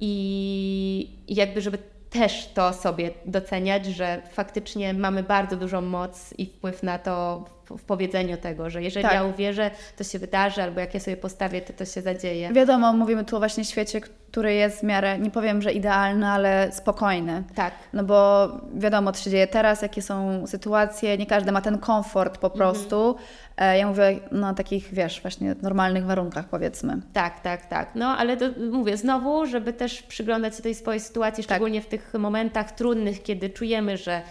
I 0.00 1.10
jakby, 1.28 1.60
żeby 1.60 1.78
też 2.10 2.50
to 2.54 2.72
sobie 2.72 3.10
doceniać, 3.26 3.86
że 3.86 4.22
faktycznie 4.32 4.94
mamy 4.94 5.22
bardzo 5.22 5.56
dużą 5.56 5.80
moc 5.80 6.34
i 6.38 6.46
wpływ 6.46 6.82
na 6.82 6.98
to 6.98 7.44
w, 7.64 7.82
powiedzeniu 7.82 8.36
tego, 8.36 8.70
że 8.70 8.82
jeżeli 8.82 9.04
tak. 9.04 9.14
ja 9.14 9.24
uwierzę, 9.24 9.70
to 9.96 10.04
się 10.04 10.18
wydarzy, 10.18 10.62
albo 10.62 10.80
jak 10.80 10.94
ja 10.94 11.00
sobie 11.00 11.16
postawię, 11.16 11.60
to 11.60 11.72
to 11.72 11.84
się 11.84 12.02
zadzieje. 12.02 12.52
Wiadomo, 12.52 12.92
mówimy 12.92 13.24
tu 13.24 13.36
o 13.36 13.38
właśnie 13.38 13.64
świecie, 13.64 14.00
który 14.34 14.54
jest 14.54 14.80
w 14.80 14.82
miarę, 14.82 15.18
nie 15.18 15.30
powiem, 15.30 15.62
że 15.62 15.72
idealny, 15.72 16.26
ale 16.26 16.72
spokojny. 16.72 17.42
Tak. 17.54 17.74
No 17.92 18.04
bo 18.04 18.48
wiadomo, 18.74 19.12
co 19.12 19.24
się 19.24 19.30
dzieje 19.30 19.46
teraz, 19.46 19.82
jakie 19.82 20.02
są 20.02 20.46
sytuacje, 20.46 21.18
nie 21.18 21.26
każdy 21.26 21.52
ma 21.52 21.60
ten 21.60 21.78
komfort 21.78 22.38
po 22.38 22.46
mhm. 22.46 22.58
prostu. 22.58 23.08
Mhm. 23.56 23.78
Ja 23.78 23.86
mówię 23.88 24.18
na 24.30 24.54
takich, 24.54 24.94
wiesz, 24.94 25.22
właśnie 25.22 25.54
normalnych 25.62 26.06
warunkach, 26.06 26.48
powiedzmy. 26.48 27.00
Tak, 27.12 27.40
tak, 27.40 27.66
tak. 27.66 27.90
No 27.94 28.06
ale 28.06 28.36
to 28.36 28.44
mówię 28.70 28.96
znowu, 28.96 29.46
żeby 29.46 29.72
też 29.72 30.02
przyglądać 30.02 30.56
się 30.56 30.62
tej 30.62 30.74
swojej 30.74 31.00
sytuacji, 31.00 31.44
tak. 31.44 31.50
szczególnie 31.56 31.80
tak. 31.80 31.86
w 31.86 31.90
tych 31.90 32.14
momentach 32.14 32.72
trudnych, 32.72 33.22
kiedy 33.22 33.50
czujemy, 33.50 33.96
że 33.96 34.22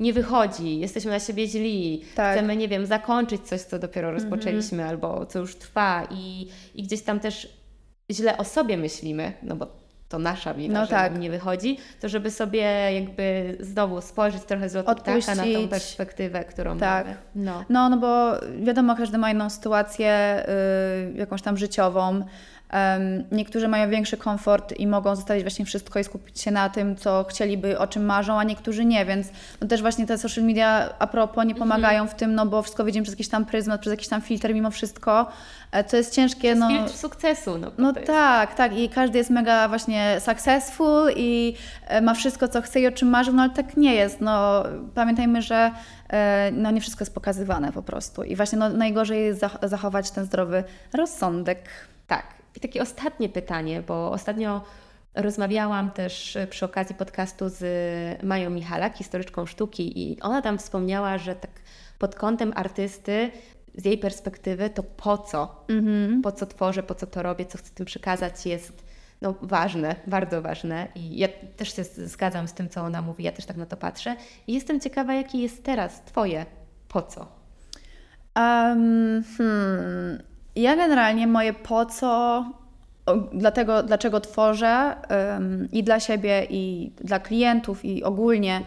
nie 0.00 0.12
wychodzi, 0.12 0.80
jesteśmy 0.80 1.10
na 1.10 1.20
siebie 1.20 1.48
źli, 1.48 2.02
tak. 2.14 2.36
chcemy, 2.36 2.56
nie 2.56 2.68
wiem, 2.68 2.86
zakończyć 2.86 3.42
coś, 3.42 3.60
co 3.60 3.78
dopiero 3.78 4.08
mhm. 4.08 4.22
rozpoczęliśmy 4.22 4.84
albo 4.84 5.26
co 5.26 5.38
już 5.38 5.56
trwa 5.56 6.08
i, 6.10 6.48
i 6.74 6.82
gdzieś 6.82 7.02
tam 7.02 7.20
też 7.20 7.48
źle 8.10 8.38
o 8.38 8.44
sobie 8.44 8.76
myślimy, 8.76 9.32
no 9.42 9.56
bo 9.56 9.82
to 10.08 10.18
nasza 10.18 10.54
wina, 10.54 10.80
no 10.80 10.86
że 10.86 10.90
tak. 10.90 11.18
nie 11.18 11.30
wychodzi, 11.30 11.78
to 12.00 12.08
żeby 12.08 12.30
sobie 12.30 12.62
jakby 12.94 13.56
znowu 13.60 14.00
spojrzeć 14.00 14.42
trochę 14.42 14.68
z 14.68 14.74
lotu 14.74 14.94
ptaka 14.94 15.34
na 15.34 15.42
tą 15.42 15.68
perspektywę, 15.68 16.44
którą 16.44 16.78
tak. 16.78 17.06
mamy. 17.06 17.16
No. 17.34 17.64
no, 17.68 17.88
no 17.88 17.96
bo 17.96 18.32
wiadomo, 18.62 18.96
każdy 18.96 19.18
ma 19.18 19.30
inną 19.30 19.50
sytuację, 19.50 20.44
yy, 21.08 21.18
jakąś 21.18 21.42
tam 21.42 21.56
życiową, 21.56 22.24
Niektórzy 23.32 23.68
mają 23.68 23.90
większy 23.90 24.16
komfort 24.16 24.72
i 24.72 24.86
mogą 24.86 25.16
zostawić 25.16 25.44
właśnie 25.44 25.64
wszystko 25.64 25.98
i 25.98 26.04
skupić 26.04 26.40
się 26.40 26.50
na 26.50 26.68
tym, 26.68 26.96
co 26.96 27.24
chcieliby, 27.28 27.78
o 27.78 27.86
czym 27.86 28.04
marzą, 28.04 28.38
a 28.38 28.44
niektórzy 28.44 28.84
nie, 28.84 29.04
więc 29.04 29.28
no 29.60 29.68
też 29.68 29.82
właśnie 29.82 30.06
te 30.06 30.18
social 30.18 30.44
media 30.44 30.88
a 30.98 31.06
propos 31.06 31.46
nie 31.46 31.54
pomagają 31.54 32.08
w 32.08 32.14
tym, 32.14 32.34
no 32.34 32.46
bo 32.46 32.62
wszystko 32.62 32.84
widzimy 32.84 33.02
przez 33.02 33.12
jakiś 33.12 33.28
tam 33.28 33.44
pryzmat, 33.44 33.80
przez 33.80 33.90
jakiś 33.90 34.08
tam 34.08 34.22
filtr 34.22 34.54
mimo 34.54 34.70
wszystko, 34.70 35.26
e, 35.72 35.84
co 35.84 35.96
jest 35.96 36.14
ciężkie. 36.14 36.54
no, 36.54 36.68
filtr 36.68 36.92
sukcesu. 36.92 37.58
No, 37.58 37.70
no 37.78 37.92
tak, 37.92 38.54
tak 38.54 38.78
i 38.78 38.88
każdy 38.88 39.18
jest 39.18 39.30
mega 39.30 39.68
właśnie 39.68 40.20
successful 40.20 41.10
i 41.16 41.54
e, 41.86 42.00
ma 42.00 42.14
wszystko, 42.14 42.48
co 42.48 42.62
chce 42.62 42.80
i 42.80 42.86
o 42.86 42.92
czym 42.92 43.08
marzy, 43.08 43.32
no 43.32 43.42
ale 43.42 43.50
tak 43.50 43.76
nie 43.76 43.94
jest. 43.94 44.20
No, 44.20 44.64
pamiętajmy, 44.94 45.42
że 45.42 45.70
e, 46.10 46.50
no, 46.52 46.70
nie 46.70 46.80
wszystko 46.80 47.02
jest 47.02 47.14
pokazywane 47.14 47.72
po 47.72 47.82
prostu 47.82 48.22
i 48.22 48.36
właśnie 48.36 48.58
no, 48.58 48.68
najgorzej 48.68 49.24
jest 49.24 49.40
zachować 49.62 50.10
ten 50.10 50.24
zdrowy 50.24 50.64
rozsądek. 50.92 51.58
Tak, 52.06 52.41
i 52.56 52.60
takie 52.60 52.82
ostatnie 52.82 53.28
pytanie, 53.28 53.82
bo 53.82 54.10
ostatnio 54.10 54.62
rozmawiałam 55.14 55.90
też 55.90 56.38
przy 56.50 56.64
okazji 56.64 56.94
podcastu 56.94 57.48
z 57.48 57.62
Mają 58.22 58.50
Michalak, 58.50 58.96
historyczką 58.96 59.46
sztuki, 59.46 60.02
i 60.02 60.20
ona 60.20 60.42
tam 60.42 60.58
wspomniała, 60.58 61.18
że 61.18 61.34
tak 61.34 61.50
pod 61.98 62.14
kątem 62.14 62.52
artysty 62.56 63.30
z 63.74 63.84
jej 63.84 63.98
perspektywy 63.98 64.70
to 64.70 64.82
po 64.82 65.18
co, 65.18 65.64
Mhm. 65.68 66.22
po 66.22 66.32
co 66.32 66.46
tworzę, 66.46 66.82
po 66.82 66.94
co 66.94 67.06
to 67.06 67.22
robię, 67.22 67.46
co 67.46 67.58
chcę 67.58 67.70
tym 67.74 67.86
przekazać 67.86 68.46
jest 68.46 68.84
no, 69.22 69.34
ważne, 69.42 69.96
bardzo 70.06 70.42
ważne. 70.42 70.88
I 70.94 71.18
ja 71.18 71.28
też 71.56 71.76
się 71.76 71.84
zgadzam 71.84 72.48
z 72.48 72.52
tym, 72.52 72.68
co 72.68 72.80
ona 72.80 73.02
mówi, 73.02 73.24
ja 73.24 73.32
też 73.32 73.46
tak 73.46 73.56
na 73.56 73.66
to 73.66 73.76
patrzę. 73.76 74.16
I 74.46 74.52
jestem 74.54 74.80
ciekawa, 74.80 75.14
jakie 75.14 75.38
jest 75.38 75.64
teraz 75.64 76.04
Twoje 76.04 76.46
po 76.88 77.02
co. 77.02 77.20
Um, 78.36 79.24
hmm. 79.38 80.31
Ja 80.56 80.76
generalnie 80.76 81.26
moje 81.26 81.52
po 81.52 81.86
co, 81.86 82.44
dlatego, 83.32 83.82
dlaczego 83.82 84.20
tworzę 84.20 84.96
i 85.72 85.84
dla 85.84 86.00
siebie, 86.00 86.46
i 86.50 86.92
dla 87.00 87.20
klientów, 87.20 87.84
i 87.84 88.04
ogólnie 88.04 88.60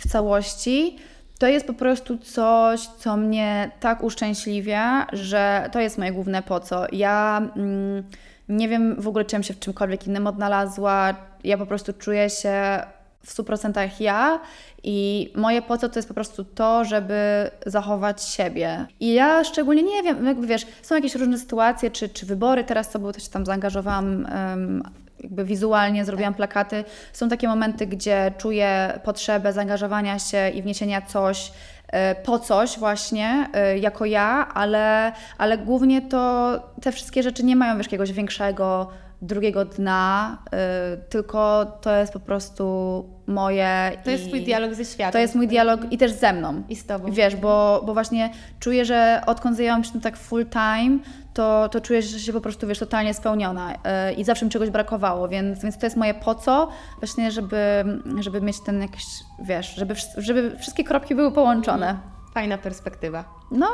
w 0.00 0.08
całości, 0.08 0.96
to 1.38 1.46
jest 1.46 1.66
po 1.66 1.72
prostu 1.72 2.18
coś, 2.18 2.80
co 2.80 3.16
mnie 3.16 3.70
tak 3.80 4.02
uszczęśliwia, 4.02 5.06
że 5.12 5.68
to 5.72 5.80
jest 5.80 5.98
moje 5.98 6.12
główne 6.12 6.42
po 6.42 6.60
co. 6.60 6.86
Ja 6.92 7.42
mm, 7.56 8.04
nie 8.48 8.68
wiem 8.68 9.00
w 9.00 9.08
ogóle, 9.08 9.24
czym 9.24 9.42
się 9.42 9.54
w 9.54 9.58
czymkolwiek 9.58 10.06
innym 10.06 10.26
odnalazła. 10.26 11.14
Ja 11.44 11.58
po 11.58 11.66
prostu 11.66 11.92
czuję 11.92 12.30
się 12.30 12.82
w 13.26 13.36
100% 13.36 13.88
ja 14.00 14.40
i 14.82 15.32
moje 15.34 15.62
po 15.62 15.78
co 15.78 15.88
to 15.88 15.98
jest 15.98 16.08
po 16.08 16.14
prostu 16.14 16.44
to, 16.44 16.84
żeby 16.84 17.50
zachować 17.66 18.22
siebie. 18.22 18.86
I 19.00 19.14
ja 19.14 19.44
szczególnie 19.44 19.82
nie 19.82 20.02
wiem, 20.02 20.26
jakby 20.26 20.46
wiesz, 20.46 20.66
są 20.82 20.94
jakieś 20.94 21.14
różne 21.14 21.38
sytuacje, 21.38 21.90
czy, 21.90 22.08
czy 22.08 22.26
wybory, 22.26 22.64
teraz 22.64 22.88
co 22.88 22.98
było, 22.98 23.12
to 23.12 23.20
się 23.20 23.30
tam 23.30 23.46
zaangażowałam 23.46 24.26
em, 24.26 24.82
jakby 25.20 25.44
wizualnie, 25.44 26.04
zrobiłam 26.04 26.34
plakaty. 26.34 26.84
Są 27.12 27.28
takie 27.28 27.48
momenty, 27.48 27.86
gdzie 27.86 28.32
czuję 28.38 29.00
potrzebę 29.04 29.52
zaangażowania 29.52 30.18
się 30.18 30.48
i 30.48 30.62
wniesienia 30.62 31.02
coś 31.02 31.52
e, 31.88 32.14
po 32.14 32.38
coś 32.38 32.78
właśnie, 32.78 33.48
e, 33.52 33.78
jako 33.78 34.04
ja, 34.04 34.48
ale, 34.54 35.12
ale 35.38 35.58
głównie 35.58 36.02
to 36.02 36.52
te 36.82 36.92
wszystkie 36.92 37.22
rzeczy 37.22 37.44
nie 37.44 37.56
mają 37.56 37.76
wiesz, 37.76 37.86
jakiegoś 37.86 38.12
większego 38.12 38.88
drugiego 39.22 39.64
dna, 39.64 40.38
y, 40.46 41.08
tylko 41.08 41.66
to 41.80 41.96
jest 41.96 42.12
po 42.12 42.20
prostu 42.20 43.04
moje. 43.26 43.92
To 44.04 44.10
jest 44.10 44.24
i 44.24 44.28
Twój 44.28 44.42
dialog 44.42 44.74
ze 44.74 44.84
światem. 44.84 45.12
To 45.12 45.18
jest 45.18 45.34
mój 45.34 45.48
dialog 45.48 45.80
i 45.90 45.98
też 45.98 46.12
ze 46.12 46.32
mną. 46.32 46.62
I 46.68 46.76
z 46.76 46.86
Tobą. 46.86 47.10
Wiesz, 47.10 47.36
bo, 47.36 47.82
bo 47.86 47.94
właśnie 47.94 48.30
czuję, 48.60 48.84
że 48.84 49.22
odkąd 49.26 49.56
zajęłam 49.56 49.84
się 49.84 49.92
tym 49.92 50.00
tak 50.00 50.16
full 50.16 50.46
time, 50.46 50.98
to, 51.34 51.68
to 51.68 51.80
czuję, 51.80 52.02
że 52.02 52.18
się 52.18 52.32
po 52.32 52.40
prostu, 52.40 52.66
wiesz, 52.66 52.78
totalnie 52.78 53.14
spełniona 53.14 53.74
y, 53.74 53.78
i 54.12 54.24
zawsze 54.24 54.44
mi 54.44 54.50
czegoś 54.50 54.70
brakowało, 54.70 55.28
więc, 55.28 55.62
więc 55.62 55.78
to 55.78 55.86
jest 55.86 55.96
moje 55.96 56.14
po 56.14 56.34
co, 56.34 56.68
właśnie, 57.00 57.30
żeby, 57.30 57.84
żeby 58.20 58.40
mieć 58.40 58.60
ten 58.60 58.82
jakiś, 58.82 59.04
wiesz, 59.42 59.74
żeby, 59.74 59.94
żeby 60.16 60.58
wszystkie 60.58 60.84
kropki 60.84 61.14
były 61.14 61.32
połączone. 61.32 61.98
Fajna 62.34 62.58
perspektywa. 62.58 63.24
No, 63.50 63.66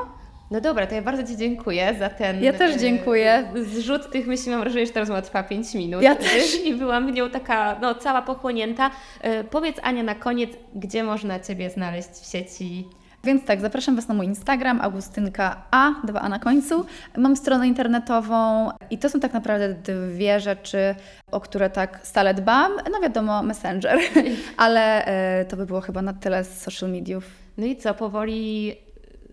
No 0.52 0.60
dobra, 0.60 0.86
to 0.86 0.94
ja 0.94 1.02
bardzo 1.02 1.22
Ci 1.32 1.36
dziękuję 1.36 1.94
za 1.98 2.08
ten. 2.08 2.42
Ja 2.42 2.52
też 2.52 2.74
e, 2.74 2.78
dziękuję. 2.78 3.52
Zrzut 3.62 4.10
tych 4.10 4.26
myśli, 4.26 4.50
mam 4.50 4.60
wrażenie, 4.60 4.86
że 4.86 4.92
ta 4.92 5.00
rozmowa 5.00 5.22
trwa 5.22 5.42
5 5.42 5.74
minut. 5.74 6.02
Ja 6.02 6.16
też. 6.16 6.54
I 6.66 6.74
byłam 6.74 7.12
w 7.12 7.14
nią 7.14 7.30
taka, 7.30 7.78
no, 7.80 7.94
cała 7.94 8.22
pochłonięta. 8.22 8.90
E, 9.20 9.44
Powiedz, 9.44 9.76
Ania, 9.82 10.02
na 10.02 10.14
koniec, 10.14 10.50
gdzie 10.74 11.04
można 11.04 11.40
Ciebie 11.40 11.70
znaleźć 11.70 12.08
w 12.08 12.30
sieci? 12.32 12.88
Więc 13.24 13.44
tak, 13.44 13.60
zapraszam 13.60 13.96
Was 13.96 14.08
na 14.08 14.14
mój 14.14 14.26
Instagram, 14.26 14.80
Augustynka 14.80 15.62
A, 15.70 15.90
2A 16.06 16.28
na 16.28 16.38
końcu. 16.38 16.86
Mam 17.16 17.36
stronę 17.36 17.68
internetową 17.68 18.70
i 18.90 18.98
to 18.98 19.08
są 19.08 19.20
tak 19.20 19.32
naprawdę 19.32 19.74
dwie 19.74 20.40
rzeczy, 20.40 20.94
o 21.30 21.40
które 21.40 21.70
tak 21.70 22.00
stale 22.02 22.34
dbam. 22.34 22.72
No 22.92 23.00
wiadomo, 23.00 23.42
Messenger, 23.42 23.98
ale 24.56 25.04
e, 25.04 25.44
to 25.44 25.56
by 25.56 25.66
było 25.66 25.80
chyba 25.80 26.02
na 26.02 26.12
tyle 26.12 26.44
z 26.44 26.60
social 26.60 26.90
mediów. 26.90 27.24
No 27.58 27.66
i 27.66 27.76
co, 27.76 27.94
powoli 27.94 28.76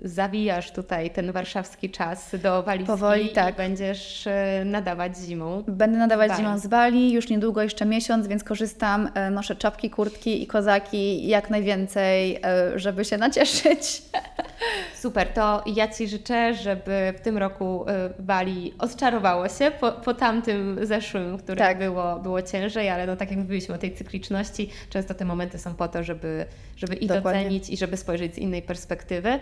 zawijasz 0.04 0.72
tutaj 0.72 1.10
ten 1.10 1.32
warszawski 1.32 1.90
czas 1.90 2.36
do 2.44 2.64
walizki 2.64 2.88
Powoli, 2.88 3.30
tak. 3.30 3.54
i 3.54 3.58
będziesz 3.58 4.28
e, 4.28 4.64
nadawać 4.66 5.18
zimą. 5.18 5.64
Będę 5.68 5.98
nadawać 5.98 6.38
zimą 6.38 6.58
z 6.58 6.68
Bali, 6.68 7.12
już 7.12 7.30
niedługo, 7.30 7.62
jeszcze 7.64 7.86
miesiąc, 7.86 8.28
więc 8.28 8.44
korzystam. 8.44 9.10
E, 9.14 9.30
Noszę 9.30 9.56
czapki, 9.56 9.90
kurtki 9.90 10.44
i 10.44 10.48
kozaki 10.48 11.28
jak 11.28 11.50
najwięcej, 11.50 12.40
e, 12.44 12.80
żeby 12.80 13.06
się 13.06 13.18
nacieszyć. 13.18 14.02
Super, 14.96 15.28
to 15.28 15.64
ja 15.66 15.88
Ci 15.88 16.08
życzę, 16.08 16.54
żeby 16.54 17.14
w 17.18 17.22
tym 17.22 17.38
roku 17.38 17.86
Bali 18.20 18.74
odczarowało 18.80 19.50
się 19.50 19.72
po, 19.80 19.92
po 19.92 20.14
tamtym 20.14 20.80
zeszłym, 20.82 21.38
w 21.38 21.44
którym 21.44 21.58
Tak. 21.58 21.78
było, 21.80 22.20
było 22.20 22.42
ciężej, 22.42 22.90
ale 22.90 23.08
no 23.08 23.16
tak 23.16 23.30
jak 23.30 23.40
mówiliśmy 23.40 23.76
o 23.76 23.78
tej 23.78 23.96
cykliczności, 23.96 24.70
często 24.90 25.14
te 25.14 25.26
momenty 25.26 25.58
są 25.58 25.76
po 25.76 25.88
to, 25.88 26.04
żeby, 26.04 26.46
żeby 26.78 26.96
i 26.96 27.08
Dokładnie. 27.08 27.42
docenić 27.44 27.70
i 27.70 27.78
żeby 27.78 27.98
spojrzeć 27.98 28.36
z 28.36 28.38
innej 28.38 28.62
perspektywy. 28.62 29.40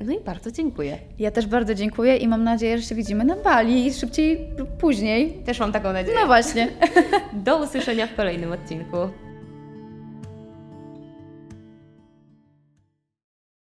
No 0.00 0.12
i 0.12 0.20
bardzo 0.20 0.50
dziękuję. 0.50 0.98
Ja 1.18 1.30
też 1.30 1.46
bardzo 1.46 1.74
dziękuję 1.74 2.16
i 2.16 2.28
mam 2.28 2.44
nadzieję, 2.44 2.78
że 2.78 2.84
się 2.84 2.94
widzimy 2.94 3.24
na 3.24 3.36
Bali 3.36 3.92
szybciej 3.92 4.48
lub 4.58 4.68
później. 4.68 5.32
Też 5.32 5.60
mam 5.60 5.72
taką 5.72 5.92
nadzieję. 5.92 6.16
No 6.20 6.26
właśnie. 6.26 6.68
Do 7.32 7.62
usłyszenia 7.62 8.06
w 8.06 8.14
kolejnym 8.14 8.52
odcinku. 8.52 8.96